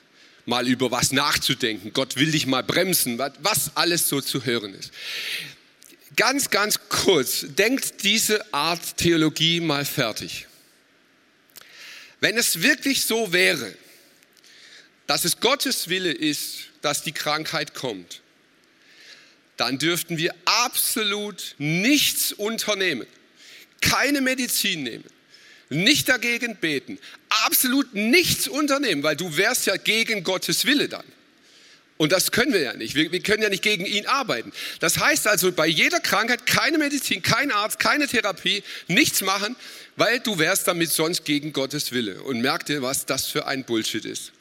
mal 0.46 0.66
über 0.66 0.90
was 0.90 1.12
nachzudenken. 1.12 1.92
Gott 1.92 2.16
will 2.16 2.30
dich 2.30 2.46
mal 2.46 2.62
bremsen, 2.62 3.18
was 3.18 3.76
alles 3.76 4.08
so 4.08 4.20
zu 4.20 4.44
hören 4.44 4.72
ist. 4.74 4.92
Ganz, 6.16 6.48
ganz 6.48 6.80
kurz, 6.88 7.44
denkt 7.46 8.02
diese 8.02 8.52
Art 8.52 8.96
Theologie 8.96 9.60
mal 9.60 9.84
fertig. 9.84 10.46
Wenn 12.20 12.38
es 12.38 12.62
wirklich 12.62 13.04
so 13.04 13.32
wäre, 13.32 13.74
dass 15.06 15.26
es 15.26 15.40
Gottes 15.40 15.88
Wille 15.88 16.12
ist, 16.12 16.70
dass 16.80 17.02
die 17.02 17.12
Krankheit 17.12 17.74
kommt, 17.74 18.22
dann 19.58 19.78
dürften 19.78 20.16
wir 20.16 20.34
absolut 20.44 21.54
nichts 21.58 22.32
unternehmen, 22.32 23.06
keine 23.82 24.22
Medizin 24.22 24.82
nehmen, 24.82 25.04
nicht 25.68 26.08
dagegen 26.08 26.56
beten, 26.56 26.98
absolut 27.44 27.94
nichts 27.94 28.48
unternehmen, 28.48 29.02
weil 29.02 29.16
du 29.16 29.36
wärst 29.36 29.66
ja 29.66 29.76
gegen 29.76 30.24
Gottes 30.24 30.64
Wille 30.64 30.88
dann. 30.88 31.04
Und 31.98 32.12
das 32.12 32.30
können 32.30 32.52
wir 32.52 32.60
ja 32.60 32.74
nicht. 32.74 32.94
Wir, 32.94 33.10
wir, 33.10 33.20
können 33.20 33.42
ja 33.42 33.48
nicht 33.48 33.62
gegen 33.62 33.86
ihn 33.86 34.06
arbeiten. 34.06 34.52
Das 34.80 34.98
heißt 34.98 35.26
also, 35.26 35.50
bei 35.52 35.66
jeder 35.66 35.98
Krankheit 35.98 36.44
keine 36.44 36.76
Medizin, 36.76 37.22
kein 37.22 37.50
Arzt, 37.50 37.78
keine 37.78 38.06
Therapie, 38.06 38.62
nichts 38.86 39.22
machen, 39.22 39.56
weil 39.96 40.20
du 40.20 40.38
wärst 40.38 40.68
damit 40.68 40.90
sonst 40.90 41.24
gegen 41.24 41.54
Gottes 41.54 41.92
Wille. 41.92 42.22
Und 42.22 42.42
merk 42.42 42.66
dir, 42.66 42.82
was 42.82 43.06
das 43.06 43.26
für 43.26 43.46
ein 43.46 43.64
Bullshit 43.64 44.04
ist. 44.04 44.32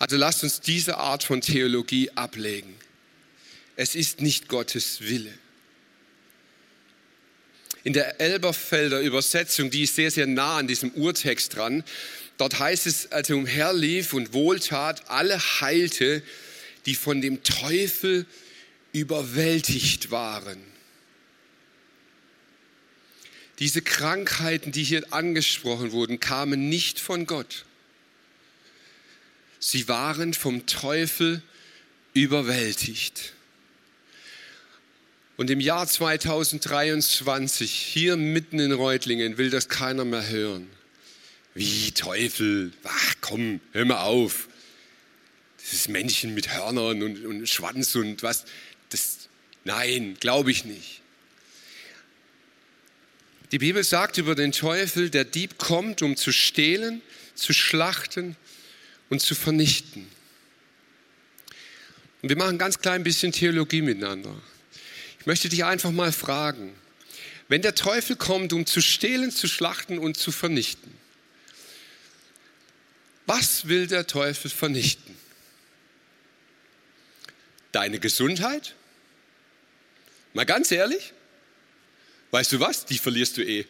Also 0.00 0.16
lasst 0.16 0.42
uns 0.42 0.60
diese 0.60 0.98
Art 0.98 1.22
von 1.22 1.40
Theologie 1.40 2.10
ablegen. 2.14 2.74
Es 3.76 3.94
ist 3.94 4.20
nicht 4.20 4.48
Gottes 4.48 5.02
Wille. 5.02 5.32
In 7.88 7.94
der 7.94 8.20
Elberfelder 8.20 9.00
Übersetzung, 9.00 9.70
die 9.70 9.84
ist 9.84 9.94
sehr, 9.94 10.10
sehr 10.10 10.26
nah 10.26 10.58
an 10.58 10.68
diesem 10.68 10.90
Urtext 10.90 11.56
dran, 11.56 11.82
dort 12.36 12.58
heißt 12.58 12.86
es, 12.86 13.12
als 13.12 13.30
er 13.30 13.36
umherlief 13.36 14.12
und 14.12 14.34
wohltat, 14.34 15.08
alle 15.08 15.38
heilte, 15.38 16.22
die 16.84 16.94
von 16.94 17.22
dem 17.22 17.42
Teufel 17.44 18.26
überwältigt 18.92 20.10
waren. 20.10 20.58
Diese 23.58 23.80
Krankheiten, 23.80 24.70
die 24.70 24.84
hier 24.84 25.10
angesprochen 25.10 25.90
wurden, 25.90 26.20
kamen 26.20 26.68
nicht 26.68 27.00
von 27.00 27.24
Gott. 27.24 27.64
Sie 29.60 29.88
waren 29.88 30.34
vom 30.34 30.66
Teufel 30.66 31.40
überwältigt. 32.12 33.32
Und 35.38 35.50
im 35.50 35.60
Jahr 35.60 35.86
2023, 35.86 37.70
hier 37.70 38.16
mitten 38.16 38.58
in 38.58 38.72
Reutlingen, 38.72 39.38
will 39.38 39.50
das 39.50 39.68
keiner 39.68 40.04
mehr 40.04 40.28
hören. 40.28 40.68
Wie 41.54 41.92
Teufel, 41.92 42.72
ach 42.82 43.14
komm, 43.20 43.60
hör 43.70 43.84
mal 43.84 44.02
auf. 44.02 44.48
Dieses 45.62 45.86
Männchen 45.86 46.34
mit 46.34 46.52
Hörnern 46.52 47.04
und, 47.04 47.24
und 47.24 47.48
Schwanz 47.48 47.94
und 47.94 48.24
was, 48.24 48.46
das, 48.88 49.28
nein, 49.62 50.16
glaube 50.18 50.50
ich 50.50 50.64
nicht. 50.64 51.02
Die 53.52 53.58
Bibel 53.58 53.84
sagt 53.84 54.18
über 54.18 54.34
den 54.34 54.50
Teufel, 54.50 55.08
der 55.08 55.24
Dieb 55.24 55.56
kommt, 55.56 56.02
um 56.02 56.16
zu 56.16 56.32
stehlen, 56.32 57.00
zu 57.36 57.52
schlachten 57.52 58.34
und 59.08 59.20
zu 59.20 59.36
vernichten. 59.36 60.08
Und 62.22 62.28
wir 62.28 62.36
machen 62.36 62.58
ganz 62.58 62.80
klein 62.80 63.04
bisschen 63.04 63.30
Theologie 63.30 63.82
miteinander. 63.82 64.34
Ich 65.20 65.26
möchte 65.26 65.48
dich 65.48 65.64
einfach 65.64 65.90
mal 65.90 66.12
fragen, 66.12 66.74
wenn 67.48 67.62
der 67.62 67.74
Teufel 67.74 68.16
kommt, 68.16 68.52
um 68.52 68.66
zu 68.66 68.80
stehlen, 68.80 69.30
zu 69.30 69.48
schlachten 69.48 69.98
und 69.98 70.16
zu 70.16 70.32
vernichten, 70.32 70.96
was 73.26 73.68
will 73.68 73.86
der 73.86 74.06
Teufel 74.06 74.50
vernichten? 74.50 75.14
Deine 77.72 77.98
Gesundheit? 77.98 78.74
Mal 80.32 80.46
ganz 80.46 80.70
ehrlich? 80.70 81.12
Weißt 82.30 82.52
du 82.52 82.60
was? 82.60 82.86
Die 82.86 82.96
verlierst 82.98 83.36
du 83.36 83.42
eh. 83.42 83.66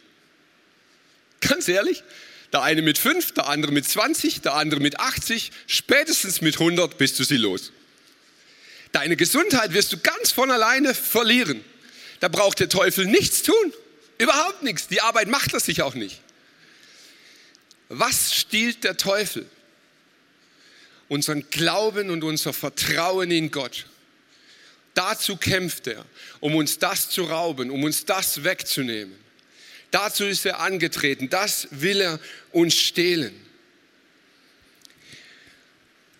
Ganz 1.41 1.67
ehrlich? 1.67 2.03
Der 2.51 2.63
eine 2.63 2.81
mit 2.81 2.97
fünf, 2.97 3.33
der 3.33 3.47
andere 3.47 3.71
mit 3.71 3.85
20, 3.85 4.41
der 4.41 4.55
andere 4.55 4.79
mit 4.79 4.99
80, 4.99 5.51
spätestens 5.67 6.41
mit 6.41 6.55
100 6.55 6.97
bist 6.97 7.19
du 7.19 7.23
sie 7.23 7.37
los. 7.37 7.71
Deine 8.91 9.15
Gesundheit 9.15 9.73
wirst 9.73 9.93
du 9.93 9.97
ganz 9.99 10.31
von 10.31 10.51
alleine 10.51 10.93
verlieren. 10.93 11.63
Da 12.19 12.27
braucht 12.27 12.59
der 12.59 12.69
Teufel 12.69 13.05
nichts 13.05 13.43
tun. 13.43 13.73
Überhaupt 14.17 14.63
nichts. 14.63 14.87
Die 14.87 15.01
Arbeit 15.01 15.27
macht 15.27 15.53
er 15.53 15.59
sich 15.59 15.81
auch 15.81 15.93
nicht. 15.93 16.21
Was 17.87 18.35
stiehlt 18.35 18.83
der 18.83 18.97
Teufel? 18.97 19.45
Unseren 21.07 21.49
Glauben 21.49 22.09
und 22.09 22.23
unser 22.23 22.53
Vertrauen 22.53 23.31
in 23.31 23.49
Gott. 23.51 23.85
Dazu 24.93 25.37
kämpft 25.37 25.87
er, 25.87 26.05
um 26.39 26.55
uns 26.55 26.77
das 26.77 27.09
zu 27.09 27.23
rauben, 27.23 27.71
um 27.71 27.83
uns 27.83 28.05
das 28.05 28.43
wegzunehmen. 28.43 29.15
Dazu 29.91 30.25
ist 30.25 30.45
er 30.45 30.59
angetreten. 30.59 31.29
Das 31.29 31.67
will 31.71 32.01
er 32.01 32.19
uns 32.51 32.75
stehlen. 32.75 33.33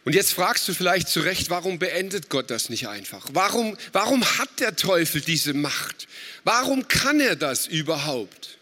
Und 0.09 0.15
jetzt 0.15 0.33
fragst 0.33 0.67
du 0.67 0.73
vielleicht 0.73 1.07
zu 1.07 1.19
Recht, 1.19 1.51
warum 1.51 1.77
beendet 1.77 2.31
Gott 2.31 2.49
das 2.49 2.69
nicht 2.69 2.87
einfach? 2.87 3.27
Warum, 3.31 3.77
warum 3.91 4.25
hat 4.25 4.59
der 4.59 4.75
Teufel 4.75 5.21
diese 5.21 5.53
Macht? 5.53 6.07
Warum 6.43 6.87
kann 6.87 7.19
er 7.19 7.35
das 7.35 7.67
überhaupt? 7.67 8.57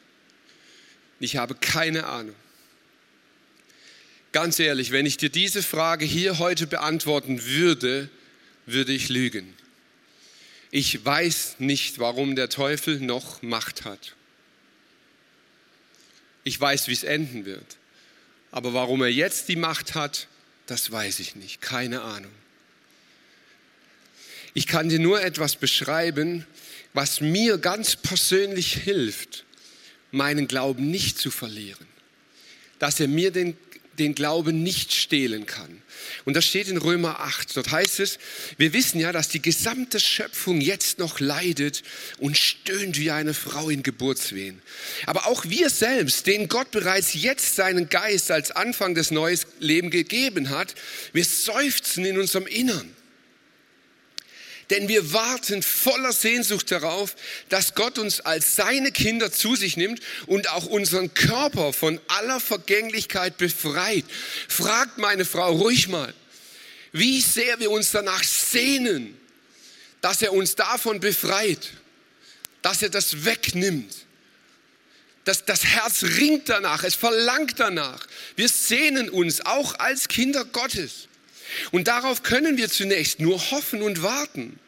Ich 1.22 1.38
habe 1.38 1.56
keine 1.56 2.06
Ahnung. 2.06 2.36
Ganz 4.34 4.60
ehrlich, 4.60 4.92
wenn 4.92 5.06
ich 5.06 5.16
dir 5.16 5.30
diese 5.30 5.64
Frage 5.64 6.04
hier 6.04 6.38
heute 6.38 6.68
beantworten 6.68 7.42
würde, 7.46 8.10
würde 8.66 8.92
ich 8.92 9.08
lügen. 9.08 9.54
Ich 10.70 11.06
weiß 11.06 11.56
nicht, 11.60 11.98
warum 11.98 12.36
der 12.36 12.50
Teufel 12.50 13.00
noch 13.00 13.42
Macht 13.42 13.86
hat. 13.86 14.16
Ich 16.44 16.60
weiß, 16.60 16.90
wie 16.90 16.94
es 16.94 17.04
enden 17.04 17.46
wird. 17.46 17.78
Aber 18.52 18.74
warum 18.74 19.02
er 19.02 19.08
jetzt 19.08 19.48
die 19.48 19.56
Macht 19.56 19.96
hat, 19.96 20.28
das 20.68 20.92
weiß 20.92 21.20
ich 21.20 21.36
nicht. 21.36 21.62
Keine 21.62 22.02
Ahnung. 22.02 22.32
Ich 24.54 24.68
kann 24.68 24.90
dir 24.90 25.00
nur 25.00 25.22
etwas 25.22 25.56
beschreiben, 25.56 26.46
was 26.94 27.22
mir 27.22 27.58
ganz 27.58 27.96
persönlich 27.96 28.74
hilft, 28.74 29.46
meinen 30.12 30.48
Glauben 30.48 30.90
nicht 30.90 31.18
zu 31.18 31.32
verlieren. 31.32 31.86
Dass 32.80 33.00
er 33.00 33.08
mir 33.08 33.32
den, 33.32 33.58
den 34.00 34.16
Glauben 34.16 34.64
nicht 34.64 34.94
stehlen 34.94 35.46
kann. 35.46 35.82
Und 36.26 36.36
das 36.36 36.46
steht 36.46 36.68
in 36.68 36.78
Römer 36.78 37.20
8. 37.20 37.56
Dort 37.56 37.72
heißt 37.72 38.00
es, 38.00 38.20
wir 38.58 38.74
wissen 38.74 39.00
ja, 39.00 39.12
dass 39.12 39.30
die 39.30 39.42
gesamte 39.42 40.00
Schöpfung 40.00 40.62
jetzt 40.62 41.00
noch 41.00 41.20
leidet 41.20 41.84
und 42.18 42.38
stöhnt 42.38 43.00
wie 43.00 43.12
eine 43.12 43.34
Frau 43.34 43.70
in 43.70 43.84
Geburtswehen. 43.84 44.62
Aber 45.06 45.28
auch 45.28 45.46
wir 45.46 45.70
selbst, 45.70 46.28
denen 46.28 46.48
Gott 46.48 46.72
bereits 46.72 47.14
jetzt 47.14 47.56
seinen 47.56 47.90
Geist 47.90 48.32
als 48.32 48.52
Anfang 48.52 48.96
des 48.96 49.12
neuen 49.12 49.40
Lebens 49.60 49.92
gegeben 49.92 50.50
hat, 50.50 50.76
wir 51.14 51.26
seufzen 51.26 52.06
in 52.06 52.18
unserem 52.18 52.48
Innern 52.48 52.96
denn 54.70 54.88
wir 54.88 55.14
warten 55.14 55.64
voller 55.64 56.12
Sehnsucht 56.12 56.72
darauf, 56.72 57.16
dass 57.50 57.74
Gott 57.76 57.98
uns 57.98 58.20
als 58.22 58.56
seine 58.56 58.92
Kinder 58.92 59.32
zu 59.32 59.56
sich 59.56 59.78
nimmt 59.78 60.02
und 60.26 60.50
auch 60.50 60.66
unseren 60.66 61.14
Körper 61.14 61.74
von 61.74 62.00
aller 62.08 62.40
Vergänglichkeit 62.40 63.38
befreit. 63.38 64.06
Fragt 64.48 64.98
meine 64.98 65.26
Frau 65.26 65.54
ruhig 65.54 65.88
mal, 65.88 66.14
wie 66.92 67.22
sehr 67.22 67.60
wir 67.60 67.72
uns 67.72 67.92
danach 67.92 68.24
sehnen, 68.24 69.18
dass 70.02 70.22
er 70.22 70.34
uns 70.34 70.56
davon 70.56 71.00
befreit, 71.00 71.70
dass 72.62 72.82
er 72.82 72.90
das 72.90 73.26
wegnimmt. 73.26 73.94
Das, 75.24 75.44
das 75.44 75.66
Herz 75.66 76.04
ringt 76.04 76.48
danach, 76.48 76.84
es 76.84 76.96
verlangt 76.96 77.60
danach. 77.60 78.08
Wir 78.38 78.48
sehnen 78.48 79.10
uns 79.10 79.46
auch 79.46 79.78
als 79.78 80.08
Kinder 80.08 80.46
Gottes. 80.46 81.07
Und 81.72 81.88
darauf 81.88 82.24
können 82.24 82.58
wir 82.58 82.70
zunächst 82.70 83.20
nur 83.20 83.40
hoffen 83.52 83.82
und 83.82 84.04
warten, 84.04 84.60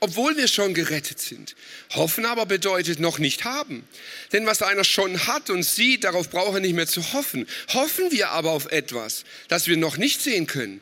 obwohl 0.00 0.36
wir 0.36 0.48
schon 0.48 0.72
gerettet 0.74 1.20
sind. 1.20 1.54
Hoffen 1.90 2.24
aber 2.24 2.46
bedeutet 2.46 3.00
noch 3.00 3.18
nicht 3.18 3.44
haben. 3.44 3.84
Denn 4.32 4.46
was 4.46 4.62
einer 4.62 4.84
schon 4.84 5.26
hat 5.26 5.50
und 5.50 5.62
sieht, 5.62 6.04
darauf 6.04 6.30
braucht 6.30 6.54
er 6.54 6.60
nicht 6.60 6.74
mehr 6.74 6.86
zu 6.86 7.12
hoffen. 7.12 7.46
Hoffen 7.72 8.10
wir 8.10 8.30
aber 8.30 8.52
auf 8.52 8.72
etwas, 8.72 9.24
das 9.48 9.66
wir 9.66 9.76
noch 9.76 9.98
nicht 9.98 10.22
sehen 10.22 10.46
können, 10.46 10.80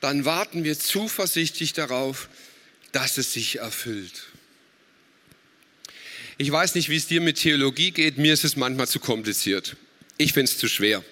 dann 0.00 0.24
warten 0.24 0.64
wir 0.64 0.78
zuversichtlich 0.78 1.72
darauf, 1.72 2.28
dass 2.92 3.18
es 3.18 3.32
sich 3.32 3.58
erfüllt. 3.58 4.26
Ich 6.38 6.50
weiß 6.50 6.74
nicht, 6.74 6.88
wie 6.88 6.96
es 6.96 7.06
dir 7.06 7.20
mit 7.20 7.38
Theologie 7.38 7.90
geht. 7.90 8.16
Mir 8.16 8.32
ist 8.32 8.44
es 8.44 8.56
manchmal 8.56 8.88
zu 8.88 8.98
kompliziert. 8.98 9.76
Ich 10.16 10.32
finde 10.32 10.50
es 10.50 10.58
zu 10.58 10.68
schwer. 10.68 11.04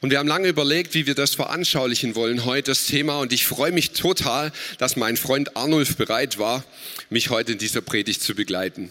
Und 0.00 0.10
wir 0.10 0.18
haben 0.18 0.28
lange 0.28 0.48
überlegt, 0.48 0.94
wie 0.94 1.06
wir 1.06 1.14
das 1.14 1.34
veranschaulichen 1.34 2.14
wollen 2.14 2.46
heute, 2.46 2.70
das 2.70 2.86
Thema. 2.86 3.18
Und 3.20 3.32
ich 3.34 3.44
freue 3.44 3.72
mich 3.72 3.90
total, 3.90 4.50
dass 4.78 4.96
mein 4.96 5.18
Freund 5.18 5.56
Arnulf 5.56 5.96
bereit 5.96 6.38
war, 6.38 6.64
mich 7.10 7.28
heute 7.28 7.52
in 7.52 7.58
dieser 7.58 7.82
Predigt 7.82 8.22
zu 8.22 8.34
begleiten. 8.34 8.90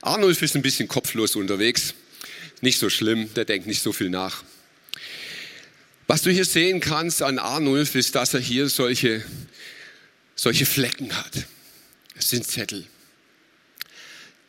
Arnulf 0.00 0.42
ist 0.42 0.54
ein 0.54 0.62
bisschen 0.62 0.86
kopflos 0.86 1.34
unterwegs. 1.34 1.94
Nicht 2.60 2.78
so 2.78 2.88
schlimm, 2.88 3.32
der 3.34 3.44
denkt 3.44 3.66
nicht 3.66 3.82
so 3.82 3.92
viel 3.92 4.10
nach. 4.10 4.44
Was 6.06 6.22
du 6.22 6.30
hier 6.30 6.44
sehen 6.44 6.80
kannst 6.80 7.20
an 7.20 7.38
Arnulf 7.38 7.96
ist, 7.96 8.14
dass 8.14 8.32
er 8.32 8.40
hier 8.40 8.68
solche, 8.68 9.24
solche 10.36 10.66
Flecken 10.66 11.16
hat. 11.16 11.46
Es 12.16 12.30
sind 12.30 12.46
Zettel. 12.46 12.86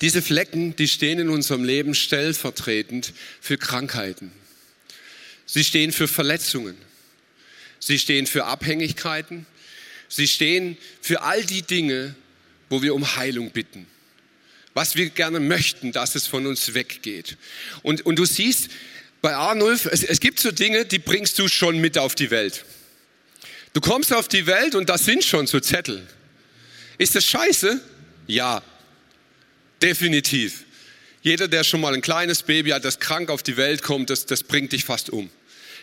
Diese 0.01 0.21
Flecken, 0.21 0.75
die 0.75 0.87
stehen 0.87 1.19
in 1.19 1.29
unserem 1.29 1.63
Leben 1.63 1.93
stellvertretend 1.93 3.11
für 3.41 3.57
Krankheiten. 3.57 4.31
Sie 5.51 5.63
stehen 5.63 5.91
für 5.91 6.07
Verletzungen. 6.07 6.77
Sie 7.79 7.97
stehen 7.97 8.27
für 8.27 8.45
Abhängigkeiten. 8.45 9.47
Sie 10.07 10.27
stehen 10.27 10.77
für 11.01 11.23
all 11.23 11.43
die 11.43 11.63
Dinge, 11.63 12.13
wo 12.69 12.83
wir 12.83 12.93
um 12.93 13.15
Heilung 13.15 13.49
bitten. 13.49 13.87
Was 14.75 14.95
wir 14.95 15.09
gerne 15.09 15.39
möchten, 15.39 15.91
dass 15.91 16.13
es 16.13 16.27
von 16.27 16.45
uns 16.45 16.75
weggeht. 16.75 17.35
Und, 17.81 18.05
und 18.05 18.17
du 18.17 18.25
siehst 18.25 18.69
bei 19.23 19.35
Arnulf, 19.35 19.87
es, 19.87 20.03
es 20.03 20.19
gibt 20.19 20.39
so 20.39 20.51
Dinge, 20.51 20.85
die 20.85 20.99
bringst 20.99 21.39
du 21.39 21.47
schon 21.47 21.79
mit 21.79 21.97
auf 21.97 22.13
die 22.13 22.29
Welt. 22.29 22.63
Du 23.73 23.81
kommst 23.81 24.13
auf 24.13 24.27
die 24.27 24.45
Welt 24.45 24.75
und 24.75 24.87
das 24.87 25.05
sind 25.05 25.23
schon 25.23 25.47
so 25.47 25.59
Zettel. 25.59 26.07
Ist 26.99 27.15
das 27.15 27.25
scheiße? 27.25 27.81
Ja, 28.27 28.61
definitiv. 29.81 30.65
Jeder, 31.23 31.47
der 31.47 31.63
schon 31.63 31.81
mal 31.81 31.95
ein 31.95 32.01
kleines 32.01 32.43
Baby 32.43 32.69
hat, 32.69 32.85
das 32.85 32.99
krank 32.99 33.31
auf 33.31 33.41
die 33.41 33.57
Welt 33.57 33.81
kommt, 33.81 34.11
das, 34.11 34.27
das 34.27 34.43
bringt 34.43 34.73
dich 34.73 34.85
fast 34.85 35.09
um. 35.09 35.31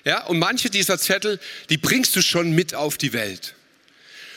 Ja, 0.06 0.22
und 0.26 0.38
manche 0.38 0.70
dieser 0.70 0.98
Zettel, 0.98 1.40
die 1.68 1.78
bringst 1.78 2.14
du 2.14 2.22
schon 2.22 2.52
mit 2.52 2.74
auf 2.74 2.96
die 2.96 3.12
Welt. 3.12 3.56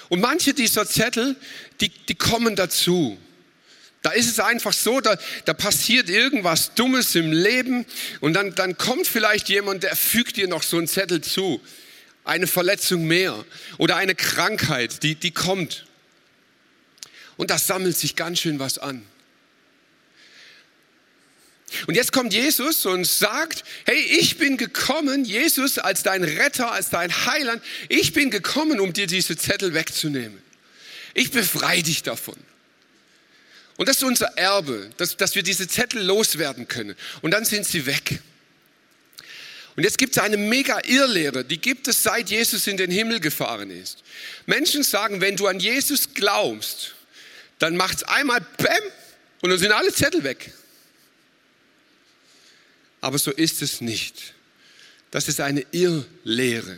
Und 0.10 0.20
manche 0.20 0.56
dieser 0.56 0.88
Zettel, 0.88 1.36
die, 1.80 1.90
die 1.90 2.16
kommen 2.16 2.56
dazu. 2.56 3.20
Da 4.02 4.10
ist 4.10 4.28
es 4.28 4.40
einfach 4.40 4.74
so, 4.74 5.00
da, 5.00 5.16
da 5.46 5.54
passiert 5.54 6.10
irgendwas 6.10 6.74
Dummes 6.74 7.14
im 7.14 7.32
Leben 7.32 7.86
und 8.20 8.34
dann, 8.34 8.56
dann 8.56 8.80
kommt 8.80 9.06
vielleicht 9.06 9.48
jemand, 9.48 9.84
der 9.84 9.96
fügt 9.96 10.38
dir 10.38 10.48
noch 10.48 10.64
so 10.64 10.78
einen 10.78 10.88
Zettel 10.88 11.22
zu. 11.22 11.62
Eine 12.24 12.48
Verletzung 12.48 13.06
mehr 13.06 13.46
oder 13.78 13.96
eine 13.98 14.16
Krankheit, 14.16 15.04
die, 15.04 15.14
die 15.14 15.32
kommt. 15.32 15.86
Und 17.38 17.52
da 17.52 17.60
sammelt 17.60 17.96
sich 17.96 18.16
ganz 18.16 18.40
schön 18.40 18.58
was 18.58 18.80
an. 18.80 19.06
Und 21.88 21.96
jetzt 21.96 22.12
kommt 22.12 22.34
Jesus 22.34 22.86
und 22.86 23.06
sagt, 23.06 23.64
hey, 23.86 24.00
ich 24.00 24.38
bin 24.38 24.58
gekommen, 24.58 25.26
Jesus 25.26 25.78
als 25.78 26.04
dein 26.04 26.24
Retter, 26.24 26.72
als 26.72 26.90
dein 26.90 27.26
Heiland, 27.26 27.64
ich 27.88 28.14
bin 28.14 28.32
gekommen, 28.32 28.80
um 28.80 28.94
dir 28.94 29.08
diese 29.08 29.38
Zettel 29.38 29.74
wegzunehmen. 29.74 30.42
Ich 31.14 31.32
befreie 31.32 31.84
dich 31.84 32.04
davon. 32.04 32.38
Und 33.78 33.88
das 33.88 33.98
ist 33.98 34.04
unser 34.04 34.38
Erbe, 34.38 34.90
dass, 34.98 35.16
dass 35.16 35.36
wir 35.36 35.44
diese 35.44 35.68
Zettel 35.68 36.04
loswerden 36.04 36.68
können. 36.68 36.96
Und 37.22 37.32
dann 37.32 37.46
sind 37.46 37.66
sie 37.66 37.86
weg. 37.86 38.20
Und 39.76 39.84
jetzt 39.84 39.98
gibt 39.98 40.18
es 40.18 40.22
eine 40.22 40.36
mega 40.36 40.82
Irrlehre, 40.84 41.46
die 41.46 41.60
gibt 41.62 41.88
es 41.88 42.04
seit 42.04 42.30
Jesus 42.30 42.68
in 42.68 42.76
den 42.76 42.92
Himmel 42.92 43.22
gefahren 43.22 43.72
ist. 43.72 44.04
Menschen 44.46 44.84
sagen, 44.84 45.22
wenn 45.22 45.38
du 45.38 45.48
an 45.48 45.62
Jesus 45.62 46.14
glaubst, 46.14 46.96
dann 47.60 47.78
macht 47.78 48.00
es 48.00 48.04
einmal 48.04 48.42
Bäm 48.58 48.84
und 49.42 49.50
dann 49.50 49.60
sind 49.60 49.72
alle 49.72 49.94
Zettel 49.94 50.24
weg. 50.26 50.52
Aber 53.02 53.18
so 53.18 53.32
ist 53.32 53.62
es 53.62 53.82
nicht. 53.82 54.34
Das 55.12 55.28
ist 55.28 55.42
eine 55.42 55.66
Irrlehre. 55.72 56.78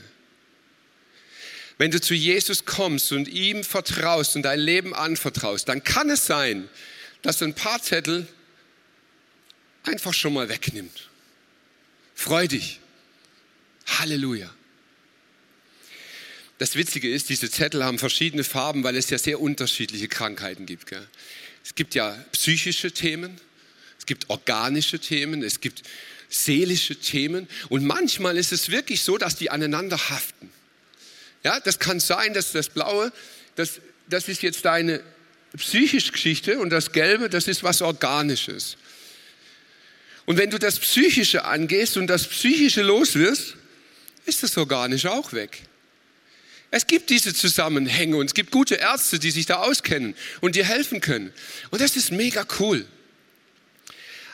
Wenn 1.77 1.91
du 1.91 1.99
zu 1.99 2.13
Jesus 2.13 2.65
kommst 2.65 3.12
und 3.12 3.27
ihm 3.27 3.63
vertraust 3.63 4.36
und 4.36 4.43
dein 4.43 4.60
Leben 4.60 4.93
anvertraust, 4.93 5.67
dann 5.67 5.84
kann 5.84 6.10
es 6.10 6.25
sein, 6.25 6.69
dass 7.23 7.41
ein 7.41 7.55
paar 7.55 7.81
Zettel 7.81 8.27
einfach 9.84 10.13
schon 10.13 10.34
mal 10.34 10.47
wegnimmt. 10.47 11.10
Freu 12.13 12.47
dich. 12.47 12.79
Halleluja. 13.88 14.53
Das 16.60 16.75
Witzige 16.75 17.12
ist, 17.12 17.29
diese 17.29 17.49
Zettel 17.49 17.84
haben 17.84 17.97
verschiedene 17.97 18.43
Farben, 18.43 18.84
weil 18.84 18.95
es 18.95 19.10
ja 19.10 19.17
sehr 19.17 19.41
unterschiedliche 19.41 20.07
Krankheiten 20.07 20.67
gibt. 20.67 20.86
Gell? 20.86 21.07
Es 21.63 21.73
gibt 21.73 21.95
ja 21.95 22.12
psychische 22.31 22.91
Themen, 22.91 23.41
gibt 24.12 24.30
organische 24.30 25.00
Themen, 25.00 25.41
es 25.41 25.62
gibt 25.62 25.84
seelische 26.28 26.97
Themen. 26.97 27.47
Und 27.69 27.86
manchmal 27.86 28.36
ist 28.36 28.52
es 28.52 28.69
wirklich 28.69 29.04
so, 29.04 29.17
dass 29.17 29.38
die 29.38 29.50
aneinander 29.50 29.97
haften. 30.10 30.52
Ja, 31.45 31.62
das 31.62 31.80
kann 31.80 32.02
sein, 32.02 32.34
dass 32.34 32.52
das 32.52 32.67
Blaue, 32.67 33.13
das, 33.56 33.80
das 34.10 34.28
ist 34.28 34.41
jetzt 34.41 34.65
deine 34.65 35.02
psychische 35.56 36.12
Geschichte 36.12 36.60
und 36.60 36.71
das 36.71 36.91
Gelbe, 36.91 37.30
das 37.30 37.47
ist 37.47 37.63
was 37.63 37.82
Organisches. 37.82 38.76
Und 40.26 40.38
wenn 40.38 40.50
du 40.50 40.60
das 40.60 40.78
Psychische 40.80 41.45
angehst 41.45 41.95
und 41.95 42.08
das 42.08 42.28
Psychische 42.28 42.82
los 42.82 43.15
wirst, 43.15 43.56
ist 44.26 44.43
das 44.43 44.57
Organische 44.57 45.09
auch 45.09 45.32
weg. 45.32 45.62
Es 46.70 46.86
gibt 46.86 47.09
diese 47.12 47.34
Zusammenhänge 47.34 48.18
und 48.18 48.26
es 48.26 48.34
gibt 48.34 48.51
gute 48.51 48.76
Ärzte, 48.76 49.20
die 49.20 49.32
sich 49.32 49.45
da 49.45 49.62
auskennen 49.62 50.16
und 50.41 50.57
dir 50.57 50.66
helfen 50.66 50.99
können. 50.99 51.32
Und 51.70 51.80
das 51.80 51.95
ist 51.95 52.12
mega 52.12 52.45
cool. 52.59 52.86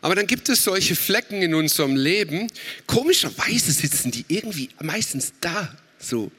Aber 0.08 0.16
dann 0.16 0.26
gibt 0.26 0.47
es 0.47 0.64
solche 0.64 0.95
Flecken 0.95 1.41
in 1.41 1.53
unserem 1.53 1.97
Leben. 1.97 2.49
Komischerweise 2.86 3.74
sitzen 3.74 4.10
die 4.10 4.24
irgendwie 4.30 4.70
meistens 4.82 5.34
da 5.41 5.78
so. 5.99 6.32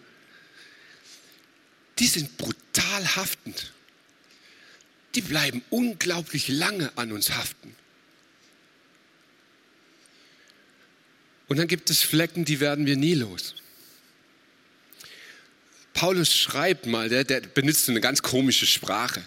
Die 1.99 2.07
sind 2.07 2.39
brutal 2.39 3.16
haftend. 3.16 3.75
Die 5.14 5.21
bleiben 5.21 5.62
unglaublich 5.69 6.49
lange 6.49 6.97
an 6.97 7.12
uns 7.12 7.33
haften. 7.33 7.77
Und 11.49 11.59
dann 11.59 11.69
gibt 11.69 11.91
es 11.91 12.01
Flecken, 12.01 12.47
die 12.47 12.61
werden 12.61 12.87
wir 12.87 12.97
nie 12.97 13.16
los. 13.16 13.55
Paulus 15.93 16.35
schreibt 16.35 16.87
mal, 16.87 17.11
der, 17.11 17.25
der 17.25 17.43
benutzt 17.43 17.91
eine 17.91 18.01
ganz 18.01 18.23
komische 18.23 18.64
Sprache. 18.64 19.23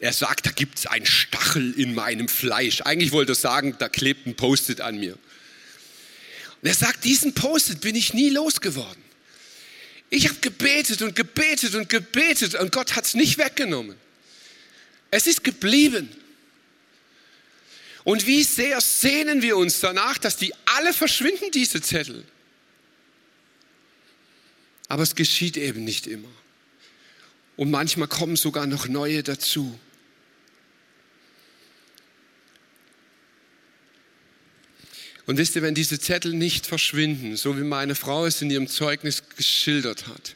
Er 0.00 0.12
sagt, 0.12 0.46
da 0.46 0.50
gibt 0.50 0.78
es 0.78 0.86
einen 0.86 1.06
Stachel 1.06 1.72
in 1.72 1.94
meinem 1.94 2.28
Fleisch. 2.28 2.82
Eigentlich 2.82 3.12
wollte 3.12 3.32
er 3.32 3.36
sagen, 3.36 3.74
da 3.78 3.88
klebt 3.88 4.26
ein 4.26 4.36
Post-it 4.36 4.80
an 4.80 4.98
mir. 4.98 5.14
Und 5.14 6.68
er 6.68 6.74
sagt, 6.74 7.04
diesen 7.04 7.34
Post-it 7.34 7.80
bin 7.80 7.96
ich 7.96 8.14
nie 8.14 8.30
losgeworden. 8.30 9.02
Ich 10.10 10.28
habe 10.28 10.38
gebetet 10.40 11.02
und 11.02 11.14
gebetet 11.14 11.74
und 11.74 11.88
gebetet 11.88 12.54
und 12.54 12.72
Gott 12.72 12.96
hat 12.96 13.04
es 13.04 13.14
nicht 13.14 13.38
weggenommen. 13.38 13.96
Es 15.10 15.26
ist 15.26 15.44
geblieben. 15.44 16.08
Und 18.04 18.26
wie 18.26 18.42
sehr 18.42 18.80
sehnen 18.80 19.42
wir 19.42 19.56
uns 19.56 19.80
danach, 19.80 20.16
dass 20.16 20.36
die 20.36 20.54
alle 20.64 20.94
verschwinden, 20.94 21.50
diese 21.52 21.82
Zettel. 21.82 22.24
Aber 24.88 25.02
es 25.02 25.14
geschieht 25.14 25.56
eben 25.56 25.84
nicht 25.84 26.06
immer. 26.06 26.28
Und 27.56 27.70
manchmal 27.70 28.08
kommen 28.08 28.36
sogar 28.36 28.66
noch 28.66 28.88
neue 28.88 29.22
dazu. 29.22 29.78
Und 35.28 35.36
wisst 35.36 35.56
ihr, 35.56 35.62
wenn 35.62 35.74
diese 35.74 36.00
Zettel 36.00 36.32
nicht 36.32 36.66
verschwinden, 36.66 37.36
so 37.36 37.58
wie 37.58 37.62
meine 37.62 37.94
Frau 37.94 38.24
es 38.24 38.40
in 38.40 38.50
ihrem 38.50 38.66
Zeugnis 38.66 39.22
geschildert 39.36 40.06
hat, 40.06 40.34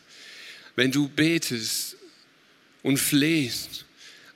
wenn 0.76 0.92
du 0.92 1.08
betest 1.08 1.96
und 2.82 2.98
flehst, 2.98 3.86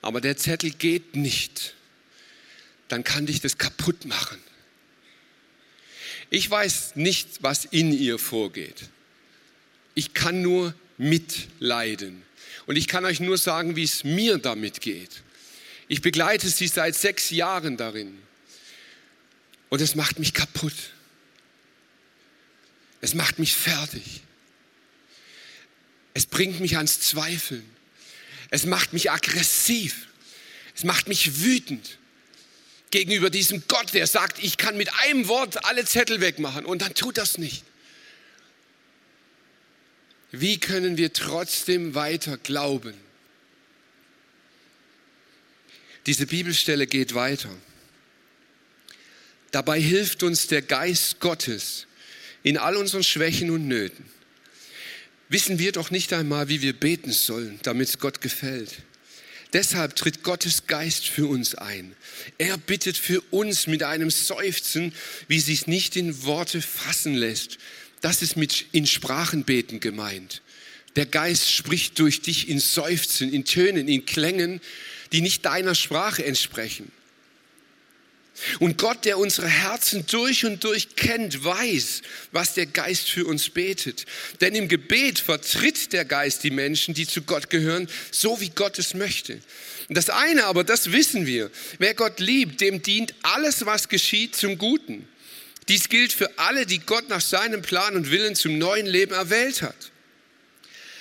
aber 0.01 0.19
der 0.19 0.35
Zettel 0.35 0.71
geht 0.71 1.15
nicht, 1.15 1.75
dann 2.87 3.03
kann 3.03 3.27
dich 3.27 3.39
das 3.39 3.59
kaputt 3.59 4.05
machen. 4.05 4.39
Ich 6.31 6.49
weiß 6.49 6.95
nicht, 6.95 7.43
was 7.43 7.65
in 7.65 7.93
ihr 7.93 8.17
vorgeht. 8.17 8.89
Ich 9.93 10.15
kann 10.15 10.41
nur 10.41 10.73
mitleiden. 10.97 12.23
Und 12.65 12.77
ich 12.77 12.87
kann 12.87 13.05
euch 13.05 13.19
nur 13.19 13.37
sagen, 13.37 13.75
wie 13.75 13.83
es 13.83 14.03
mir 14.03 14.39
damit 14.39 14.81
geht. 14.81 15.21
Ich 15.87 16.01
begleite 16.01 16.49
sie 16.49 16.67
seit 16.67 16.95
sechs 16.95 17.29
Jahren 17.29 17.77
darin. 17.77 18.17
Und 19.69 19.81
es 19.81 19.95
macht 19.95 20.19
mich 20.19 20.33
kaputt. 20.33 20.93
Es 23.01 23.13
macht 23.13 23.39
mich 23.39 23.55
fertig. 23.55 24.21
Es 26.13 26.25
bringt 26.25 26.59
mich 26.59 26.77
ans 26.77 26.99
Zweifeln. 26.99 27.69
Es 28.49 28.65
macht 28.65 28.93
mich 28.93 29.11
aggressiv. 29.11 30.07
Es 30.75 30.83
macht 30.83 31.07
mich 31.07 31.41
wütend 31.41 31.97
gegenüber 32.91 33.29
diesem 33.29 33.63
Gott, 33.67 33.93
der 33.93 34.07
sagt, 34.07 34.41
ich 34.41 34.57
kann 34.57 34.77
mit 34.77 34.93
einem 35.01 35.27
Wort 35.27 35.65
alle 35.65 35.85
Zettel 35.85 36.21
wegmachen 36.21 36.65
und 36.65 36.81
dann 36.81 36.93
tut 36.93 37.17
das 37.17 37.37
nicht. 37.37 37.63
Wie 40.31 40.59
können 40.59 40.97
wir 40.97 41.13
trotzdem 41.13 41.95
weiter 41.95 42.37
glauben? 42.37 42.93
Diese 46.05 46.25
Bibelstelle 46.25 46.87
geht 46.87 47.13
weiter. 47.13 47.53
Dabei 49.51 49.79
hilft 49.79 50.23
uns 50.23 50.47
der 50.47 50.61
Geist 50.61 51.19
Gottes 51.19 51.87
in 52.43 52.57
all 52.57 52.75
unseren 52.75 53.03
Schwächen 53.03 53.49
und 53.49 53.67
Nöten. 53.67 54.05
Wissen 55.29 55.59
wir 55.59 55.71
doch 55.71 55.91
nicht 55.91 56.13
einmal, 56.13 56.47
wie 56.47 56.61
wir 56.61 56.73
beten 56.73 57.11
sollen, 57.11 57.59
damit 57.63 57.89
es 57.89 57.99
Gott 57.99 58.21
gefällt. 58.21 58.77
Deshalb 59.53 59.95
tritt 59.95 60.23
Gottes 60.23 60.67
Geist 60.67 61.07
für 61.07 61.27
uns 61.27 61.55
ein. 61.55 61.95
Er 62.37 62.57
bittet 62.57 62.97
für 62.97 63.21
uns 63.31 63.67
mit 63.67 63.83
einem 63.83 64.09
Seufzen, 64.09 64.93
wie 65.27 65.37
es 65.37 65.67
nicht 65.67 65.95
in 65.95 66.23
Worte 66.23 66.61
fassen 66.61 67.13
lässt. 67.13 67.57
Das 68.01 68.21
ist 68.21 68.35
mit 68.35 68.65
in 68.73 68.85
Sprachenbeten 68.85 69.79
gemeint. 69.79 70.41
Der 70.95 71.05
Geist 71.05 71.51
spricht 71.51 71.99
durch 71.99 72.21
dich 72.21 72.49
in 72.49 72.59
Seufzen, 72.59 73.31
in 73.31 73.45
Tönen, 73.45 73.87
in 73.87 74.05
Klängen, 74.05 74.59
die 75.11 75.21
nicht 75.21 75.45
deiner 75.45 75.75
Sprache 75.75 76.25
entsprechen. 76.25 76.91
Und 78.59 78.77
Gott, 78.77 79.05
der 79.05 79.17
unsere 79.17 79.47
Herzen 79.47 80.05
durch 80.05 80.45
und 80.45 80.63
durch 80.63 80.95
kennt, 80.95 81.43
weiß, 81.43 82.01
was 82.31 82.53
der 82.53 82.67
Geist 82.67 83.09
für 83.09 83.25
uns 83.25 83.49
betet. 83.49 84.05
Denn 84.41 84.53
im 84.53 84.67
Gebet 84.67 85.19
vertritt 85.19 85.91
der 85.91 86.05
Geist 86.05 86.43
die 86.43 86.51
Menschen, 86.51 86.93
die 86.93 87.07
zu 87.07 87.23
Gott 87.23 87.49
gehören, 87.49 87.89
so 88.11 88.39
wie 88.39 88.49
Gott 88.49 88.77
es 88.77 88.93
möchte. 88.93 89.39
Das 89.89 90.09
eine 90.09 90.45
aber, 90.45 90.63
das 90.63 90.91
wissen 90.91 91.25
wir, 91.25 91.49
wer 91.79 91.93
Gott 91.93 92.19
liebt, 92.19 92.61
dem 92.61 92.81
dient 92.81 93.13
alles, 93.23 93.65
was 93.65 93.89
geschieht, 93.89 94.35
zum 94.35 94.57
Guten. 94.57 95.07
Dies 95.67 95.89
gilt 95.89 96.13
für 96.13 96.37
alle, 96.37 96.65
die 96.65 96.79
Gott 96.79 97.09
nach 97.09 97.21
seinem 97.21 97.61
Plan 97.61 97.95
und 97.95 98.11
Willen 98.11 98.35
zum 98.35 98.57
neuen 98.57 98.85
Leben 98.85 99.13
erwählt 99.13 99.61
hat. 99.61 99.91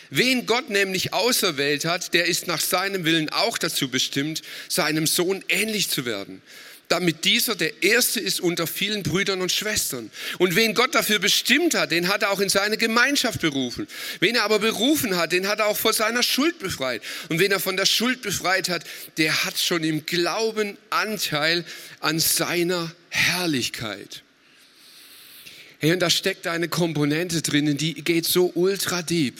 Wen 0.09 0.47
Gott 0.47 0.71
nämlich 0.71 1.13
auserwählt 1.13 1.85
hat, 1.85 2.15
der 2.15 2.27
ist 2.27 2.47
nach 2.47 2.61
seinem 2.61 3.05
Willen 3.05 3.29
auch 3.29 3.59
dazu 3.59 3.89
bestimmt, 3.89 4.43
seinem 4.69 5.07
Sohn 5.07 5.45
ähnlich 5.49 5.91
zu 5.91 6.07
werden 6.07 6.43
damit 6.89 7.25
dieser 7.25 7.57
der 7.57 7.83
Erste 7.83 8.21
ist 8.21 8.41
unter 8.41 8.67
vielen 8.67 9.03
Brüdern 9.03 9.43
und 9.43 9.51
Schwestern. 9.51 10.11
Und 10.39 10.55
wen 10.55 10.75
Gott 10.75 10.95
dafür 10.95 11.19
bestimmt 11.19 11.75
hat, 11.75 11.91
den 11.91 12.09
hat 12.09 12.23
er 12.23 12.31
auch 12.31 12.41
in 12.41 12.49
seine 12.49 12.77
Gemeinschaft 12.77 13.41
berufen. 13.41 13.89
Wen 14.21 14.37
er 14.37 14.45
aber 14.45 14.61
berufen 14.61 15.17
hat, 15.17 15.33
den 15.33 15.49
hat 15.49 15.59
er 15.59 15.67
auch 15.67 15.77
vor 15.77 15.93
seiner 15.93 16.23
Schuld 16.23 16.59
befreit. 16.59 17.03
Und 17.29 17.39
wen 17.41 17.51
er 17.51 17.61
von 17.61 17.77
der 17.77 17.87
Schuld 17.87 18.23
befreit 18.23 18.69
hat, 18.69 18.85
der 19.17 19.45
hat 19.45 19.59
schon 19.59 19.83
im 19.83 20.07
Glauben 20.07 20.79
Anteil 20.91 21.65
an 22.01 22.21
seiner 22.21 22.93
Herrlichkeit. 23.09 24.23
Hey, 25.79 25.93
und 25.93 26.01
da 26.01 26.09
steckt 26.09 26.47
eine 26.47 26.69
Komponente 26.69 27.43
drinnen, 27.43 27.77
die 27.77 27.95
geht 27.95 28.25
so 28.27 28.51
ultra 28.55 29.03
deep. 29.03 29.39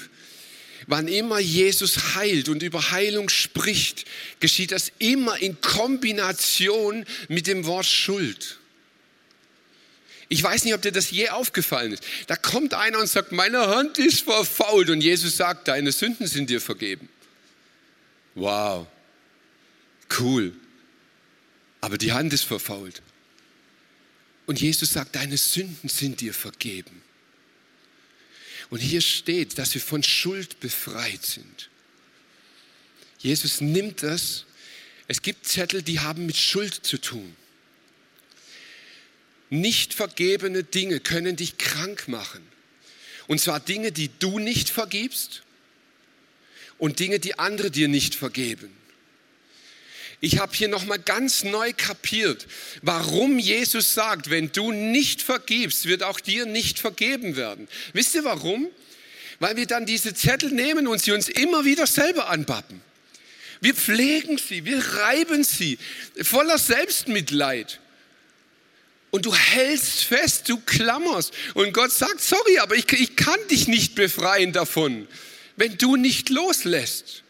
Wann 0.87 1.09
immer 1.09 1.41
Jesus 1.41 2.15
heilt 2.15 2.49
und 2.49 2.63
über 2.63 2.93
Heilung 2.93 3.29
spricht, 3.29 4.05
geschieht 4.39 4.71
das 4.71 4.93
immer 4.99 5.37
in 5.39 5.61
Kombination 5.61 7.05
mit 7.29 7.49
dem 7.49 7.67
Wort 7.67 7.87
Schuld. 7.87 8.59
Ich 10.29 10.43
weiß 10.43 10.65
nicht, 10.65 10.75
ob 10.75 10.83
dir 10.83 10.93
das 10.93 11.11
je 11.11 11.29
aufgefallen 11.29 11.93
ist. 11.93 12.05
Da 12.27 12.37
kommt 12.37 12.75
einer 12.75 12.99
und 12.99 13.09
sagt, 13.09 13.33
meine 13.33 13.69
Hand 13.69 13.99
ist 13.99 14.23
verfault 14.23 14.91
und 14.91 15.01
Jesus 15.01 15.37
sagt, 15.37 15.69
deine 15.69 15.93
Sünden 15.93 16.27
sind 16.27 16.51
dir 16.51 16.61
vergeben. 16.61 17.09
Wow, 18.35 18.87
cool. 20.19 20.53
Aber 21.81 21.99
die 21.99 22.13
Hand 22.13 22.33
ist 22.33 22.45
verfault. 22.45 23.03
Und 24.47 24.61
Jesus 24.61 24.93
sagt, 24.93 25.17
deine 25.17 25.37
Sünden 25.37 25.89
sind 25.89 26.21
dir 26.21 26.35
vergeben. 26.35 27.03
Und 28.71 28.81
hier 28.81 29.01
steht, 29.01 29.59
dass 29.59 29.75
wir 29.75 29.81
von 29.81 30.03
Schuld 30.03 30.61
befreit 30.61 31.25
sind. 31.25 31.71
Jesus 33.19 33.61
nimmt 33.61 34.03
das. 34.03 34.45
Es 35.09 35.23
gibt 35.23 35.47
Zettel, 35.47 35.83
die 35.83 36.01
haben 36.01 36.27
mit 36.27 36.37
Schuld 36.37 36.75
zu 36.75 36.99
tun. 36.99 37.37
Nicht 39.51 39.95
vergebene 39.95 40.65
Dinge 40.65 40.99
können 40.99 41.37
dich 41.37 41.59
krank 41.59 42.09
machen. 42.09 42.43
Und 43.29 43.41
zwar 43.41 43.61
Dinge, 43.61 43.93
die 43.93 44.11
du 44.19 44.39
nicht 44.39 44.71
vergibst 44.71 45.43
und 46.79 46.99
Dinge, 46.99 47.21
die 47.21 47.39
andere 47.39 47.71
dir 47.71 47.89
nicht 47.89 48.15
vergeben. 48.15 48.71
Ich 50.21 50.39
habe 50.39 50.55
hier 50.55 50.69
nochmal 50.69 50.99
ganz 50.99 51.45
neu 51.45 51.73
kapiert, 51.77 52.47
warum 52.81 53.39
Jesus 53.39 53.93
sagt, 53.93 54.31
wenn 54.31 54.51
du 54.51 54.73
nicht 54.73 55.21
vergibst, 55.21 55.85
wird 55.87 56.03
auch 56.03 56.21
dir 56.21 56.47
nicht 56.47 56.79
vergeben 56.79 57.37
werden. 57.37 57.69
Wisst 57.93 58.15
ihr 58.15 58.25
warum? 58.25 58.69
Weil 59.41 59.57
wir 59.57 59.67
dann 59.67 59.85
diese 59.85 60.15
Zettel 60.15 60.51
nehmen 60.51 60.87
und 60.87 61.03
sie 61.03 61.13
uns 61.13 61.29
immer 61.29 61.67
wieder 61.67 61.87
selber 61.87 62.31
anpappen. 62.31 62.81
Wir 63.61 63.75
pflegen 63.75 64.39
sie, 64.39 64.65
wir 64.65 64.79
reiben 64.79 65.45
sie, 65.45 65.79
voller 66.23 66.59
Selbstmitleid. 66.59 67.81
Und 69.11 69.27
du 69.27 69.35
hältst 69.35 70.05
fest, 70.05 70.49
du 70.49 70.59
klammerst. 70.59 71.33
Und 71.55 71.73
Gott 71.73 71.93
sagt, 71.93 72.21
sorry, 72.21 72.59
aber 72.59 72.75
ich, 72.75 72.91
ich 72.93 73.17
kann 73.17 73.39
dich 73.51 73.69
nicht 73.69 73.95
befreien 73.95 74.53
davon, 74.53 75.09
wenn 75.57 75.79
du 75.79 75.97
nicht 75.97 76.29
loslässt, 76.29 77.23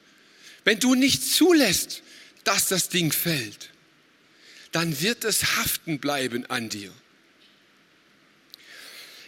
wenn 0.65 0.81
du 0.81 0.95
nicht 0.95 1.23
zulässt, 1.23 2.03
dass 2.47 2.69
das 2.69 2.89
Ding 2.89 3.13
fällt, 3.13 3.71
dann 4.73 5.01
wird 5.01 5.25
es 5.25 5.57
haften 5.57 5.99
bleiben 5.99 6.47
an 6.47 6.69
dir. 6.69 6.93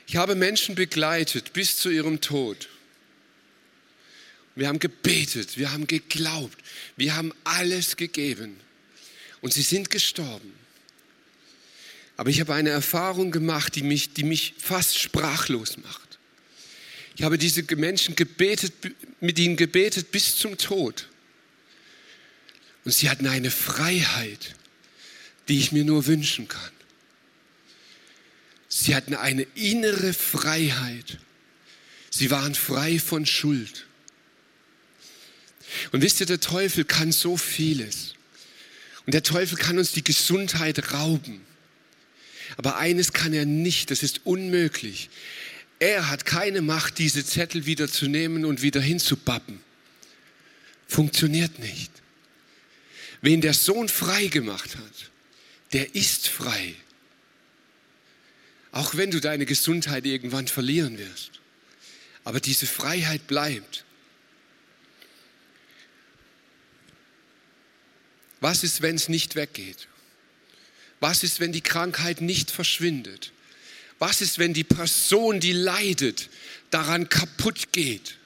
Ich 0.07 0.17
habe 0.17 0.35
Menschen 0.35 0.75
begleitet 0.75 1.53
bis 1.53 1.77
zu 1.77 1.91
ihrem 1.91 2.21
Tod. 2.21 2.69
Wir 4.55 4.69
haben 4.69 4.79
gebetet, 4.79 5.59
wir 5.59 5.71
haben 5.73 5.87
geglaubt, 5.87 6.59
wir 6.97 7.15
haben 7.15 7.33
alles 7.45 7.97
gegeben 7.97 8.59
und 9.41 9.53
sie 9.53 9.63
sind 9.63 9.91
gestorben. 9.91 10.53
Aber 12.17 12.31
ich 12.31 12.41
habe 12.41 12.55
eine 12.55 12.71
Erfahrung 12.71 13.31
gemacht, 13.31 13.77
die 13.77 13.83
mich, 13.83 14.13
die 14.13 14.25
mich 14.25 14.55
fast 14.59 14.99
sprachlos 14.99 15.77
macht. 15.77 16.19
Ich 17.17 17.23
habe 17.23 17.39
diese 17.39 17.63
Menschen 17.77 18.17
gebetet, 18.17 18.73
mit 19.21 19.39
ihnen 19.39 19.57
gebetet 19.57 20.11
bis 20.11 20.37
zum 20.37 20.57
Tod. 20.57 21.09
Und 22.85 22.93
sie 22.93 23.11
hatten 23.11 23.27
eine 23.27 23.51
Freiheit, 23.51 24.55
die 25.49 25.59
ich 25.59 25.73
mir 25.73 25.85
nur 25.85 26.07
wünschen 26.07 26.49
kann. 26.49 26.73
Sie 28.69 28.95
hatten 28.95 29.15
eine 29.15 29.43
innere 29.55 30.13
Freiheit. 30.13 31.19
Sie 32.11 32.31
waren 32.31 32.55
frei 32.55 32.99
von 32.99 33.27
Schuld. 33.27 33.87
Und 35.93 36.03
wisst 36.03 36.21
ihr, 36.21 36.27
der 36.27 36.41
Teufel 36.41 36.85
kann 36.85 37.13
so 37.13 37.37
vieles. 37.37 38.15
Und 39.07 39.15
der 39.15 39.23
Teufel 39.23 39.57
kann 39.57 39.79
uns 39.79 39.93
die 39.93 40.05
Gesundheit 40.05 40.93
rauben. 40.93 41.41
Aber 42.57 42.77
eines 42.77 43.13
kann 43.13 43.33
er 43.33 43.47
nicht, 43.47 43.91
das 43.91 44.03
ist 44.03 44.23
unmöglich. 44.25 45.11
Er 45.79 46.09
hat 46.09 46.25
keine 46.25 46.63
Macht, 46.63 46.99
diese 46.99 47.25
Zettel 47.25 47.67
wieder 47.67 47.89
zu 47.89 48.07
nehmen 48.07 48.45
und 48.45 48.63
wieder 48.63 48.81
hinzubappen. 48.81 49.61
Funktioniert 50.87 51.59
nicht. 51.59 51.93
Wen 53.21 53.41
der 53.41 53.55
Sohn 53.55 53.89
frei 53.89 54.27
gemacht 54.27 54.77
hat, 54.77 55.11
der 55.73 55.95
ist 55.95 56.29
frei. 56.29 56.75
Auch 58.73 58.95
wenn 58.95 59.11
du 59.11 59.21
deine 59.21 59.47
Gesundheit 59.47 60.07
irgendwann 60.07 60.47
verlieren 60.47 60.99
wirst. 60.99 61.33
Aber 62.25 62.41
diese 62.41 62.67
Freiheit 62.67 63.27
bleibt. 63.27 63.85
Was 68.41 68.63
ist, 68.63 68.83
wenn 68.83 68.97
es 68.97 69.09
nicht 69.09 69.35
weggeht? 69.35 69.89
Was 71.01 71.23
ist, 71.23 71.41
wenn 71.41 71.53
die 71.53 71.61
Krankheit 71.61 72.21
nicht 72.21 72.51
verschwindet? 72.51 73.33
Was 73.99 74.21
ist, 74.21 74.39
wenn 74.39 74.55
die 74.55 74.65
Person, 74.65 75.41
die 75.41 75.53
leidet, 75.53 76.29
daran 76.71 77.09
kaputt 77.09 77.73
geht? 77.73 78.17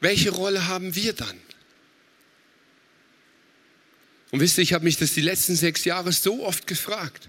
Welche 0.00 0.30
Rolle 0.30 0.66
haben 0.66 0.94
wir 0.94 1.12
dann? 1.12 1.40
Und 4.30 4.40
wisst 4.40 4.58
ihr, 4.58 4.62
ich 4.62 4.72
habe 4.72 4.84
mich 4.84 4.96
das 4.96 5.14
die 5.14 5.20
letzten 5.20 5.56
sechs 5.56 5.84
Jahre 5.84 6.12
so 6.12 6.44
oft 6.44 6.66
gefragt. 6.66 7.28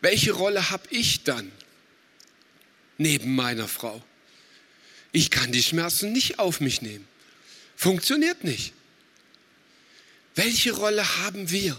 Welche 0.00 0.32
Rolle 0.32 0.70
habe 0.70 0.84
ich 0.90 1.22
dann 1.22 1.50
neben 2.98 3.34
meiner 3.34 3.68
Frau? 3.68 4.02
Ich 5.12 5.30
kann 5.30 5.52
die 5.52 5.62
Schmerzen 5.62 6.12
nicht 6.12 6.38
auf 6.38 6.60
mich 6.60 6.82
nehmen. 6.82 7.06
Funktioniert 7.76 8.44
nicht. 8.44 8.72
Welche 10.34 10.72
Rolle 10.72 11.18
haben 11.18 11.50
wir? 11.50 11.76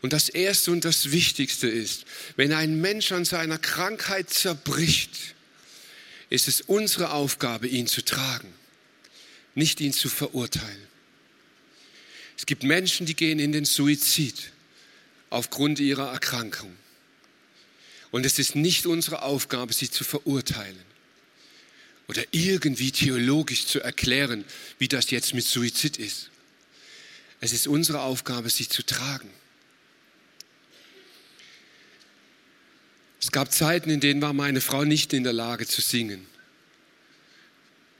Und 0.00 0.12
das 0.12 0.28
Erste 0.28 0.70
und 0.70 0.84
das 0.84 1.10
Wichtigste 1.10 1.68
ist, 1.68 2.04
wenn 2.36 2.52
ein 2.52 2.80
Mensch 2.80 3.10
an 3.12 3.24
seiner 3.24 3.58
Krankheit 3.58 4.30
zerbricht, 4.30 5.34
ist 6.30 6.46
es 6.46 6.60
unsere 6.60 7.10
Aufgabe, 7.10 7.66
ihn 7.66 7.86
zu 7.86 8.04
tragen, 8.04 8.52
nicht 9.54 9.80
ihn 9.80 9.92
zu 9.92 10.08
verurteilen. 10.08 10.87
Es 12.38 12.46
gibt 12.46 12.62
Menschen, 12.62 13.04
die 13.04 13.16
gehen 13.16 13.40
in 13.40 13.50
den 13.50 13.64
Suizid 13.64 14.52
aufgrund 15.28 15.80
ihrer 15.80 16.12
Erkrankung. 16.12 16.74
Und 18.12 18.24
es 18.24 18.38
ist 18.38 18.54
nicht 18.54 18.86
unsere 18.86 19.22
Aufgabe, 19.22 19.72
sie 19.72 19.90
zu 19.90 20.04
verurteilen 20.04 20.78
oder 22.06 22.22
irgendwie 22.30 22.92
theologisch 22.92 23.66
zu 23.66 23.80
erklären, 23.80 24.44
wie 24.78 24.86
das 24.86 25.10
jetzt 25.10 25.34
mit 25.34 25.44
Suizid 25.44 25.98
ist. 25.98 26.30
Es 27.40 27.52
ist 27.52 27.66
unsere 27.66 28.02
Aufgabe, 28.02 28.48
sie 28.50 28.68
zu 28.68 28.84
tragen. 28.86 29.30
Es 33.20 33.32
gab 33.32 33.52
Zeiten, 33.52 33.90
in 33.90 33.98
denen 33.98 34.22
war 34.22 34.32
meine 34.32 34.60
Frau 34.60 34.84
nicht 34.84 35.12
in 35.12 35.24
der 35.24 35.32
Lage 35.32 35.66
zu 35.66 35.80
singen. 35.80 36.24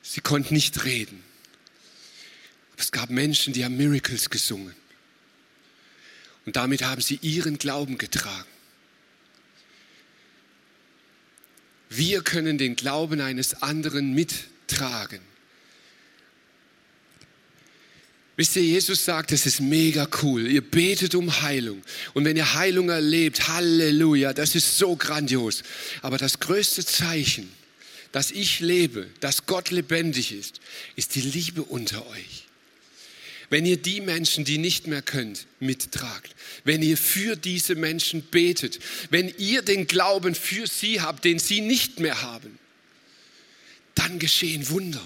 Sie 0.00 0.20
konnte 0.20 0.54
nicht 0.54 0.84
reden. 0.84 1.27
Es 2.78 2.92
gab 2.92 3.10
Menschen, 3.10 3.52
die 3.52 3.64
haben 3.64 3.76
Miracles 3.76 4.30
gesungen. 4.30 4.74
Und 6.46 6.56
damit 6.56 6.82
haben 6.82 7.02
sie 7.02 7.18
ihren 7.20 7.58
Glauben 7.58 7.98
getragen. 7.98 8.48
Wir 11.90 12.22
können 12.22 12.56
den 12.56 12.76
Glauben 12.76 13.20
eines 13.20 13.62
anderen 13.62 14.14
mittragen. 14.14 15.20
Wisst 18.36 18.54
ihr, 18.54 18.62
Jesus 18.62 19.04
sagt, 19.04 19.32
es 19.32 19.46
ist 19.46 19.60
mega 19.60 20.08
cool. 20.22 20.46
Ihr 20.46 20.60
betet 20.60 21.16
um 21.16 21.42
Heilung. 21.42 21.82
Und 22.14 22.24
wenn 22.24 22.36
ihr 22.36 22.54
Heilung 22.54 22.88
erlebt, 22.88 23.48
Halleluja, 23.48 24.32
das 24.32 24.54
ist 24.54 24.78
so 24.78 24.94
grandios. 24.94 25.64
Aber 26.02 26.18
das 26.18 26.38
größte 26.38 26.86
Zeichen, 26.86 27.52
dass 28.12 28.30
ich 28.30 28.60
lebe, 28.60 29.08
dass 29.18 29.46
Gott 29.46 29.70
lebendig 29.70 30.30
ist, 30.30 30.60
ist 30.94 31.16
die 31.16 31.20
Liebe 31.20 31.64
unter 31.64 32.06
euch. 32.06 32.47
Wenn 33.50 33.64
ihr 33.64 33.78
die 33.78 34.00
Menschen, 34.00 34.44
die 34.44 34.58
nicht 34.58 34.86
mehr 34.86 35.00
könnt, 35.00 35.46
mittragt, 35.58 36.34
wenn 36.64 36.82
ihr 36.82 36.98
für 36.98 37.34
diese 37.34 37.74
Menschen 37.74 38.22
betet, 38.22 38.78
wenn 39.10 39.32
ihr 39.38 39.62
den 39.62 39.86
Glauben 39.86 40.34
für 40.34 40.66
sie 40.66 41.00
habt, 41.00 41.24
den 41.24 41.38
sie 41.38 41.62
nicht 41.62 41.98
mehr 41.98 42.20
haben, 42.20 42.58
dann 43.94 44.18
geschehen 44.18 44.68
Wunder. 44.68 45.04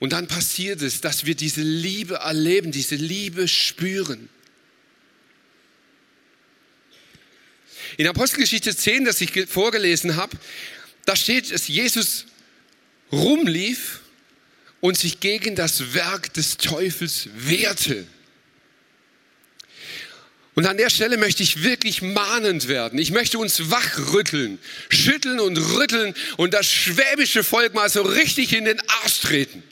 Und 0.00 0.12
dann 0.12 0.26
passiert 0.26 0.82
es, 0.82 1.00
dass 1.00 1.26
wir 1.26 1.34
diese 1.34 1.62
Liebe 1.62 2.16
erleben, 2.16 2.72
diese 2.72 2.96
Liebe 2.96 3.46
spüren. 3.46 4.28
In 7.96 8.06
Apostelgeschichte 8.06 8.74
10, 8.74 9.04
das 9.04 9.20
ich 9.20 9.48
vorgelesen 9.48 10.16
habe, 10.16 10.36
da 11.04 11.14
steht, 11.14 11.52
dass 11.52 11.68
Jesus 11.68 12.26
rumlief 13.12 14.00
und 14.84 14.98
sich 14.98 15.18
gegen 15.20 15.56
das 15.56 15.94
Werk 15.94 16.34
des 16.34 16.58
Teufels 16.58 17.30
wehrte. 17.34 18.06
Und 20.54 20.66
an 20.66 20.76
der 20.76 20.90
Stelle 20.90 21.16
möchte 21.16 21.42
ich 21.42 21.62
wirklich 21.62 22.02
mahnend 22.02 22.68
werden. 22.68 22.98
Ich 22.98 23.10
möchte 23.10 23.38
uns 23.38 23.70
wachrütteln, 23.70 24.58
schütteln 24.90 25.40
und 25.40 25.56
rütteln 25.56 26.12
und 26.36 26.52
das 26.52 26.66
schwäbische 26.66 27.42
Volk 27.42 27.72
mal 27.72 27.88
so 27.88 28.02
richtig 28.02 28.52
in 28.52 28.66
den 28.66 28.78
Arsch 29.02 29.20
treten. 29.20 29.62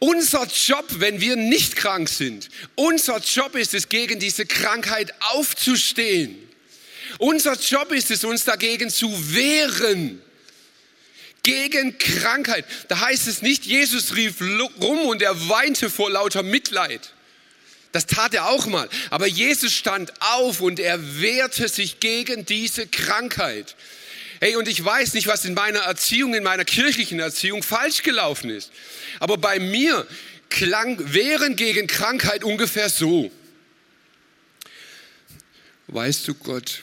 Unser 0.00 0.48
Job, 0.48 0.86
wenn 0.98 1.20
wir 1.20 1.36
nicht 1.36 1.76
krank 1.76 2.08
sind, 2.08 2.48
unser 2.74 3.18
Job 3.18 3.54
ist 3.54 3.72
es, 3.72 3.88
gegen 3.88 4.18
diese 4.18 4.46
Krankheit 4.46 5.14
aufzustehen. 5.32 6.36
Unser 7.18 7.54
Job 7.54 7.92
ist 7.92 8.10
es, 8.10 8.24
uns 8.24 8.42
dagegen 8.42 8.90
zu 8.90 9.12
wehren. 9.32 10.20
Gegen 11.42 11.98
Krankheit. 11.98 12.64
Da 12.88 13.00
heißt 13.00 13.26
es 13.26 13.42
nicht, 13.42 13.66
Jesus 13.66 14.14
rief 14.14 14.40
rum 14.40 15.06
und 15.06 15.22
er 15.22 15.48
weinte 15.48 15.90
vor 15.90 16.10
lauter 16.10 16.42
Mitleid. 16.42 17.12
Das 17.90 18.06
tat 18.06 18.32
er 18.32 18.48
auch 18.48 18.66
mal. 18.66 18.88
Aber 19.10 19.26
Jesus 19.26 19.72
stand 19.72 20.12
auf 20.20 20.60
und 20.60 20.80
er 20.80 21.20
wehrte 21.20 21.68
sich 21.68 22.00
gegen 22.00 22.46
diese 22.46 22.86
Krankheit. 22.86 23.76
Hey, 24.40 24.56
und 24.56 24.66
ich 24.66 24.82
weiß 24.82 25.14
nicht, 25.14 25.26
was 25.26 25.44
in 25.44 25.54
meiner 25.54 25.80
Erziehung, 25.80 26.34
in 26.34 26.42
meiner 26.42 26.64
kirchlichen 26.64 27.20
Erziehung 27.20 27.62
falsch 27.62 28.02
gelaufen 28.02 28.50
ist. 28.50 28.72
Aber 29.20 29.36
bei 29.36 29.60
mir 29.60 30.06
klang 30.48 31.12
Wehren 31.12 31.54
gegen 31.54 31.86
Krankheit 31.86 32.42
ungefähr 32.42 32.88
so. 32.88 33.30
Weißt 35.88 36.26
du 36.26 36.34
Gott, 36.34 36.82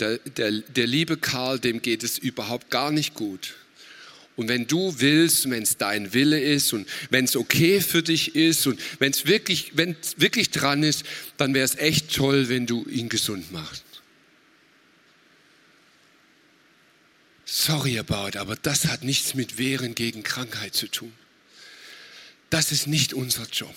der, 0.00 0.18
der, 0.18 0.50
der 0.50 0.86
liebe 0.86 1.18
Karl, 1.18 1.58
dem 1.58 1.82
geht 1.82 2.02
es 2.02 2.18
überhaupt 2.18 2.70
gar 2.70 2.90
nicht 2.90 3.14
gut. 3.14 3.54
Und 4.38 4.46
wenn 4.46 4.68
du 4.68 5.00
willst, 5.00 5.50
wenn 5.50 5.64
es 5.64 5.78
dein 5.78 6.14
Wille 6.14 6.40
ist 6.40 6.72
und 6.72 6.88
wenn 7.10 7.24
es 7.24 7.34
okay 7.34 7.80
für 7.80 8.04
dich 8.04 8.36
ist 8.36 8.68
und 8.68 8.80
wenn 9.00 9.10
es 9.10 9.26
wirklich, 9.26 9.72
wirklich 9.74 10.50
dran 10.50 10.84
ist, 10.84 11.02
dann 11.38 11.54
wäre 11.54 11.64
es 11.64 11.74
echt 11.74 12.14
toll, 12.14 12.48
wenn 12.48 12.64
du 12.64 12.86
ihn 12.88 13.08
gesund 13.08 13.50
machst. 13.50 13.82
Sorry 17.44 17.98
about, 17.98 18.38
aber 18.38 18.54
das 18.54 18.84
hat 18.84 19.02
nichts 19.02 19.34
mit 19.34 19.58
Wehren 19.58 19.96
gegen 19.96 20.22
Krankheit 20.22 20.72
zu 20.72 20.86
tun. 20.86 21.12
Das 22.48 22.70
ist 22.70 22.86
nicht 22.86 23.14
unser 23.14 23.48
Job. 23.48 23.74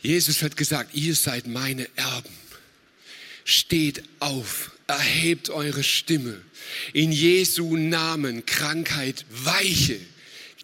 Jesus 0.00 0.40
hat 0.40 0.56
gesagt, 0.56 0.94
ihr 0.94 1.14
seid 1.14 1.46
meine 1.46 1.86
Erben. 1.96 2.32
Steht 3.44 4.04
auf, 4.20 4.70
erhebt 4.86 5.50
eure 5.50 5.82
Stimme. 5.82 6.40
In 6.92 7.12
Jesu 7.12 7.76
Namen, 7.76 8.46
Krankheit, 8.46 9.24
weiche. 9.30 9.98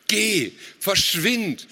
Geh, 0.08 0.52
verschwind, 0.78 1.66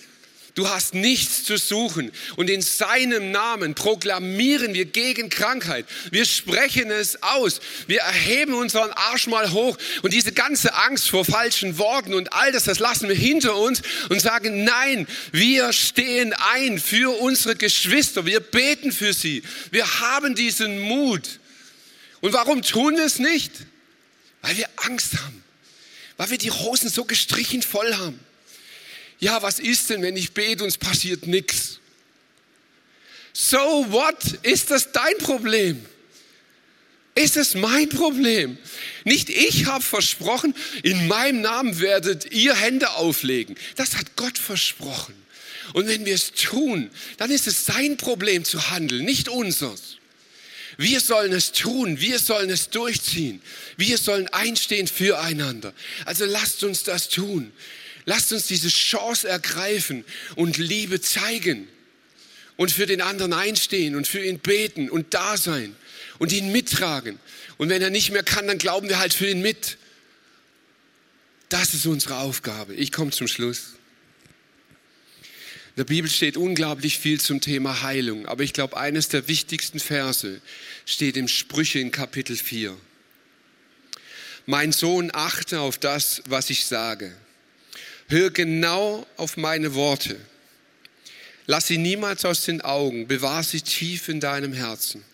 Du 0.58 0.68
hast 0.68 0.92
nichts 0.92 1.44
zu 1.44 1.56
suchen. 1.56 2.10
Und 2.34 2.50
in 2.50 2.62
seinem 2.62 3.30
Namen 3.30 3.76
proklamieren 3.76 4.74
wir 4.74 4.86
gegen 4.86 5.28
Krankheit. 5.28 5.86
Wir 6.10 6.24
sprechen 6.24 6.90
es 6.90 7.22
aus. 7.22 7.60
Wir 7.86 8.00
erheben 8.00 8.54
unseren 8.54 8.90
Arsch 8.90 9.28
mal 9.28 9.52
hoch. 9.52 9.78
Und 10.02 10.12
diese 10.12 10.32
ganze 10.32 10.74
Angst 10.74 11.10
vor 11.10 11.24
falschen 11.24 11.78
Worten 11.78 12.12
und 12.12 12.32
all 12.32 12.50
das, 12.50 12.64
das 12.64 12.80
lassen 12.80 13.08
wir 13.08 13.14
hinter 13.14 13.54
uns 13.54 13.82
und 14.08 14.20
sagen, 14.20 14.64
nein, 14.64 15.06
wir 15.30 15.72
stehen 15.72 16.32
ein 16.32 16.80
für 16.80 17.16
unsere 17.20 17.54
Geschwister. 17.54 18.26
Wir 18.26 18.40
beten 18.40 18.90
für 18.90 19.12
sie. 19.12 19.44
Wir 19.70 20.00
haben 20.00 20.34
diesen 20.34 20.80
Mut. 20.80 21.38
Und 22.20 22.32
warum 22.32 22.62
tun 22.62 22.96
wir 22.96 23.04
es 23.04 23.18
nicht? 23.18 23.52
Weil 24.42 24.56
wir 24.56 24.68
Angst 24.76 25.14
haben. 25.14 25.44
Weil 26.16 26.30
wir 26.30 26.38
die 26.38 26.50
Hosen 26.50 26.88
so 26.88 27.04
gestrichen 27.04 27.62
voll 27.62 27.94
haben 27.94 28.18
ja, 29.20 29.42
was 29.42 29.58
ist 29.58 29.90
denn, 29.90 30.02
wenn 30.02 30.16
ich 30.16 30.32
bete 30.32 30.62
und 30.62 30.68
es 30.68 30.78
passiert 30.78 31.26
nichts? 31.26 31.80
So 33.32 33.58
what? 33.90 34.16
Ist 34.42 34.70
das 34.70 34.92
dein 34.92 35.18
Problem? 35.18 35.84
Ist 37.14 37.36
es 37.36 37.54
mein 37.54 37.88
Problem? 37.88 38.58
Nicht 39.04 39.28
ich 39.28 39.66
habe 39.66 39.82
versprochen, 39.82 40.54
in 40.84 41.08
meinem 41.08 41.40
Namen 41.40 41.80
werdet 41.80 42.32
ihr 42.32 42.54
Hände 42.54 42.90
auflegen. 42.90 43.56
Das 43.74 43.96
hat 43.96 44.14
Gott 44.14 44.38
versprochen. 44.38 45.14
Und 45.72 45.88
wenn 45.88 46.06
wir 46.06 46.14
es 46.14 46.32
tun, 46.32 46.90
dann 47.16 47.30
ist 47.30 47.48
es 47.48 47.66
sein 47.66 47.96
Problem 47.96 48.44
zu 48.44 48.70
handeln, 48.70 49.04
nicht 49.04 49.28
unseres. 49.28 49.96
Wir 50.78 51.00
sollen 51.00 51.32
es 51.32 51.50
tun, 51.50 52.00
wir 52.00 52.20
sollen 52.20 52.50
es 52.50 52.70
durchziehen, 52.70 53.42
wir 53.76 53.98
sollen 53.98 54.28
einstehen 54.28 54.86
füreinander. 54.86 55.74
Also 56.04 56.24
lasst 56.24 56.62
uns 56.62 56.84
das 56.84 57.08
tun. 57.08 57.52
Lasst 58.04 58.32
uns 58.32 58.46
diese 58.46 58.68
Chance 58.68 59.28
ergreifen 59.28 60.02
und 60.34 60.56
Liebe 60.56 60.98
zeigen 60.98 61.68
und 62.56 62.70
für 62.70 62.86
den 62.86 63.02
anderen 63.02 63.34
einstehen 63.34 63.96
und 63.96 64.06
für 64.06 64.24
ihn 64.24 64.38
beten 64.38 64.88
und 64.88 65.12
da 65.12 65.36
sein 65.36 65.76
und 66.18 66.32
ihn 66.32 66.50
mittragen. 66.50 67.18
Und 67.58 67.68
wenn 67.68 67.82
er 67.82 67.90
nicht 67.90 68.10
mehr 68.10 68.22
kann, 68.22 68.46
dann 68.46 68.56
glauben 68.56 68.88
wir 68.88 68.98
halt 68.98 69.12
für 69.12 69.28
ihn 69.28 69.42
mit. 69.42 69.76
Das 71.50 71.74
ist 71.74 71.84
unsere 71.84 72.16
Aufgabe. 72.16 72.74
Ich 72.74 72.92
komme 72.92 73.10
zum 73.10 73.28
Schluss. 73.28 73.74
In 75.78 75.86
der 75.86 75.94
Bibel 75.94 76.10
steht 76.10 76.36
unglaublich 76.36 76.98
viel 76.98 77.20
zum 77.20 77.40
Thema 77.40 77.82
Heilung, 77.82 78.26
aber 78.26 78.42
ich 78.42 78.52
glaube, 78.52 78.76
eines 78.76 79.10
der 79.10 79.28
wichtigsten 79.28 79.78
Verse 79.78 80.40
steht 80.84 81.16
im 81.16 81.28
Sprüche 81.28 81.78
in 81.78 81.92
Kapitel 81.92 82.34
4. 82.34 82.76
Mein 84.44 84.72
Sohn, 84.72 85.12
achte 85.14 85.60
auf 85.60 85.78
das, 85.78 86.20
was 86.26 86.50
ich 86.50 86.64
sage. 86.64 87.16
Hör 88.08 88.32
genau 88.32 89.06
auf 89.16 89.36
meine 89.36 89.74
Worte. 89.74 90.18
Lass 91.46 91.68
sie 91.68 91.78
niemals 91.78 92.24
aus 92.24 92.44
den 92.44 92.60
Augen, 92.60 93.06
bewahr 93.06 93.44
sie 93.44 93.60
tief 93.60 94.08
in 94.08 94.18
deinem 94.18 94.54
Herzen. 94.54 95.04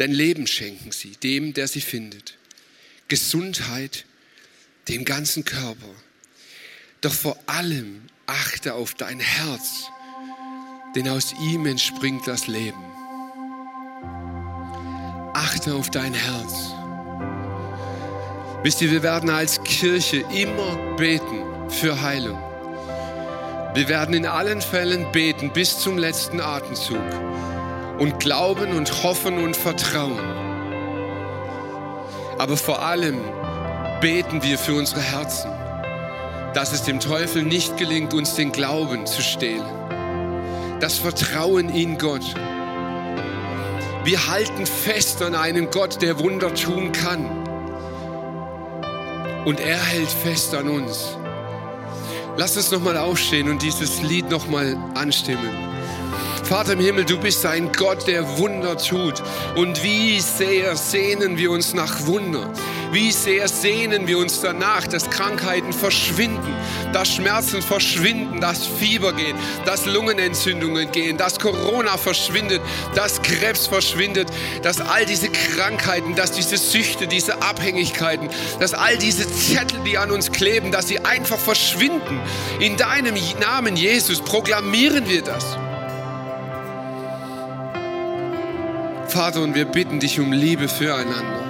Denn 0.00 0.10
Leben 0.10 0.48
schenken 0.48 0.90
sie 0.90 1.12
dem, 1.22 1.54
der 1.54 1.68
sie 1.68 1.82
findet. 1.82 2.36
Gesundheit 3.06 4.06
dem 4.88 5.04
ganzen 5.04 5.44
Körper. 5.44 5.94
Doch 7.00 7.14
vor 7.14 7.40
allem 7.46 8.08
achte 8.26 8.74
auf 8.74 8.94
dein 8.94 9.20
Herz, 9.20 9.90
denn 10.94 11.08
aus 11.08 11.34
ihm 11.40 11.66
entspringt 11.66 12.26
das 12.26 12.46
Leben. 12.46 12.84
Achte 15.32 15.74
auf 15.74 15.90
dein 15.90 16.14
Herz. 16.14 16.72
Wisst 18.62 18.82
ihr, 18.82 18.90
wir 18.90 19.02
werden 19.02 19.30
als 19.30 19.62
Kirche 19.62 20.24
immer 20.34 20.96
beten 20.96 21.44
für 21.68 22.00
Heilung. 22.00 22.38
Wir 23.74 23.88
werden 23.88 24.14
in 24.14 24.26
allen 24.26 24.62
Fällen 24.62 25.12
beten 25.12 25.52
bis 25.52 25.78
zum 25.78 25.98
letzten 25.98 26.40
Atemzug 26.40 26.98
und 27.98 28.18
glauben 28.18 28.72
und 28.72 29.02
hoffen 29.02 29.38
und 29.38 29.56
vertrauen. 29.56 30.18
Aber 32.38 32.56
vor 32.56 32.82
allem 32.82 33.20
beten 34.00 34.42
wir 34.42 34.58
für 34.58 34.74
unsere 34.74 35.00
Herzen, 35.00 35.50
dass 36.56 36.72
es 36.72 36.84
dem 36.84 37.00
Teufel 37.00 37.42
nicht 37.42 37.76
gelingt, 37.76 38.14
uns 38.14 38.34
den 38.34 38.50
Glauben 38.50 39.04
zu 39.04 39.20
stehlen. 39.20 39.66
Das 40.80 40.96
Vertrauen 40.96 41.68
in 41.68 41.98
Gott. 41.98 42.24
Wir 44.04 44.26
halten 44.26 44.64
fest 44.64 45.20
an 45.20 45.34
einem 45.34 45.70
Gott, 45.70 46.00
der 46.00 46.18
Wunder 46.18 46.54
tun 46.54 46.92
kann. 46.92 47.26
Und 49.44 49.60
er 49.60 49.78
hält 49.78 50.08
fest 50.08 50.54
an 50.54 50.70
uns. 50.70 51.18
Lass 52.38 52.56
uns 52.56 52.70
nochmal 52.70 52.96
aufstehen 52.96 53.50
und 53.50 53.60
dieses 53.60 54.00
Lied 54.00 54.30
nochmal 54.30 54.78
anstimmen. 54.94 55.50
Vater 56.42 56.72
im 56.72 56.80
Himmel, 56.80 57.04
du 57.04 57.18
bist 57.18 57.44
ein 57.44 57.70
Gott, 57.70 58.06
der 58.06 58.38
Wunder 58.38 58.78
tut. 58.78 59.22
Und 59.56 59.82
wie 59.82 60.20
sehr 60.20 60.74
sehnen 60.74 61.36
wir 61.36 61.50
uns 61.50 61.74
nach 61.74 62.06
Wunder. 62.06 62.50
Wie 62.92 63.10
sehr 63.10 63.48
sehnen 63.48 64.06
wir 64.06 64.18
uns 64.18 64.40
danach, 64.40 64.86
dass 64.86 65.10
Krankheiten 65.10 65.72
verschwinden, 65.72 66.54
dass 66.92 67.14
Schmerzen 67.14 67.62
verschwinden, 67.62 68.40
dass 68.40 68.66
Fieber 68.66 69.12
geht, 69.12 69.34
dass 69.64 69.86
Lungenentzündungen 69.86 70.90
gehen, 70.92 71.16
dass 71.16 71.38
Corona 71.38 71.96
verschwindet, 71.96 72.60
dass 72.94 73.22
Krebs 73.22 73.66
verschwindet, 73.66 74.28
dass 74.62 74.80
all 74.80 75.04
diese 75.04 75.28
Krankheiten, 75.28 76.14
dass 76.14 76.32
diese 76.32 76.56
Süchte, 76.56 77.06
diese 77.06 77.42
Abhängigkeiten, 77.42 78.28
dass 78.60 78.74
all 78.74 78.96
diese 78.98 79.30
Zettel, 79.30 79.80
die 79.84 79.98
an 79.98 80.10
uns 80.10 80.32
kleben, 80.32 80.72
dass 80.72 80.88
sie 80.88 81.00
einfach 81.00 81.38
verschwinden. 81.38 82.20
In 82.60 82.76
deinem 82.76 83.16
Namen 83.40 83.76
Jesus 83.76 84.20
proklamieren 84.20 85.08
wir 85.08 85.22
das. 85.22 85.44
Vater, 89.08 89.40
und 89.42 89.54
wir 89.54 89.64
bitten 89.64 89.98
dich 90.00 90.20
um 90.20 90.32
Liebe 90.32 90.68
füreinander. 90.68 91.45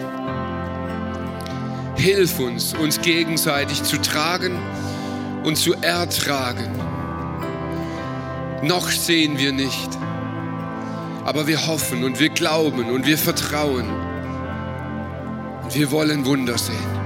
Hilf 1.96 2.38
uns, 2.38 2.74
uns 2.74 3.00
gegenseitig 3.00 3.82
zu 3.82 4.00
tragen 4.00 4.58
und 5.44 5.56
zu 5.56 5.74
ertragen. 5.74 6.70
Noch 8.62 8.90
sehen 8.90 9.38
wir 9.38 9.52
nicht, 9.52 9.88
aber 11.24 11.46
wir 11.46 11.66
hoffen 11.66 12.04
und 12.04 12.20
wir 12.20 12.28
glauben 12.28 12.90
und 12.90 13.06
wir 13.06 13.18
vertrauen. 13.18 13.88
Und 15.62 15.74
wir 15.74 15.90
wollen 15.90 16.24
Wunder 16.24 16.58
sehen. 16.58 17.05